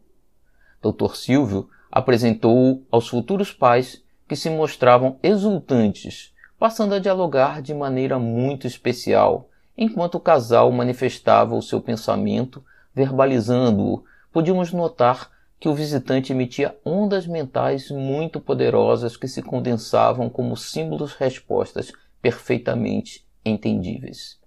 Dr. 0.81 1.15
Silvio 1.15 1.69
apresentou-o 1.91 2.83
aos 2.91 3.07
futuros 3.07 3.53
pais 3.53 4.03
que 4.27 4.35
se 4.35 4.49
mostravam 4.49 5.19
exultantes, 5.23 6.33
passando 6.59 6.95
a 6.95 6.99
dialogar 6.99 7.61
de 7.61 7.75
maneira 7.75 8.19
muito 8.19 8.67
especial, 8.67 9.51
enquanto 9.77 10.15
o 10.15 10.21
casal 10.21 10.73
manifestava 10.73 11.55
o 11.55 11.61
seu 11.61 11.79
pensamento, 11.79 12.65
verbalizando-o. 12.95 14.03
Podíamos 14.33 14.73
notar 14.73 15.31
que 15.61 15.69
o 15.69 15.75
visitante 15.75 16.33
emitia 16.33 16.75
ondas 16.87 17.27
mentais 17.27 17.91
muito 17.91 18.41
poderosas 18.41 19.15
que 19.15 19.29
se 19.29 19.43
condensavam 19.43 20.31
como 20.31 20.57
símbolos 20.57 21.13
respostas 21.13 21.93
perfeitamente 22.23 23.27
entendíveis. 23.45 24.42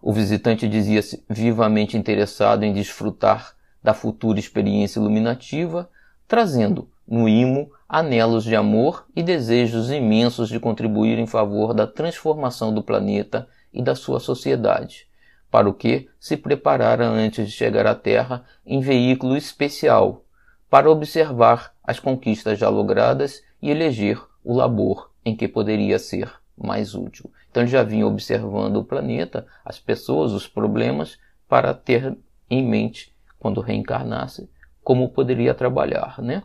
O 0.00 0.12
visitante 0.12 0.68
dizia-se 0.68 1.24
vivamente 1.28 1.96
interessado 1.96 2.62
em 2.62 2.72
desfrutar 2.72 3.54
da 3.82 3.92
futura 3.92 4.38
experiência 4.38 5.00
iluminativa, 5.00 5.90
trazendo 6.26 6.88
no 7.06 7.28
imo 7.28 7.70
anelos 7.88 8.44
de 8.44 8.54
amor 8.54 9.06
e 9.16 9.22
desejos 9.22 9.90
imensos 9.90 10.48
de 10.48 10.60
contribuir 10.60 11.18
em 11.18 11.26
favor 11.26 11.72
da 11.72 11.86
transformação 11.86 12.72
do 12.72 12.82
planeta 12.82 13.48
e 13.72 13.82
da 13.82 13.94
sua 13.94 14.20
sociedade, 14.20 15.08
para 15.50 15.68
o 15.68 15.74
que 15.74 16.08
se 16.20 16.36
preparara 16.36 17.06
antes 17.06 17.46
de 17.46 17.52
chegar 17.52 17.86
à 17.86 17.94
Terra 17.94 18.44
em 18.64 18.80
veículo 18.80 19.36
especial 19.36 20.24
para 20.70 20.90
observar 20.90 21.72
as 21.82 21.98
conquistas 21.98 22.58
já 22.58 22.68
logradas 22.68 23.42
e 23.60 23.70
eleger 23.70 24.22
o 24.44 24.54
labor 24.54 25.10
em 25.24 25.34
que 25.34 25.48
poderia 25.48 25.98
ser 25.98 26.30
mais 26.56 26.94
útil. 26.94 27.30
Então 27.50 27.62
ele 27.62 27.70
já 27.70 27.82
vinha 27.82 28.06
observando 28.06 28.76
o 28.76 28.84
planeta, 28.84 29.46
as 29.64 29.78
pessoas, 29.78 30.32
os 30.32 30.46
problemas, 30.46 31.18
para 31.48 31.72
ter 31.72 32.16
em 32.50 32.66
mente, 32.66 33.14
quando 33.38 33.60
reencarnasse, 33.60 34.50
como 34.82 35.10
poderia 35.10 35.54
trabalhar. 35.54 36.20
Né? 36.20 36.42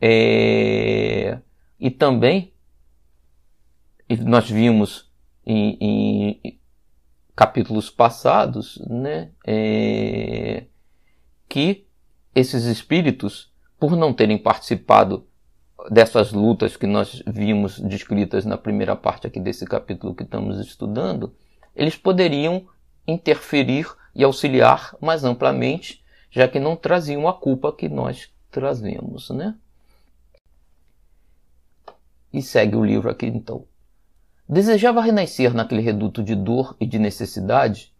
É... 0.00 1.38
E 1.78 1.90
também, 1.90 2.52
nós 4.24 4.50
vimos 4.50 5.10
em, 5.44 5.78
em 5.80 6.60
capítulos 7.36 7.90
passados 7.90 8.82
né, 8.88 9.30
é... 9.46 10.64
que 11.48 11.86
esses 12.34 12.64
espíritos, 12.64 13.52
por 13.78 13.96
não 13.96 14.12
terem 14.12 14.38
participado 14.38 15.26
dessas 15.90 16.32
lutas 16.32 16.76
que 16.76 16.86
nós 16.86 17.22
vimos 17.26 17.78
descritas 17.78 18.44
na 18.44 18.58
primeira 18.58 18.96
parte 18.96 19.26
aqui 19.26 19.38
desse 19.38 19.64
capítulo 19.64 20.14
que 20.14 20.24
estamos 20.24 20.58
estudando, 20.58 21.32
eles 21.74 21.96
poderiam 21.96 22.66
interferir 23.06 23.86
e 24.14 24.24
auxiliar 24.24 24.96
mais 25.00 25.24
amplamente, 25.24 26.02
já 26.30 26.48
que 26.48 26.58
não 26.58 26.74
traziam 26.74 27.28
a 27.28 27.32
culpa 27.32 27.72
que 27.72 27.88
nós 27.88 28.28
trazemos, 28.50 29.30
né? 29.30 29.54
E 32.32 32.42
segue 32.42 32.76
o 32.76 32.84
livro 32.84 33.08
aqui 33.08 33.26
então. 33.26 33.64
Desejava 34.48 35.00
renascer 35.00 35.54
naquele 35.54 35.80
reduto 35.80 36.22
de 36.22 36.34
dor 36.34 36.76
e 36.80 36.86
de 36.86 36.98
necessidade, 36.98 37.92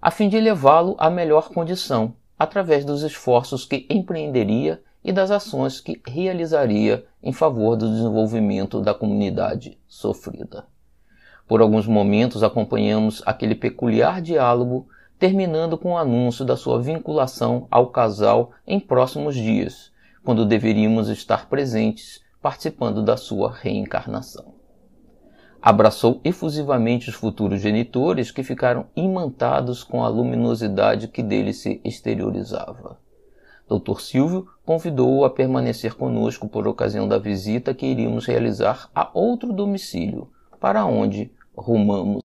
a 0.00 0.10
fim 0.10 0.28
de 0.28 0.40
levá-lo 0.40 0.96
à 0.98 1.10
melhor 1.10 1.50
condição, 1.50 2.14
através 2.38 2.84
dos 2.84 3.02
esforços 3.02 3.64
que 3.64 3.86
empreenderia 3.90 4.82
e 5.08 5.12
das 5.12 5.30
ações 5.30 5.80
que 5.80 6.02
realizaria 6.06 7.02
em 7.22 7.32
favor 7.32 7.76
do 7.76 7.88
desenvolvimento 7.88 8.78
da 8.78 8.92
comunidade 8.92 9.78
sofrida. 9.88 10.66
Por 11.46 11.62
alguns 11.62 11.86
momentos 11.86 12.42
acompanhamos 12.42 13.22
aquele 13.24 13.54
peculiar 13.54 14.20
diálogo, 14.20 14.86
terminando 15.18 15.78
com 15.78 15.92
o 15.92 15.96
anúncio 15.96 16.44
da 16.44 16.58
sua 16.58 16.78
vinculação 16.82 17.66
ao 17.70 17.86
casal 17.86 18.50
em 18.66 18.78
próximos 18.78 19.34
dias, 19.34 19.90
quando 20.22 20.44
deveríamos 20.44 21.08
estar 21.08 21.48
presentes 21.48 22.22
participando 22.42 23.02
da 23.02 23.16
sua 23.16 23.50
reencarnação. 23.50 24.56
Abraçou 25.62 26.20
efusivamente 26.22 27.08
os 27.08 27.14
futuros 27.14 27.62
genitores 27.62 28.30
que 28.30 28.42
ficaram 28.42 28.84
imantados 28.94 29.82
com 29.82 30.04
a 30.04 30.08
luminosidade 30.08 31.08
que 31.08 31.22
dele 31.22 31.54
se 31.54 31.80
exteriorizava. 31.82 32.98
Dr. 33.68 34.00
Silvio 34.00 34.48
convidou-o 34.68 35.24
a 35.24 35.30
permanecer 35.30 35.94
conosco 35.94 36.46
por 36.46 36.68
ocasião 36.68 37.08
da 37.08 37.16
visita 37.16 37.72
que 37.72 37.86
iríamos 37.86 38.26
realizar 38.26 38.90
a 38.94 39.08
outro 39.14 39.50
domicílio, 39.50 40.28
para 40.60 40.84
onde 40.84 41.32
rumamos. 41.56 42.20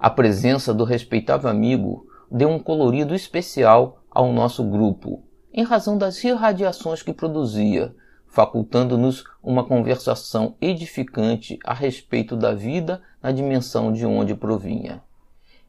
A 0.00 0.08
presença 0.08 0.72
do 0.72 0.84
respeitável 0.84 1.50
amigo 1.50 2.06
deu 2.30 2.48
um 2.48 2.58
colorido 2.58 3.14
especial 3.14 4.02
ao 4.10 4.32
nosso 4.32 4.64
grupo, 4.64 5.22
em 5.52 5.62
razão 5.64 5.98
das 5.98 6.24
irradiações 6.24 7.02
que 7.02 7.12
produzia, 7.12 7.94
facultando-nos 8.26 9.22
uma 9.42 9.64
conversação 9.64 10.56
edificante 10.62 11.58
a 11.62 11.74
respeito 11.74 12.34
da 12.34 12.54
vida 12.54 13.02
na 13.22 13.30
dimensão 13.30 13.92
de 13.92 14.06
onde 14.06 14.34
provinha. 14.34 15.02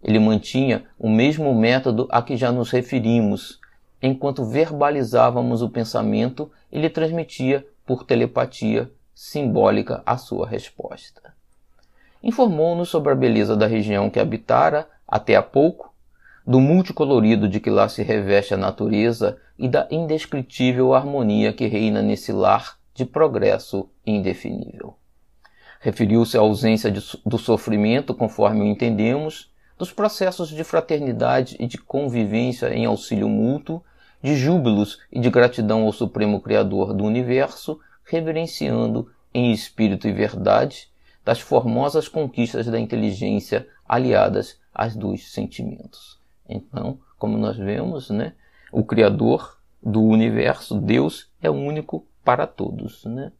Ele 0.01 0.19
mantinha 0.19 0.85
o 0.97 1.09
mesmo 1.09 1.53
método 1.53 2.07
a 2.09 2.21
que 2.21 2.37
já 2.37 2.49
nos 2.49 2.71
referimos. 2.71 3.59
Enquanto 4.01 4.45
verbalizávamos 4.45 5.61
o 5.61 5.69
pensamento, 5.69 6.51
ele 6.71 6.89
transmitia 6.89 7.65
por 7.85 8.03
telepatia 8.03 8.91
simbólica 9.13 10.03
a 10.05 10.17
sua 10.17 10.47
resposta. 10.47 11.33
Informou-nos 12.21 12.89
sobre 12.89 13.11
a 13.11 13.15
beleza 13.15 13.55
da 13.55 13.65
região 13.65 14.09
que 14.09 14.19
habitara 14.19 14.87
até 15.07 15.35
há 15.35 15.41
pouco, 15.41 15.93
do 16.45 16.61
multicolorido 16.61 17.47
de 17.47 17.59
que 17.59 17.69
lá 17.69 17.89
se 17.89 18.03
reveste 18.03 18.53
a 18.53 18.57
natureza 18.57 19.37
e 19.57 19.67
da 19.67 19.87
indescritível 19.89 20.93
harmonia 20.93 21.51
que 21.51 21.67
reina 21.67 22.01
nesse 22.01 22.31
lar 22.31 22.77
de 22.93 23.05
progresso 23.05 23.89
indefinível. 24.05 24.95
Referiu-se 25.79 26.37
à 26.37 26.39
ausência 26.39 26.91
de, 26.91 27.01
do 27.25 27.37
sofrimento, 27.37 28.13
conforme 28.13 28.61
o 28.61 28.65
entendemos, 28.65 29.51
dos 29.77 29.91
processos 29.91 30.49
de 30.49 30.63
fraternidade 30.63 31.55
e 31.59 31.67
de 31.67 31.77
convivência 31.77 32.73
em 32.73 32.85
auxílio 32.85 33.29
mútuo, 33.29 33.83
de 34.21 34.35
júbilos 34.35 34.99
e 35.11 35.19
de 35.19 35.29
gratidão 35.29 35.83
ao 35.83 35.93
Supremo 35.93 36.41
Criador 36.41 36.93
do 36.93 37.03
Universo, 37.03 37.79
reverenciando 38.03 39.11
em 39.33 39.51
espírito 39.51 40.07
e 40.07 40.13
verdade 40.13 40.89
das 41.23 41.39
formosas 41.39 42.07
conquistas 42.07 42.67
da 42.67 42.79
inteligência 42.79 43.67
aliadas 43.87 44.59
às 44.73 44.95
dos 44.95 45.31
sentimentos. 45.31 46.19
Então, 46.47 46.99
como 47.17 47.37
nós 47.37 47.57
vemos, 47.57 48.09
né, 48.09 48.33
o 48.71 48.83
Criador 48.83 49.57
do 49.81 50.01
universo, 50.01 50.79
Deus, 50.79 51.29
é 51.41 51.49
único 51.49 52.05
para 52.23 52.47
todos, 52.47 53.05
né? 53.05 53.31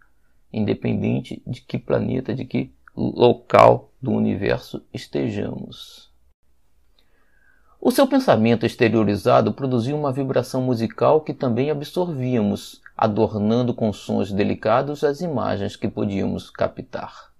independente 0.51 1.41
de 1.45 1.61
que 1.61 1.77
planeta, 1.77 2.33
de 2.33 2.45
que 2.45 2.71
local 2.95 3.91
do 4.01 4.11
universo 4.11 4.81
estejamos. 4.93 6.06
O 7.79 7.91
seu 7.91 8.07
pensamento 8.07 8.65
exteriorizado 8.65 9.53
produzia 9.53 9.95
uma 9.95 10.11
vibração 10.11 10.63
musical 10.63 11.21
que 11.21 11.31
também 11.31 11.69
absorvíamos, 11.69 12.81
adornando 12.97 13.71
com 13.71 13.93
sons 13.93 14.31
delicados 14.31 15.03
as 15.03 15.21
imagens 15.21 15.75
que 15.75 15.87
podíamos 15.87 16.49
captar. 16.49 17.31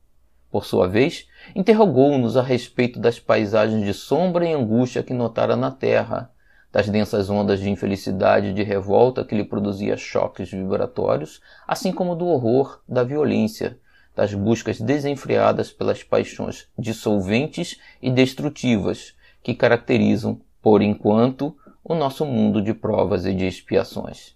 Por 0.52 0.64
sua 0.64 0.88
vez, 0.88 1.28
interrogou-nos 1.56 2.38
a 2.38 2.44
respeito 2.44 3.00
das 3.00 3.20
paisagens 3.20 3.84
de 3.84 3.96
sombra 3.96 4.46
e 4.46 4.54
angústia 4.54 5.02
que 5.02 5.12
notara 5.12 5.56
na 5.56 5.72
Terra, 5.72 6.32
das 6.72 6.88
densas 6.88 7.32
ondas 7.32 7.60
de 7.60 7.72
infelicidade 7.72 8.50
e 8.50 8.54
de 8.54 8.62
revolta 8.62 9.26
que 9.26 9.36
lhe 9.36 9.44
produzia 9.44 9.98
choques 9.98 10.52
vibratórios, 10.52 11.42
assim 11.68 11.92
como 11.92 12.16
do 12.16 12.28
horror 12.28 12.80
da 12.88 13.04
violência, 13.04 13.80
das 14.16 14.36
buscas 14.36 14.80
desenfreadas 14.80 15.72
pelas 15.72 16.04
paixões 16.04 16.68
dissolventes 16.78 17.80
e 18.00 18.12
destrutivas 18.12 19.17
que 19.48 19.56
caracterizam, 19.56 20.42
por 20.62 20.82
enquanto, 20.82 21.56
o 21.82 21.96
nosso 21.96 22.26
mundo 22.26 22.62
de 22.62 22.74
provas 22.74 23.26
e 23.26 23.34
de 23.34 23.48
expiações. 23.48 24.36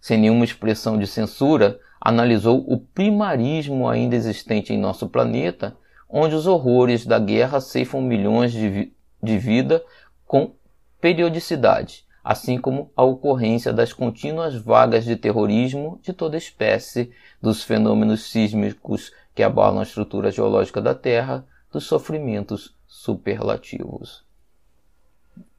sem 0.00 0.16
nenhuma 0.16 0.46
expressão 0.46 0.96
de 0.98 1.06
censura, 1.06 1.78
analisou 2.00 2.64
o 2.66 2.78
primarismo 2.78 3.86
ainda 3.86 4.16
existente 4.16 4.72
em 4.72 4.78
nosso 4.78 5.06
planeta, 5.06 5.76
onde 6.08 6.34
os 6.34 6.46
horrores 6.46 7.04
da 7.04 7.18
guerra 7.18 7.60
ceifam 7.60 8.00
milhões 8.00 8.52
de, 8.52 8.70
vi 8.70 8.96
de 9.22 9.36
vida 9.36 9.84
com 10.26 10.54
periodicidade, 10.98 12.06
assim 12.24 12.58
como 12.58 12.90
a 12.96 13.02
ocorrência 13.02 13.70
das 13.70 13.92
contínuas 13.92 14.56
vagas 14.56 15.04
de 15.04 15.14
terrorismo 15.14 16.00
de 16.02 16.14
toda 16.14 16.38
espécie, 16.38 17.12
dos 17.40 17.62
fenômenos 17.62 18.30
sísmicos 18.30 19.12
que 19.34 19.42
abalam 19.42 19.80
a 19.80 19.82
estrutura 19.82 20.30
geológica 20.30 20.80
da 20.80 20.94
Terra, 20.94 21.46
dos 21.70 21.84
sofrimentos 21.84 22.74
superlativos. 23.02 24.24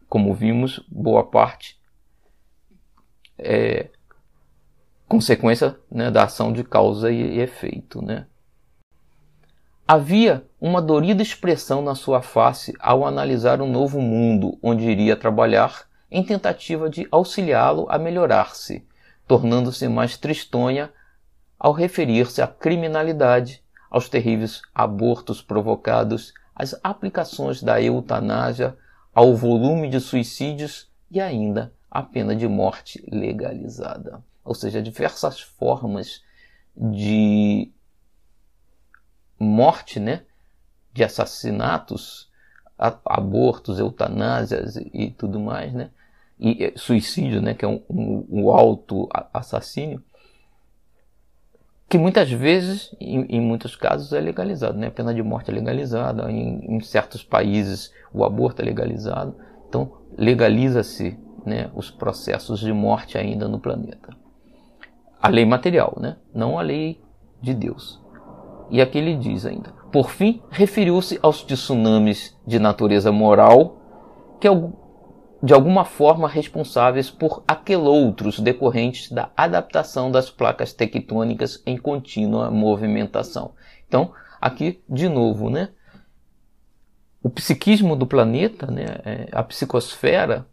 Como 0.07 0.33
vimos, 0.33 0.79
boa 0.87 1.25
parte 1.25 1.77
é 3.37 3.89
consequência 5.09 5.77
né, 5.91 6.09
da 6.09 6.23
ação 6.23 6.53
de 6.53 6.63
causa 6.63 7.11
e, 7.11 7.41
efeito. 7.41 8.01
Né? 8.01 8.27
Havia 9.85 10.47
uma 10.61 10.81
dorida 10.81 11.21
expressão 11.21 11.81
na 11.81 11.95
sua 11.95 12.21
face 12.21 12.73
ao 12.79 13.05
analisar 13.05 13.61
um 13.61 13.69
novo 13.69 13.99
mundo 13.99 14.57
onde 14.63 14.85
iria 14.85 15.17
trabalhar 15.17 15.85
em 16.09 16.23
tentativa 16.23 16.89
de 16.89 17.05
auxiliá-lo 17.11 17.87
a 17.89 17.99
melhorar-se, 17.99 18.87
tornando-se 19.27 19.89
mais 19.89 20.15
tristonha 20.15 20.93
ao 21.59 21.73
referir-se 21.73 22.41
à 22.41 22.47
criminalidade, 22.47 23.61
aos 23.91 24.07
terríveis 24.07 24.61
abortos 24.73 25.41
provocados, 25.41 26.33
às 26.55 26.79
aplicações 26.83 27.61
da 27.61 27.81
eutanásia, 27.81 28.77
ao 29.13 29.35
volume 29.35 29.89
de 29.89 29.99
suicídios 29.99 30.89
e 31.09 31.21
ainda 31.21 31.73
à 31.89 32.01
pena 32.01 32.35
de 32.35 32.47
morte 32.47 33.03
legalizada. 33.11 34.23
Ou 34.43 34.55
seja, 34.55 34.81
diversas 34.81 35.39
formas 35.39 36.23
de 36.75 37.71
morte, 39.39 39.99
né, 39.99 40.23
de 40.91 41.03
assassinatos, 41.03 42.31
abortos, 42.77 43.79
eutanásias 43.79 44.75
e 44.75 45.11
tudo 45.11 45.39
mais, 45.39 45.73
né, 45.73 45.91
e 46.39 46.73
suicídio, 46.75 47.41
né, 47.41 47.53
que 47.53 47.63
é 47.63 47.67
um, 47.67 47.83
um, 47.89 48.25
um 48.29 48.49
auto 48.51 49.07
assassínio, 49.31 50.03
que 51.93 51.97
muitas 51.99 52.31
vezes, 52.31 52.91
em, 52.99 53.37
em, 53.37 53.39
muitos 53.39 53.75
casos, 53.75 54.11
é 54.13 54.19
legalizado, 54.19 54.75
né, 54.75 54.87
a 54.87 54.91
pena 54.91 55.13
de 55.13 55.21
morte 55.21 55.51
é 55.51 55.53
legalizada, 55.53 56.31
em, 56.31 56.75
em 56.75 56.79
certos 56.81 57.23
países 57.23 57.93
o 58.11 58.25
aborto 58.25 58.63
é 58.63 58.65
legalizado, 58.65 59.35
então 59.69 59.91
legaliza-se 60.17 61.15
né, 61.45 61.69
os 61.75 61.91
processos 61.91 62.59
de 62.59 62.73
morte 62.73 63.15
ainda 63.15 63.47
no 63.47 63.59
planeta 63.59 64.23
a 65.21 65.29
lei 65.29 65.45
material, 65.45 65.95
né? 66.01 66.17
não 66.33 66.59
a 66.59 66.61
lei 66.61 66.99
de 67.41 67.53
Deus. 67.53 68.01
E 68.69 68.81
aqui 68.81 68.97
ele 68.97 69.15
diz 69.15 69.45
ainda: 69.45 69.69
por 69.89 70.09
fim, 70.09 70.41
referiu-se 70.49 71.17
aos 71.21 71.41
tsunamis 71.43 72.35
de 72.45 72.59
natureza 72.59 73.09
moral 73.09 73.77
que 74.41 74.47
de 75.43 75.53
alguma 75.53 75.83
forma 75.83 76.29
responsáveis 76.29 77.11
por 77.11 77.43
aqueloutros 77.45 78.39
decorrentes 78.39 79.11
da 79.11 79.29
adaptação 79.35 80.09
das 80.09 80.29
placas 80.29 80.71
tectônicas 80.71 81.61
em 81.65 81.77
contínua 81.77 82.49
movimentação. 82.49 83.53
Então, 83.85 84.13
aqui 84.39 84.81
de 84.89 85.09
novo, 85.09 85.49
né? 85.49 85.69
O 87.21 87.29
psiquismo 87.29 87.93
do 87.93 88.07
planeta, 88.07 88.67
né, 88.67 88.85
é, 89.03 89.29
a 89.33 89.43
psicosfera, 89.43 90.47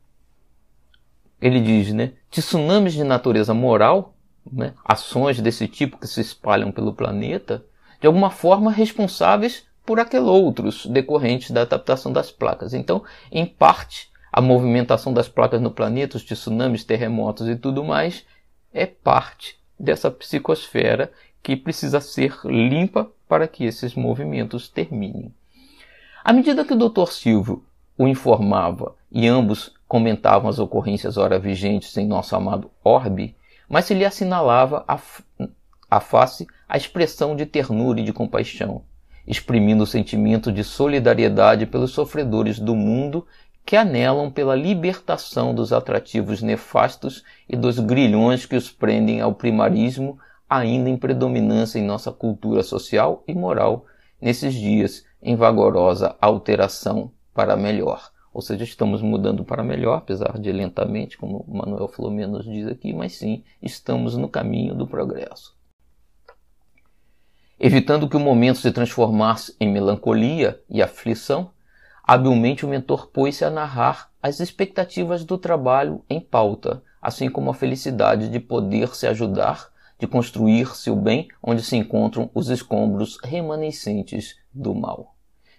ele 1.40 1.60
diz, 1.60 1.92
né, 1.92 2.14
tsunamis 2.28 2.92
de 2.92 3.04
natureza 3.04 3.54
moral 3.54 4.14
né, 4.50 4.74
ações 4.84 5.40
desse 5.40 5.68
tipo 5.68 5.98
que 5.98 6.06
se 6.06 6.20
espalham 6.20 6.72
pelo 6.72 6.92
planeta, 6.92 7.64
de 8.00 8.08
alguma 8.08 8.30
forma 8.30 8.72
responsáveis 8.72 9.64
por 9.86 9.98
outros 10.20 10.86
decorrentes 10.86 11.50
da 11.50 11.62
adaptação 11.62 12.12
das 12.12 12.30
placas. 12.30 12.74
Então, 12.74 13.02
em 13.30 13.46
parte, 13.46 14.09
a 14.32 14.40
movimentação 14.40 15.12
das 15.12 15.28
placas 15.28 15.60
no 15.60 15.70
planeta, 15.70 16.16
os 16.16 16.24
tsunamis, 16.24 16.84
terremotos 16.84 17.48
e 17.48 17.56
tudo 17.56 17.82
mais, 17.84 18.24
é 18.72 18.86
parte 18.86 19.58
dessa 19.78 20.10
psicosfera 20.10 21.12
que 21.42 21.56
precisa 21.56 22.00
ser 22.00 22.38
limpa 22.44 23.10
para 23.28 23.48
que 23.48 23.64
esses 23.64 23.94
movimentos 23.94 24.68
terminem. 24.68 25.32
À 26.22 26.32
medida 26.32 26.64
que 26.64 26.74
o 26.74 26.88
Dr. 26.88 27.06
Silvio 27.10 27.64
o 27.96 28.08
informava 28.08 28.94
e 29.12 29.26
ambos 29.26 29.74
comentavam 29.86 30.48
as 30.48 30.58
ocorrências 30.58 31.16
ora 31.16 31.38
vigentes 31.38 31.96
em 31.96 32.06
nosso 32.06 32.34
amado 32.34 32.70
orbe, 32.82 33.36
mas 33.68 33.84
se 33.84 33.94
lhe 33.94 34.04
assinalava 34.04 34.84
a, 34.88 34.98
a 35.90 36.00
face 36.00 36.46
a 36.68 36.76
expressão 36.76 37.36
de 37.36 37.44
ternura 37.44 38.00
e 38.00 38.04
de 38.04 38.12
compaixão, 38.12 38.82
exprimindo 39.26 39.84
o 39.84 39.86
sentimento 39.86 40.50
de 40.50 40.64
solidariedade 40.64 41.66
pelos 41.66 41.90
sofredores 41.90 42.58
do 42.58 42.74
mundo 42.74 43.26
que 43.64 43.76
anelam 43.76 44.30
pela 44.30 44.54
libertação 44.54 45.54
dos 45.54 45.72
atrativos 45.72 46.42
nefastos 46.42 47.22
e 47.48 47.56
dos 47.56 47.78
grilhões 47.78 48.46
que 48.46 48.56
os 48.56 48.70
prendem 48.70 49.20
ao 49.20 49.34
primarismo, 49.34 50.18
ainda 50.48 50.90
em 50.90 50.96
predominância 50.96 51.78
em 51.78 51.84
nossa 51.84 52.10
cultura 52.10 52.62
social 52.62 53.22
e 53.28 53.34
moral 53.34 53.86
nesses 54.20 54.54
dias 54.54 55.04
em 55.22 55.36
vagorosa 55.36 56.16
alteração 56.20 57.12
para 57.32 57.56
melhor. 57.56 58.10
Ou 58.32 58.40
seja, 58.40 58.64
estamos 58.64 59.02
mudando 59.02 59.44
para 59.44 59.62
melhor, 59.62 59.98
apesar 59.98 60.38
de 60.38 60.52
lentamente, 60.52 61.18
como 61.18 61.44
Manuel 61.48 61.88
Filomeno 61.88 62.38
nos 62.38 62.44
diz 62.44 62.66
aqui, 62.66 62.92
mas 62.92 63.16
sim, 63.16 63.42
estamos 63.60 64.16
no 64.16 64.28
caminho 64.28 64.74
do 64.74 64.86
progresso. 64.86 65.58
Evitando 67.58 68.08
que 68.08 68.16
o 68.16 68.20
momento 68.20 68.58
se 68.58 68.70
transformasse 68.70 69.54
em 69.60 69.70
melancolia 69.70 70.62
e 70.70 70.80
aflição, 70.80 71.50
habilmente 72.10 72.66
o 72.66 72.68
mentor 72.68 73.06
pôs-se 73.06 73.44
a 73.44 73.50
narrar 73.50 74.10
as 74.20 74.40
expectativas 74.40 75.24
do 75.24 75.38
trabalho 75.38 76.04
em 76.10 76.18
pauta, 76.18 76.82
assim 77.00 77.30
como 77.30 77.50
a 77.50 77.54
felicidade 77.54 78.28
de 78.28 78.40
poder 78.40 78.96
se 78.96 79.06
ajudar, 79.06 79.70
de 79.96 80.08
construir-se 80.08 80.90
o 80.90 80.96
bem 80.96 81.28
onde 81.40 81.62
se 81.62 81.76
encontram 81.76 82.28
os 82.34 82.48
escombros 82.48 83.16
remanescentes 83.22 84.36
do 84.52 84.74
mal. 84.74 85.14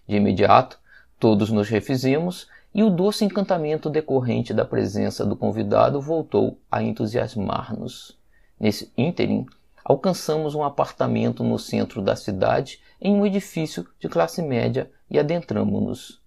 De 0.06 0.18
imediato, 0.18 0.78
todos 1.18 1.50
nos 1.50 1.70
refizemos 1.70 2.50
e 2.76 2.84
o 2.84 2.90
doce 2.90 3.24
encantamento 3.24 3.90
decorrente 3.90 4.54
da 4.54 4.66
presença 4.66 5.26
do 5.26 5.38
convidado 5.38 6.02
voltou 6.02 6.60
a 6.70 6.84
entusiasmar-nos. 6.84 8.20
Nesse 8.60 8.92
ínterim, 8.98 9.46
alcançamos 9.86 10.54
um 10.54 10.66
apartamento 10.66 11.46
no 11.46 11.58
centro 11.58 12.02
da 12.02 12.18
cidade, 12.18 12.82
em 13.00 13.16
um 13.16 13.26
edifício 13.26 13.88
de 13.98 14.10
classe 14.10 14.42
média, 14.42 14.92
e 15.10 15.20
adentramo-nos. 15.20 16.21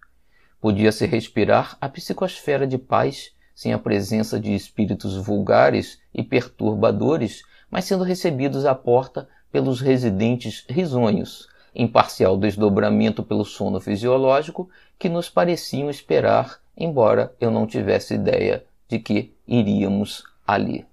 Podia-se 0.64 1.04
respirar 1.04 1.76
a 1.78 1.90
psicosfera 1.90 2.66
de 2.66 2.78
paz, 2.78 3.34
sem 3.54 3.74
a 3.74 3.78
presença 3.78 4.40
de 4.40 4.54
espíritos 4.54 5.14
vulgares 5.14 6.00
e 6.14 6.22
perturbadores, 6.22 7.42
mas 7.70 7.84
sendo 7.84 8.02
recebidos 8.02 8.64
à 8.64 8.74
porta 8.74 9.28
pelos 9.52 9.82
residentes 9.82 10.64
risonhos, 10.66 11.50
em 11.74 11.86
parcial 11.86 12.38
desdobramento 12.38 13.22
pelo 13.22 13.44
sono 13.44 13.78
fisiológico 13.78 14.70
que 14.98 15.10
nos 15.10 15.28
pareciam 15.28 15.90
esperar, 15.90 16.58
embora 16.74 17.36
eu 17.38 17.50
não 17.50 17.66
tivesse 17.66 18.14
ideia 18.14 18.64
de 18.88 18.98
que 18.98 19.34
iríamos 19.46 20.24
ali. 20.46 20.86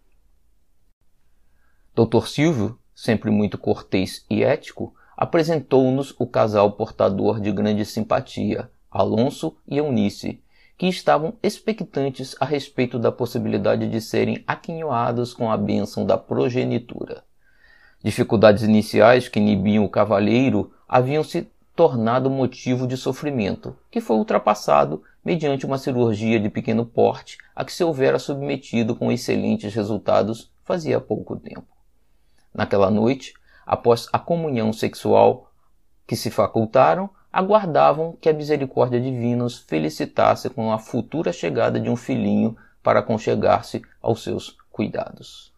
Dr. 1.95 2.28
Silvio, 2.28 2.78
sempre 2.93 3.32
muito 3.32 3.57
cortês 3.57 4.26
e 4.30 4.43
ético, 4.43 4.93
apresentou-nos 5.15 6.13
o 6.19 6.28
casal 6.28 6.74
portador 6.74 7.39
de 7.39 7.53
grande 7.53 7.86
simpatia, 7.86 8.69
Alonso 8.91 9.55
e 9.67 9.77
Eunice, 9.77 10.43
que 10.77 10.87
estavam 10.87 11.35
expectantes 11.41 12.35
a 12.39 12.45
respeito 12.45 12.99
da 12.99 13.11
possibilidade 13.11 13.87
de 13.87 14.01
serem 14.01 14.43
aquinhoados 14.45 15.33
com 15.33 15.49
a 15.49 15.55
bênção 15.55 16.05
da 16.05 16.17
progenitura. 16.17 17.23
Dificuldades 18.03 18.63
iniciais 18.63 19.29
que 19.29 19.39
inibiam 19.39 19.85
o 19.85 19.89
cavalheiro 19.89 20.73
haviam 20.89 21.23
se 21.23 21.49
tornado 21.75 22.29
motivo 22.29 22.85
de 22.85 22.97
sofrimento, 22.97 23.77
que 23.89 24.01
foi 24.01 24.17
ultrapassado 24.17 25.03
mediante 25.23 25.65
uma 25.65 25.77
cirurgia 25.77 26.39
de 26.39 26.49
pequeno 26.49 26.85
porte 26.85 27.37
a 27.55 27.63
que 27.63 27.71
se 27.71 27.83
houvera 27.83 28.19
submetido 28.19 28.95
com 28.95 29.11
excelentes 29.11 29.73
resultados 29.73 30.51
fazia 30.63 30.99
pouco 30.99 31.35
tempo. 31.37 31.67
Naquela 32.53 32.89
noite, 32.89 33.33
após 33.65 34.07
a 34.11 34.19
comunhão 34.19 34.73
sexual 34.73 35.51
que 36.05 36.15
se 36.15 36.29
facultaram, 36.29 37.09
aguardavam 37.32 38.17
que 38.19 38.29
a 38.29 38.34
misericórdia 38.34 38.99
divina 38.99 39.43
os 39.43 39.59
felicitasse 39.59 40.49
com 40.49 40.71
a 40.71 40.79
futura 40.79 41.32
chegada 41.32 41.79
de 41.79 41.89
um 41.89 41.95
filhinho 41.95 42.57
para 42.84 43.01
conchegar-se 43.01 43.82
aos 44.01 44.23
seus 44.23 44.57
cuidados. 44.71 45.51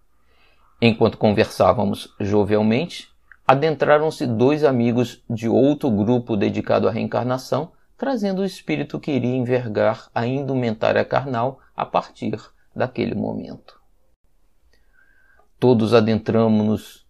Enquanto 0.81 1.17
conversávamos 1.17 2.13
jovialmente, 2.19 3.09
adentraram-se 3.47 4.27
dois 4.27 4.63
amigos 4.63 5.23
de 5.29 5.47
outro 5.47 5.89
grupo 5.89 6.35
dedicado 6.35 6.87
à 6.87 6.91
reencarnação, 6.91 7.71
trazendo 7.97 8.41
o 8.41 8.45
espírito 8.45 8.99
que 8.99 9.11
iria 9.11 9.35
envergar 9.35 10.09
a 10.13 10.27
indumentária 10.27 11.05
carnal 11.05 11.59
a 11.75 11.85
partir 11.85 12.37
daquele 12.75 13.15
momento. 13.15 13.79
Todos 15.59 15.93
adentramos-nos 15.93 17.02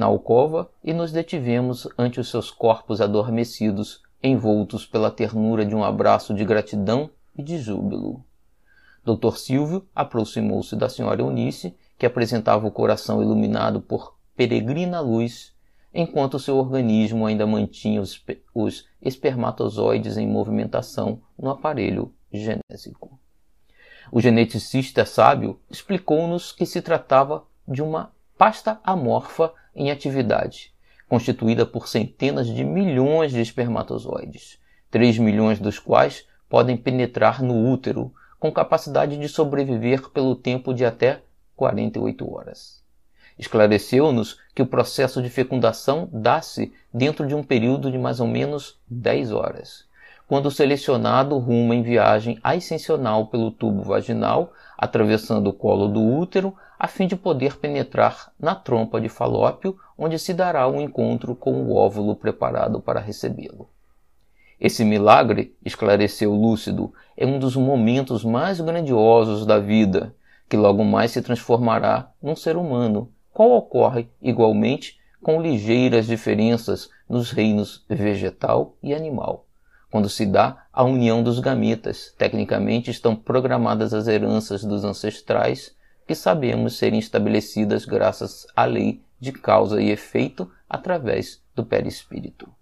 na 0.00 0.06
alcova 0.06 0.70
e 0.82 0.94
nos 0.94 1.12
detivemos 1.12 1.86
ante 1.98 2.18
os 2.18 2.30
seus 2.30 2.50
corpos 2.50 3.02
adormecidos, 3.02 4.00
envoltos 4.22 4.86
pela 4.86 5.10
ternura 5.10 5.62
de 5.62 5.74
um 5.74 5.84
abraço 5.84 6.32
de 6.32 6.42
gratidão 6.42 7.10
e 7.36 7.42
de 7.42 7.58
júbilo. 7.58 8.24
Dr. 9.04 9.36
Silvio 9.36 9.86
aproximou-se 9.94 10.74
da 10.74 10.88
senhora 10.88 11.20
Eunice, 11.20 11.76
que 11.98 12.06
apresentava 12.06 12.66
o 12.66 12.70
coração 12.70 13.22
iluminado 13.22 13.82
por 13.82 14.16
peregrina 14.34 15.00
luz, 15.00 15.54
enquanto 15.92 16.38
seu 16.38 16.56
organismo 16.56 17.26
ainda 17.26 17.46
mantinha 17.46 18.00
os, 18.00 18.24
os 18.54 18.88
espermatozoides 19.02 20.16
em 20.16 20.26
movimentação 20.26 21.20
no 21.38 21.50
aparelho 21.50 22.14
genésico. 22.32 23.20
O 24.10 24.18
geneticista 24.18 25.04
sábio 25.04 25.60
explicou-nos 25.68 26.52
que 26.52 26.64
se 26.64 26.80
tratava 26.80 27.44
de 27.68 27.82
uma 27.82 28.12
pasta 28.38 28.80
amorfa 28.82 29.52
em 29.74 29.90
atividade, 29.90 30.72
constituída 31.08 31.66
por 31.66 31.88
centenas 31.88 32.46
de 32.46 32.64
milhões 32.64 33.32
de 33.32 33.40
espermatozoides, 33.40 34.58
3 34.90 35.18
milhões 35.18 35.58
dos 35.58 35.78
quais 35.78 36.26
podem 36.48 36.76
penetrar 36.76 37.42
no 37.42 37.70
útero, 37.70 38.12
com 38.38 38.50
capacidade 38.50 39.16
de 39.16 39.28
sobreviver 39.28 40.08
pelo 40.10 40.34
tempo 40.34 40.72
de 40.72 40.84
até 40.84 41.22
48 41.56 42.32
horas. 42.32 42.82
Esclareceu-nos 43.38 44.38
que 44.54 44.62
o 44.62 44.66
processo 44.66 45.22
de 45.22 45.30
fecundação 45.30 46.08
dá-se 46.12 46.72
dentro 46.92 47.26
de 47.26 47.34
um 47.34 47.42
período 47.42 47.90
de 47.90 47.98
mais 47.98 48.20
ou 48.20 48.26
menos 48.26 48.78
10 48.88 49.32
horas, 49.32 49.84
quando 50.26 50.46
o 50.46 50.50
selecionado 50.50 51.38
ruma 51.38 51.74
em 51.74 51.82
viagem 51.82 52.38
ascensional 52.42 53.26
pelo 53.26 53.50
tubo 53.50 53.82
vaginal, 53.82 54.52
atravessando 54.78 55.48
o 55.48 55.52
colo 55.52 55.88
do 55.88 56.00
útero, 56.00 56.54
a 56.80 56.88
fim 56.88 57.06
de 57.06 57.14
poder 57.14 57.58
penetrar 57.58 58.32
na 58.40 58.54
trompa 58.54 58.98
de 58.98 59.10
falópio, 59.10 59.76
onde 59.98 60.18
se 60.18 60.32
dará 60.32 60.66
um 60.66 60.80
encontro 60.80 61.36
com 61.36 61.52
o 61.52 61.76
óvulo 61.76 62.16
preparado 62.16 62.80
para 62.80 62.98
recebê-lo. 62.98 63.68
Esse 64.58 64.82
milagre, 64.82 65.54
esclareceu 65.62 66.32
Lúcido, 66.32 66.90
é 67.18 67.26
um 67.26 67.38
dos 67.38 67.54
momentos 67.54 68.24
mais 68.24 68.62
grandiosos 68.62 69.44
da 69.44 69.58
vida, 69.58 70.14
que 70.48 70.56
logo 70.56 70.82
mais 70.82 71.10
se 71.10 71.20
transformará 71.20 72.12
num 72.22 72.34
ser 72.34 72.56
humano, 72.56 73.12
qual 73.30 73.50
ocorre 73.50 74.08
igualmente 74.22 74.98
com 75.22 75.38
ligeiras 75.38 76.06
diferenças 76.06 76.88
nos 77.06 77.30
reinos 77.30 77.84
vegetal 77.90 78.74
e 78.82 78.94
animal. 78.94 79.44
Quando 79.90 80.08
se 80.08 80.24
dá 80.24 80.64
a 80.72 80.82
união 80.82 81.22
dos 81.22 81.40
gametas, 81.40 82.14
tecnicamente 82.16 82.90
estão 82.90 83.14
programadas 83.14 83.92
as 83.92 84.08
heranças 84.08 84.64
dos 84.64 84.82
ancestrais 84.82 85.78
que 86.10 86.14
sabemos 86.16 86.76
serem 86.76 86.98
estabelecidas 86.98 87.84
graças 87.84 88.44
à 88.56 88.64
lei 88.64 89.00
de 89.20 89.30
causa 89.30 89.80
e 89.80 89.90
efeito 89.90 90.50
através 90.68 91.40
do 91.54 91.64
perispírito. 91.64 92.52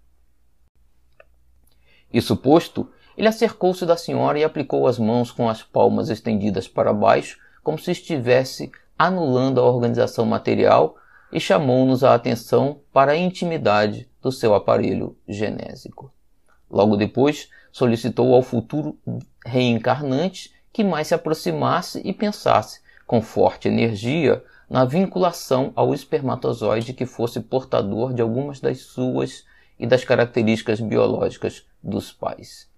Isso 2.13 2.37
posto, 2.37 2.91
ele 3.17 3.27
acercou-se 3.27 3.87
da 3.87 3.97
senhora 3.97 4.37
e 4.37 4.43
aplicou 4.43 4.85
as 4.85 4.99
mãos 4.99 5.31
com 5.31 5.49
as 5.49 5.63
palmas 5.63 6.09
estendidas 6.09 6.67
para 6.67 6.93
baixo, 6.93 7.39
como 7.63 7.79
se 7.79 7.89
estivesse 7.89 8.71
anulando 8.95 9.59
a 9.59 9.65
organização 9.65 10.27
material, 10.27 10.95
e 11.31 11.39
chamou-nos 11.39 12.03
a 12.03 12.13
atenção 12.13 12.81
para 12.93 13.13
a 13.13 13.17
intimidade 13.17 14.07
do 14.21 14.31
seu 14.31 14.53
aparelho 14.53 15.17
genésico. 15.27 16.13
Logo 16.69 16.95
depois, 16.95 17.49
solicitou 17.71 18.35
ao 18.35 18.43
futuro 18.43 18.95
reencarnante 19.43 20.53
que 20.71 20.83
mais 20.83 21.07
se 21.07 21.15
aproximasse 21.15 21.99
e 22.05 22.13
pensasse, 22.13 22.87
com 23.09 23.23
forte 23.23 23.67
energia, 23.67 24.43
na 24.69 24.85
vinculação 24.85 25.73
ao 25.75 25.95
espermatozoide 25.95 26.93
que 26.93 27.07
fosse 27.07 27.39
portador 27.39 28.13
de 28.13 28.21
algumas 28.21 28.59
das 28.59 28.81
suas 28.81 29.45
e 29.79 29.87
das 29.87 30.03
características 30.03 30.79
biológicas 30.79 31.65
dos 31.81 32.11
pais. 32.11 32.69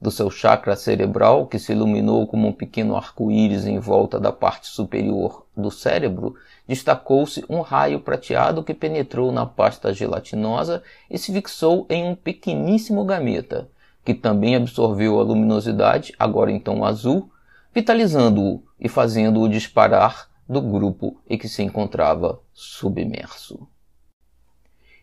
Do 0.00 0.10
seu 0.10 0.30
chakra 0.30 0.74
cerebral, 0.74 1.46
que 1.46 1.58
se 1.58 1.72
iluminou 1.72 2.26
como 2.26 2.48
um 2.48 2.52
pequeno 2.54 2.96
arco-íris 2.96 3.66
em 3.66 3.78
volta 3.78 4.18
da 4.18 4.32
parte 4.32 4.68
superior 4.68 5.44
do 5.54 5.70
cérebro, 5.70 6.34
destacou-se 6.66 7.44
um 7.46 7.60
raio 7.60 8.00
prateado 8.00 8.64
que 8.64 8.72
penetrou 8.72 9.30
na 9.30 9.44
pasta 9.44 9.92
gelatinosa 9.92 10.82
e 11.10 11.18
se 11.18 11.30
fixou 11.30 11.84
em 11.90 12.04
um 12.04 12.14
pequeníssimo 12.14 13.04
gameta, 13.04 13.68
que 14.02 14.14
também 14.14 14.56
absorveu 14.56 15.20
a 15.20 15.22
luminosidade, 15.22 16.14
agora 16.18 16.50
então 16.50 16.82
azul, 16.82 17.30
vitalizando-o 17.74 18.62
e 18.82 18.88
fazendo-o 18.88 19.48
disparar 19.48 20.28
do 20.46 20.60
grupo 20.60 21.16
em 21.30 21.38
que 21.38 21.48
se 21.48 21.62
encontrava 21.62 22.40
submerso 22.52 23.66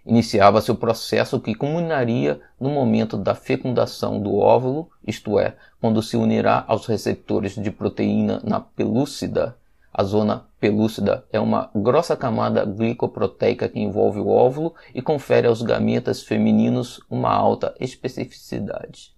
iniciava-se 0.10 0.72
o 0.72 0.76
processo 0.76 1.40
que 1.40 1.54
culminaria 1.54 2.42
no 2.60 2.70
momento 2.70 3.16
da 3.16 3.36
fecundação 3.36 4.20
do 4.20 4.38
óvulo, 4.38 4.90
isto 5.06 5.40
é, 5.40 5.56
quando 5.80 6.02
se 6.02 6.18
unirá 6.18 6.66
aos 6.68 6.88
receptores 6.88 7.54
de 7.54 7.70
proteína 7.70 8.42
na 8.44 8.60
pelúcida. 8.60 9.56
A 9.94 10.04
zona 10.04 10.46
pelúcida 10.60 11.26
é 11.32 11.40
uma 11.40 11.70
grossa 11.76 12.16
camada 12.16 12.66
glicoproteica 12.66 13.70
que 13.70 13.80
envolve 13.80 14.20
o 14.20 14.30
óvulo 14.30 14.74
e 14.96 15.02
confere 15.02 15.48
aos 15.48 15.62
gametas 15.62 16.24
femininos 16.24 17.02
uma 17.10 17.32
alta 17.32 17.76
especificidade, 17.80 19.14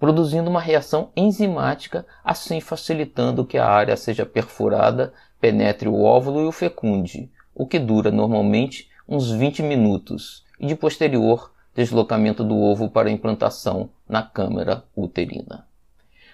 produzindo 0.00 0.48
uma 0.48 0.62
reação 0.62 1.10
enzimática, 1.14 2.06
assim 2.24 2.58
facilitando 2.58 3.44
que 3.44 3.58
a 3.58 3.68
área 3.68 3.98
seja 3.98 4.24
perfurada, 4.24 5.12
penetre 5.38 5.90
o 5.90 6.02
óvulo 6.02 6.40
e 6.40 6.46
o 6.46 6.52
fecunde, 6.52 7.30
o 7.54 7.66
que 7.66 7.78
dura 7.78 8.10
normalmente 8.10 8.88
uns 9.06 9.30
20 9.30 9.62
minutos 9.62 10.42
e 10.58 10.66
de 10.66 10.74
posterior 10.74 11.52
deslocamento 11.74 12.42
do 12.42 12.58
ovo 12.58 12.88
para 12.88 13.10
implantação 13.10 13.90
na 14.08 14.22
câmara 14.22 14.84
uterina. 14.96 15.66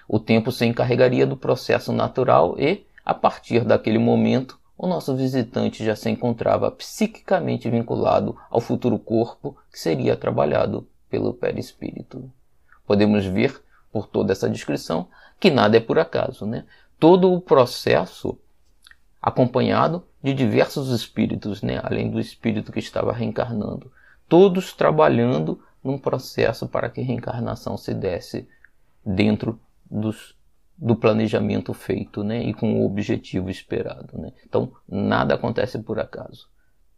O 0.09 0.21
tempo 0.21 0.53
se 0.53 0.65
encarregaria 0.65 1.27
do 1.27 1.37
processo 1.37 1.93
natural 1.93 2.55
e, 2.59 2.87
a 3.05 3.13
partir 3.13 3.65
daquele 3.65 3.99
momento, 3.99 4.61
o 4.79 4.87
nosso 4.87 5.17
visitante 5.17 5.85
já 5.85 5.97
se 5.97 6.09
encontrava 6.09 6.71
psiquicamente 6.71 7.69
vinculado 7.69 8.37
ao 8.49 8.61
futuro 8.61 8.99
corpo 8.99 9.57
que 9.73 9.79
seria 9.79 10.17
trabalhado 10.17 10.87
pelo 11.11 11.35
perispírito. 11.35 12.31
Podemos 12.87 13.25
ver, 13.27 13.63
por 13.93 14.07
toda 14.07 14.33
essa 14.33 14.49
descrição, 14.49 15.09
que 15.41 15.51
nada 15.51 15.77
é 15.77 15.81
por 15.81 15.99
acaso, 15.99 16.47
né? 16.47 16.65
Todo 16.99 17.33
o 17.33 17.41
processo 17.41 18.39
acompanhado 19.21 20.05
de 20.23 20.33
diversos 20.33 20.91
espíritos, 20.91 21.63
né, 21.63 21.81
além 21.83 22.11
do 22.11 22.21
espírito 22.21 22.71
que 22.71 22.79
estava 22.79 23.13
reencarnando, 23.13 23.91
todos 24.29 24.73
trabalhando 24.73 25.61
num 25.83 25.99
processo 25.99 26.69
para 26.69 26.89
que 26.89 27.01
a 27.01 27.05
reencarnação 27.05 27.77
se 27.77 27.93
desse 27.93 28.49
dentro 29.05 29.61
dos, 29.91 30.37
do 30.77 30.95
planejamento 30.95 31.73
feito 31.73 32.23
né, 32.23 32.43
e 32.43 32.53
com 32.53 32.81
o 32.81 32.87
objetivo 32.87 33.51
esperado. 33.51 34.19
Né. 34.19 34.33
Então, 34.45 34.73
nada 34.89 35.35
acontece 35.35 35.79
por 35.81 35.99
acaso. 35.99 36.49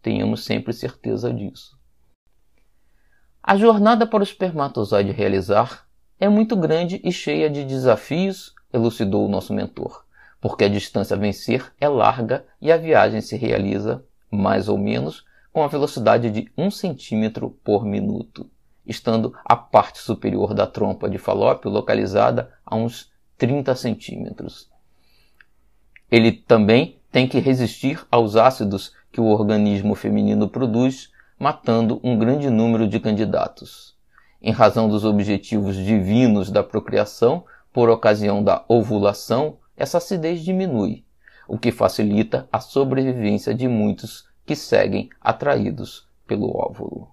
Tenhamos 0.02 0.44
sempre 0.44 0.72
certeza 0.72 1.32
disso. 1.32 1.77
A 3.48 3.56
jornada 3.56 4.06
para 4.06 4.20
o 4.20 4.22
espermatozoide 4.22 5.10
realizar 5.10 5.86
é 6.20 6.28
muito 6.28 6.54
grande 6.54 7.00
e 7.02 7.10
cheia 7.10 7.48
de 7.48 7.64
desafios, 7.64 8.54
elucidou 8.70 9.24
o 9.24 9.28
nosso 9.28 9.54
mentor 9.54 10.04
porque 10.40 10.64
a 10.64 10.68
distância 10.68 11.16
a 11.16 11.18
vencer 11.18 11.72
é 11.80 11.88
larga 11.88 12.44
e 12.60 12.70
a 12.70 12.76
viagem 12.76 13.20
se 13.20 13.36
realiza, 13.36 14.04
mais 14.30 14.68
ou 14.68 14.78
menos, 14.78 15.24
com 15.52 15.62
a 15.62 15.68
velocidade 15.68 16.30
de 16.30 16.50
1 16.56 16.70
cm 16.70 17.50
por 17.64 17.84
minuto, 17.84 18.48
estando 18.86 19.34
a 19.44 19.56
parte 19.56 19.98
superior 19.98 20.54
da 20.54 20.66
trompa 20.66 21.08
de 21.08 21.18
falópio 21.18 21.70
localizada 21.70 22.52
a 22.64 22.76
uns 22.76 23.10
30 23.36 23.74
centímetros. 23.74 24.70
Ele 26.10 26.32
também 26.32 27.00
tem 27.10 27.26
que 27.26 27.38
resistir 27.38 28.06
aos 28.10 28.36
ácidos 28.36 28.92
que 29.10 29.20
o 29.20 29.26
organismo 29.26 29.94
feminino 29.94 30.48
produz, 30.48 31.10
matando 31.38 32.00
um 32.02 32.18
grande 32.18 32.50
número 32.50 32.88
de 32.88 32.98
candidatos. 32.98 33.96
Em 34.42 34.52
razão 34.52 34.88
dos 34.88 35.04
objetivos 35.04 35.76
divinos 35.76 36.50
da 36.50 36.62
procriação, 36.62 37.44
por 37.72 37.88
ocasião 37.88 38.42
da 38.42 38.64
ovulação, 38.68 39.58
essa 39.76 39.98
acidez 39.98 40.42
diminui, 40.42 41.04
o 41.46 41.56
que 41.56 41.70
facilita 41.70 42.48
a 42.52 42.60
sobrevivência 42.60 43.54
de 43.54 43.68
muitos 43.68 44.28
que 44.44 44.56
seguem 44.56 45.08
atraídos 45.20 46.08
pelo 46.26 46.56
óvulo. 46.56 47.08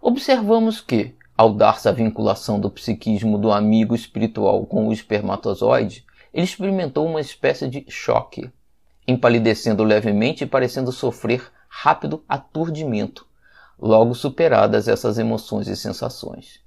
Observamos 0.00 0.80
que, 0.80 1.14
ao 1.36 1.54
dar-se 1.54 1.88
a 1.88 1.92
vinculação 1.92 2.60
do 2.60 2.70
psiquismo 2.70 3.38
do 3.38 3.52
amigo 3.52 3.94
espiritual 3.94 4.66
com 4.66 4.88
o 4.88 4.92
espermatozoide, 4.92 6.04
ele 6.34 6.44
experimentou 6.44 7.06
uma 7.06 7.20
espécie 7.20 7.68
de 7.68 7.84
choque, 7.88 8.50
empalidecendo 9.06 9.84
levemente 9.84 10.44
e 10.44 10.46
parecendo 10.46 10.90
sofrer 10.92 11.50
rápido 11.74 12.22
aturdimento, 12.28 13.26
logo 13.80 14.14
superadas 14.14 14.88
essas 14.88 15.18
emoções 15.18 15.66
e 15.68 15.74
sensações. 15.74 16.60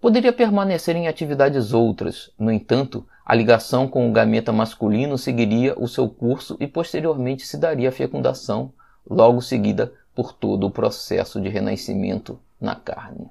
Poderia 0.00 0.32
permanecer 0.32 0.96
em 0.96 1.06
atividades 1.06 1.74
outras, 1.74 2.32
no 2.38 2.50
entanto, 2.50 3.06
a 3.24 3.34
ligação 3.34 3.86
com 3.86 4.08
o 4.08 4.12
gameta 4.12 4.52
masculino 4.52 5.18
seguiria 5.18 5.78
o 5.78 5.86
seu 5.86 6.08
curso 6.08 6.56
e 6.58 6.66
posteriormente 6.66 7.46
se 7.46 7.58
daria 7.58 7.90
a 7.90 7.92
fecundação, 7.92 8.72
logo 9.08 9.42
seguida 9.42 9.92
por 10.14 10.32
todo 10.32 10.66
o 10.66 10.70
processo 10.70 11.38
de 11.38 11.50
renascimento 11.50 12.40
na 12.58 12.74
carne. 12.74 13.30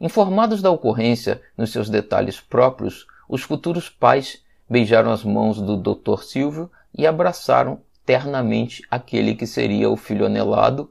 Informados 0.00 0.62
da 0.62 0.70
ocorrência 0.70 1.42
nos 1.56 1.70
seus 1.70 1.90
detalhes 1.90 2.40
próprios, 2.40 3.06
os 3.28 3.42
futuros 3.42 3.90
pais 3.90 4.42
beijaram 4.68 5.12
as 5.12 5.22
mãos 5.22 5.60
do 5.60 5.76
Dr. 5.76 6.22
Silvio 6.22 6.70
e 6.96 7.06
abraçaram 7.06 7.80
ternamente 8.06 8.82
aquele 8.88 9.34
que 9.34 9.46
seria 9.46 9.90
o 9.90 9.96
filho 9.96 10.24
anelado, 10.24 10.88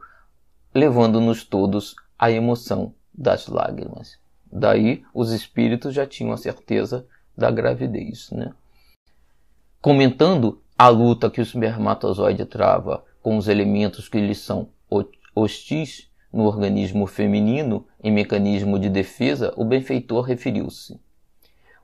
levando-nos 0.74 1.46
todos 1.46 1.96
à 2.20 2.30
emoção 2.30 2.94
das 3.14 3.48
lágrimas. 3.48 4.20
Daí 4.52 5.04
os 5.14 5.32
espíritos 5.32 5.94
já 5.94 6.06
tinham 6.06 6.34
a 6.34 6.38
certeza 6.38 7.08
da 7.36 7.50
gravidez. 7.50 8.30
Né? 8.32 8.52
Comentando 9.82 10.62
a 10.78 10.90
luta 10.90 11.30
que 11.30 11.40
o 11.40 11.44
espermatozoide 11.44 12.46
trava 12.46 13.04
com 13.24 13.38
os 13.38 13.48
elementos 13.48 14.10
que 14.10 14.20
lhe 14.20 14.36
são 14.36 14.68
hostis 15.34 16.10
no 16.32 16.44
organismo 16.44 17.08
feminino 17.08 17.88
em 18.04 18.12
mecanismo 18.12 18.78
de 18.78 18.90
defesa, 18.90 19.54
o 19.56 19.64
benfeitor 19.64 20.22
referiu-se. 20.22 21.00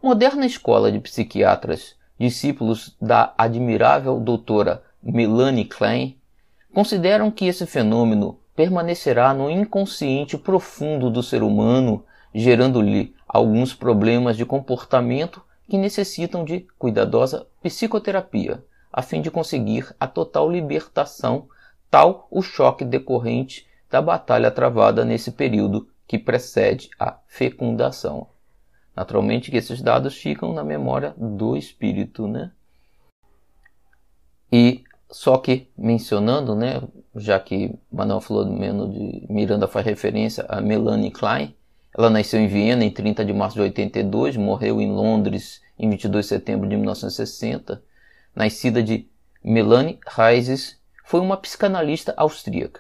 Moderna 0.04 0.46
escola 0.46 0.92
de 0.92 1.00
psiquiatras, 1.00 1.96
discípulos 2.20 2.96
da 3.02 3.34
admirável 3.38 4.20
doutora 4.20 4.84
Melanie 5.04 5.66
Klein, 5.66 6.18
consideram 6.74 7.32
que 7.32 7.46
esse 7.46 7.66
fenômeno 7.66 8.40
permanecerá 8.56 9.34
no 9.34 9.50
inconsciente 9.50 10.38
profundo 10.38 11.10
do 11.10 11.24
ser 11.24 11.42
humano, 11.42 12.06
gerando-lhe 12.34 13.16
alguns 13.28 13.74
problemas 13.74 14.38
de 14.38 14.46
comportamento 14.46 15.42
que 15.68 15.78
necessitam 15.78 16.44
de 16.44 16.68
cuidadosa 16.78 17.48
psicoterapia, 17.64 18.64
a 18.92 19.02
fim 19.02 19.22
de 19.22 19.32
conseguir 19.32 19.96
a 20.00 20.06
total 20.06 20.52
libertação, 20.52 21.48
tal 21.90 22.28
o 22.30 22.42
choque 22.42 22.86
decorrente 22.86 23.66
da 23.90 24.02
batalha 24.02 24.52
travada 24.52 25.04
nesse 25.04 25.32
período 25.32 25.88
que 26.08 26.20
precede 26.20 26.90
a 27.00 27.18
fecundação. 27.28 28.28
Naturalmente 28.96 29.50
que 29.50 29.58
esses 29.58 29.82
dados 29.82 30.16
ficam 30.16 30.54
na 30.54 30.64
memória 30.64 31.16
do 31.18 31.56
espírito, 31.56 32.28
né? 32.28 32.52
E 34.52 34.84
só 35.12 35.38
que 35.38 35.68
mencionando, 35.78 36.56
né, 36.56 36.82
já 37.16 37.38
que 37.38 37.76
Manuel 37.92 38.22
Flamengo 38.22 38.88
de 38.88 39.26
Miranda 39.30 39.68
faz 39.68 39.86
referência 39.86 40.46
a 40.48 40.62
Melanie 40.62 41.12
Klein, 41.12 41.54
ela 41.96 42.10
nasceu 42.10 42.40
em 42.40 42.48
Viena 42.48 42.86
em 42.86 42.90
30 42.90 43.26
de 43.26 43.34
março 43.34 43.56
de 43.56 43.62
82, 43.62 44.38
morreu 44.38 44.80
em 44.80 44.90
Londres 44.90 45.62
em 45.78 45.90
22 45.90 46.26
de 46.26 46.30
setembro 46.30 46.70
de 46.70 46.78
1960. 46.78 47.84
Nascida 48.34 48.82
de 48.82 49.10
Melanie 49.44 50.00
Reises, 50.08 50.80
foi 51.04 51.20
uma 51.20 51.36
psicanalista 51.36 52.14
austríaca. 52.16 52.80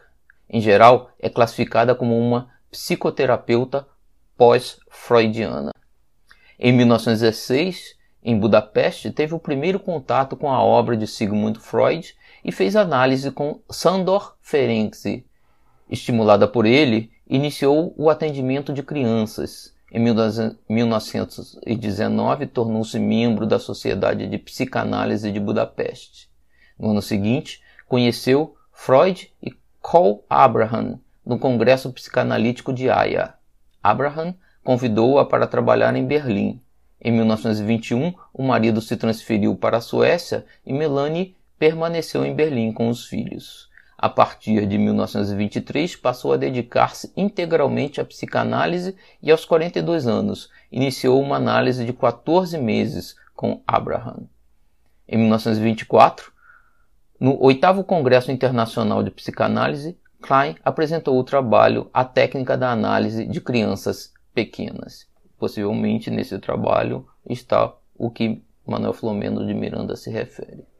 Em 0.49 0.61
geral, 0.61 1.11
é 1.19 1.29
classificada 1.29 1.93
como 1.93 2.17
uma 2.17 2.49
psicoterapeuta 2.71 3.85
pós-freudiana. 4.37 5.73
Em 6.57 6.71
1916, 6.71 7.97
em 8.23 8.39
Budapeste, 8.39 9.11
teve 9.11 9.33
o 9.33 9.39
primeiro 9.39 9.79
contato 9.79 10.37
com 10.37 10.49
a 10.49 10.63
obra 10.63 10.95
de 10.95 11.07
Sigmund 11.07 11.59
Freud 11.59 12.15
e 12.43 12.51
fez 12.51 12.75
análise 12.75 13.31
com 13.31 13.61
Sandor 13.69 14.35
Ferenczi. 14.41 15.25
Estimulada 15.89 16.45
por 16.47 16.65
ele, 16.65 17.09
iniciou 17.29 17.93
o 17.97 18.09
atendimento 18.09 18.73
de 18.73 18.83
crianças. 18.83 19.73
Em 19.91 19.99
1919, 19.99 22.47
tornou-se 22.47 22.97
membro 22.97 23.45
da 23.45 23.59
Sociedade 23.59 24.25
de 24.27 24.37
Psicanálise 24.37 25.29
de 25.31 25.39
Budapeste. 25.39 26.29
No 26.79 26.91
ano 26.91 27.01
seguinte, 27.01 27.61
conheceu 27.87 28.55
Freud 28.71 29.31
e 29.43 29.53
Cole 29.81 30.21
Abraham 30.29 30.99
no 31.25 31.37
Congresso 31.37 31.91
Psicanalítico 31.91 32.73
de 32.73 32.89
Haia. 32.89 33.33
Abraham 33.83 34.33
convidou-a 34.63 35.25
para 35.25 35.47
trabalhar 35.47 35.95
em 35.95 36.05
Berlim. 36.05 36.61
Em 37.01 37.11
1921, 37.11 38.13
o 38.33 38.43
marido 38.43 38.79
se 38.79 38.95
transferiu 38.95 39.55
para 39.55 39.77
a 39.77 39.81
Suécia 39.81 40.45
e 40.65 40.71
Melanie 40.71 41.35
permaneceu 41.61 42.25
em 42.25 42.33
Berlim 42.33 42.73
com 42.73 42.89
os 42.89 43.05
filhos. 43.05 43.69
A 43.95 44.09
partir 44.09 44.65
de 44.65 44.79
1923, 44.79 45.95
passou 45.95 46.33
a 46.33 46.37
dedicar-se 46.37 47.13
integralmente 47.15 48.01
à 48.01 48.03
psicanálise 48.03 48.95
e, 49.21 49.29
aos 49.29 49.45
42 49.45 50.07
anos, 50.07 50.49
iniciou 50.71 51.21
uma 51.21 51.35
análise 51.35 51.85
de 51.85 51.93
14 51.93 52.57
meses 52.57 53.15
com 53.35 53.61
Abraham. 53.67 54.27
Em 55.07 55.19
1924, 55.19 56.33
no 57.19 57.39
oitavo 57.39 57.83
Congresso 57.83 58.31
Internacional 58.31 59.03
de 59.03 59.11
Psicanálise, 59.11 59.95
Klein 60.19 60.55
apresentou 60.65 61.19
o 61.19 61.23
trabalho 61.23 61.91
A 61.93 62.03
Técnica 62.03 62.57
da 62.57 62.71
Análise 62.71 63.27
de 63.27 63.39
Crianças 63.39 64.11
Pequenas. 64.33 65.07
Possivelmente 65.37 66.09
nesse 66.09 66.39
trabalho 66.39 67.07
está 67.29 67.71
o 67.95 68.09
que 68.09 68.41
Manuel 68.65 68.93
Flomeno 68.93 69.45
de 69.45 69.53
Miranda 69.53 69.95
se 69.95 70.09
refere. 70.09 70.70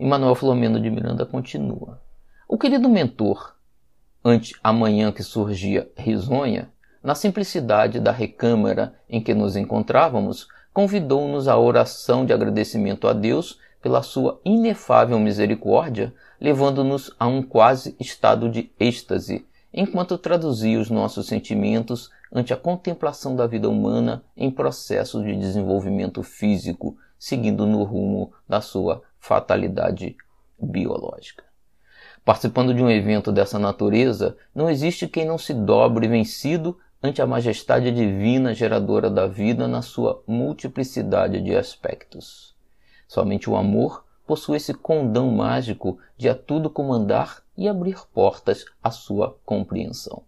E 0.00 0.06
Manuel 0.06 0.34
Flomeno 0.34 0.80
de 0.80 0.88
Miranda 0.88 1.26
continua. 1.26 2.00
O 2.48 2.56
querido 2.56 2.88
mentor, 2.88 3.54
ante 4.24 4.56
a 4.64 4.72
manhã 4.72 5.12
que 5.12 5.22
surgia 5.22 5.90
risonha, 5.94 6.70
na 7.04 7.14
simplicidade 7.14 8.00
da 8.00 8.10
recâmara 8.10 8.94
em 9.10 9.22
que 9.22 9.34
nos 9.34 9.56
encontrávamos, 9.56 10.48
convidou-nos 10.72 11.48
à 11.48 11.58
oração 11.58 12.24
de 12.24 12.32
agradecimento 12.32 13.06
a 13.06 13.12
Deus 13.12 13.58
pela 13.82 14.02
sua 14.02 14.40
inefável 14.42 15.18
misericórdia, 15.18 16.14
levando-nos 16.40 17.14
a 17.18 17.26
um 17.26 17.42
quase 17.42 17.94
estado 18.00 18.48
de 18.48 18.72
êxtase, 18.80 19.46
enquanto 19.70 20.16
traduzia 20.16 20.80
os 20.80 20.88
nossos 20.88 21.26
sentimentos 21.26 22.08
ante 22.32 22.54
a 22.54 22.56
contemplação 22.56 23.36
da 23.36 23.46
vida 23.46 23.68
humana 23.68 24.24
em 24.34 24.50
processo 24.50 25.22
de 25.22 25.36
desenvolvimento 25.36 26.22
físico, 26.22 26.96
seguindo 27.20 27.66
no 27.66 27.84
rumo 27.84 28.32
da 28.48 28.62
sua 28.62 29.02
fatalidade 29.18 30.16
biológica. 30.58 31.44
Participando 32.24 32.72
de 32.72 32.82
um 32.82 32.90
evento 32.90 33.30
dessa 33.30 33.58
natureza, 33.58 34.38
não 34.54 34.70
existe 34.70 35.06
quem 35.06 35.26
não 35.26 35.36
se 35.36 35.52
dobre 35.52 36.08
vencido 36.08 36.78
ante 37.02 37.20
a 37.20 37.26
majestade 37.26 37.92
divina 37.92 38.54
geradora 38.54 39.10
da 39.10 39.26
vida 39.26 39.68
na 39.68 39.82
sua 39.82 40.22
multiplicidade 40.26 41.42
de 41.42 41.54
aspectos. 41.54 42.54
Somente 43.06 43.50
o 43.50 43.56
amor 43.56 44.04
possui 44.26 44.56
esse 44.56 44.72
condão 44.72 45.30
mágico 45.30 45.98
de 46.16 46.26
a 46.28 46.34
tudo 46.34 46.70
comandar 46.70 47.42
e 47.54 47.68
abrir 47.68 47.98
portas 48.14 48.64
à 48.82 48.90
sua 48.90 49.38
compreensão. 49.44 50.22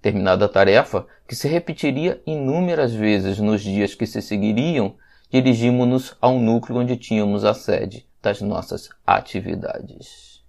Terminada 0.00 0.46
a 0.46 0.48
tarefa, 0.48 1.06
que 1.28 1.36
se 1.36 1.46
repetiria 1.46 2.20
inúmeras 2.26 2.92
vezes 2.92 3.38
nos 3.38 3.62
dias 3.62 3.94
que 3.94 4.04
se 4.04 4.20
seguiriam, 4.20 4.96
dirigimos-nos 5.32 6.14
ao 6.20 6.38
núcleo 6.38 6.78
onde 6.78 6.94
tínhamos 6.94 7.42
a 7.42 7.54
sede 7.54 8.06
das 8.20 8.42
nossas 8.42 8.90
atividades. 9.06 10.44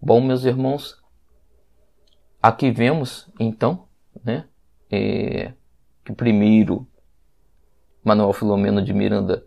Bom, 0.00 0.20
meus 0.20 0.44
irmãos, 0.44 1.02
aqui 2.40 2.70
vemos 2.70 3.28
então, 3.40 3.88
né, 4.24 4.46
é, 4.88 5.52
que 6.04 6.12
primeiro 6.12 6.86
Manuel 8.04 8.32
Filomeno 8.32 8.80
de 8.80 8.94
Miranda, 8.94 9.44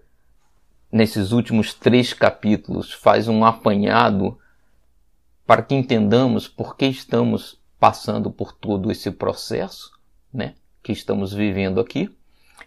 nesses 0.91 1.31
últimos 1.31 1.73
três 1.73 2.13
capítulos, 2.13 2.91
faz 2.91 3.29
um 3.29 3.45
apanhado 3.45 4.37
para 5.47 5.61
que 5.61 5.73
entendamos 5.73 6.49
por 6.49 6.75
que 6.75 6.85
estamos 6.85 7.57
passando 7.79 8.29
por 8.29 8.51
todo 8.51 8.91
esse 8.91 9.09
processo, 9.09 9.97
né, 10.33 10.55
que 10.83 10.91
estamos 10.91 11.31
vivendo 11.31 11.79
aqui, 11.79 12.13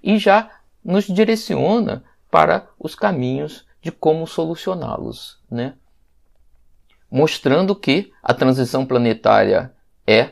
e 0.03 0.19
já 0.19 0.62
nos 0.85 1.07
direciona 1.07 2.05
para 2.31 2.69
os 2.79 2.95
caminhos 2.95 3.67
de 3.81 3.91
como 3.91 4.27
solucioná-los, 4.27 5.39
né? 5.51 5.75
Mostrando 7.11 7.77
que 7.77 8.13
a 8.23 8.33
transição 8.33 8.87
planetária 8.87 9.75
é 10.07 10.31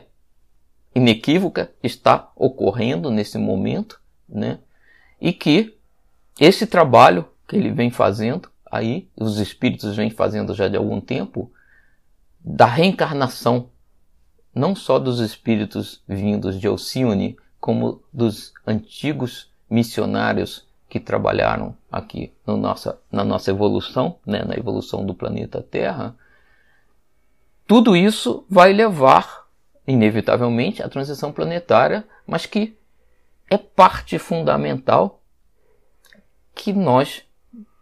inequívoca, 0.95 1.71
está 1.83 2.31
ocorrendo 2.35 3.11
nesse 3.11 3.37
momento, 3.37 4.01
né? 4.27 4.59
E 5.19 5.31
que 5.31 5.77
esse 6.39 6.65
trabalho 6.65 7.27
que 7.47 7.55
ele 7.55 7.71
vem 7.71 7.91
fazendo 7.91 8.49
aí, 8.69 9.09
os 9.15 9.37
espíritos 9.37 9.95
vêm 9.95 10.09
fazendo 10.09 10.53
já 10.53 10.67
de 10.67 10.77
algum 10.77 10.99
tempo, 11.01 11.51
da 12.39 12.65
reencarnação, 12.65 13.69
não 14.55 14.75
só 14.75 14.97
dos 14.97 15.19
espíritos 15.19 16.01
vindos 16.07 16.59
de 16.59 16.67
Alcione, 16.67 17.37
como 17.59 18.01
dos 18.11 18.53
antigos 18.65 19.50
missionários 19.71 20.67
que 20.89 20.99
trabalharam 20.99 21.75
aqui 21.89 22.33
no 22.45 22.57
nossa, 22.57 22.99
na 23.09 23.23
nossa 23.23 23.49
evolução, 23.49 24.19
né, 24.25 24.43
na 24.43 24.55
evolução 24.55 25.05
do 25.05 25.15
planeta 25.15 25.61
Terra, 25.61 26.13
tudo 27.65 27.95
isso 27.95 28.45
vai 28.49 28.73
levar, 28.73 29.47
inevitavelmente, 29.87 30.83
à 30.83 30.89
transição 30.89 31.31
planetária, 31.31 32.05
mas 32.27 32.45
que 32.45 32.77
é 33.49 33.57
parte 33.57 34.19
fundamental 34.19 35.21
que 36.53 36.73
nós 36.73 37.23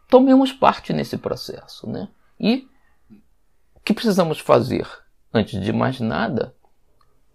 tomemos 0.07 0.53
parte 0.53 0.93
nesse 0.93 1.17
processo, 1.17 1.89
né? 1.89 2.07
E 2.39 2.67
o 3.75 3.79
que 3.79 3.95
precisamos 3.95 4.39
fazer? 4.39 4.87
Antes 5.33 5.59
de 5.59 5.73
mais 5.73 5.99
nada, 5.99 6.53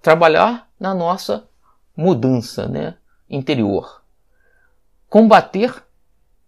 trabalhar 0.00 0.70
na 0.78 0.94
nossa 0.94 1.48
mudança, 1.96 2.68
né, 2.68 2.96
interior. 3.28 4.03
Combater 5.14 5.72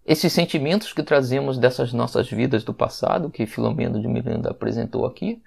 esses 0.05 0.33
sentimentos 0.33 0.93
que 0.93 1.01
trazemos 1.01 1.57
dessas 1.57 1.93
nossas 1.93 2.29
vidas 2.29 2.65
do 2.65 2.75
passado, 2.75 3.31
que 3.31 3.47
Filomeno 3.47 4.01
de 4.01 4.09
Miranda 4.09 4.51
apresentou 4.51 5.07
aqui, 5.07 5.41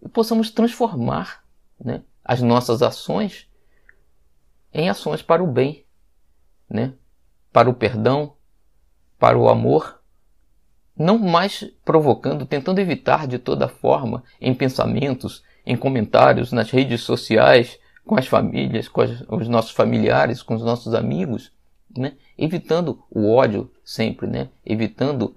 e 0.00 0.08
possamos 0.08 0.50
transformar 0.50 1.44
né, 1.78 2.02
as 2.24 2.40
nossas 2.40 2.80
ações 2.80 3.46
em 4.72 4.88
ações 4.88 5.20
para 5.20 5.44
o 5.44 5.46
bem, 5.46 5.84
né, 6.66 6.94
para 7.52 7.68
o 7.68 7.74
perdão, 7.74 8.32
para 9.18 9.36
o 9.36 9.50
amor, 9.50 10.00
não 10.96 11.18
mais 11.18 11.70
provocando, 11.84 12.46
tentando 12.46 12.78
evitar 12.78 13.26
de 13.26 13.38
toda 13.38 13.68
forma 13.68 14.24
em 14.40 14.54
pensamentos, 14.54 15.44
em 15.66 15.76
comentários, 15.76 16.52
nas 16.52 16.70
redes 16.70 17.02
sociais, 17.02 17.78
com 18.02 18.18
as 18.18 18.26
famílias, 18.26 18.88
com 18.88 19.02
as, 19.02 19.20
os 19.28 19.46
nossos 19.46 19.72
familiares, 19.72 20.42
com 20.42 20.54
os 20.54 20.64
nossos 20.64 20.94
amigos, 20.94 21.52
né? 21.96 22.16
evitando 22.36 23.02
o 23.10 23.32
ódio 23.32 23.70
sempre, 23.84 24.26
né? 24.26 24.50
evitando 24.64 25.34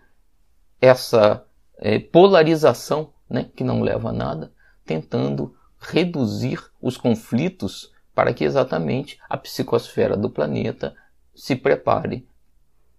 essa 0.79 1.45
é, 1.77 1.99
polarização 1.99 3.13
né? 3.29 3.49
que 3.55 3.63
não 3.63 3.81
leva 3.81 4.09
a 4.09 4.13
nada, 4.13 4.51
tentando 4.85 5.55
reduzir 5.79 6.59
os 6.81 6.97
conflitos 6.97 7.91
para 8.13 8.33
que 8.33 8.43
exatamente 8.43 9.19
a 9.29 9.37
psicosfera 9.37 10.15
do 10.15 10.29
planeta 10.29 10.95
se 11.33 11.55
prepare 11.55 12.27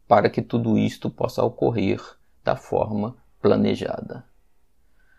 para 0.07 0.29
que 0.29 0.43
tudo 0.43 0.77
isto 0.77 1.09
possa 1.09 1.43
ocorrer 1.43 2.01
da 2.43 2.57
forma 2.57 3.17
planejada. 3.41 4.25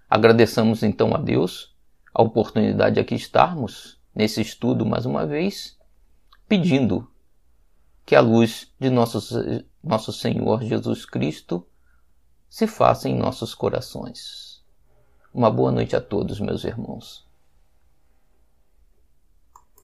Agradeçamos 0.10 0.84
então 0.84 1.16
a 1.16 1.18
Deus 1.18 1.76
a 2.14 2.22
oportunidade 2.22 2.96
de 2.96 3.02
aqui 3.02 3.16
estarmos 3.16 4.00
nesse 4.14 4.42
estudo 4.42 4.86
mais 4.86 5.06
uma 5.06 5.26
vez, 5.26 5.78
pedindo 6.48 7.10
que 8.06 8.16
a 8.16 8.22
luz 8.22 8.72
de 8.80 8.90
nosso, 8.90 9.20
nosso 9.84 10.14
Senhor 10.14 10.62
Jesus 10.64 11.06
Cristo 11.06 11.66
se 12.48 12.68
faça 12.68 13.10
em 13.10 13.18
nossos 13.18 13.56
corações. 13.56 14.64
Uma 15.34 15.50
boa 15.50 15.72
noite 15.72 15.96
a 15.96 16.02
todos, 16.02 16.40
meus 16.40 16.64
irmãos. 16.64 17.25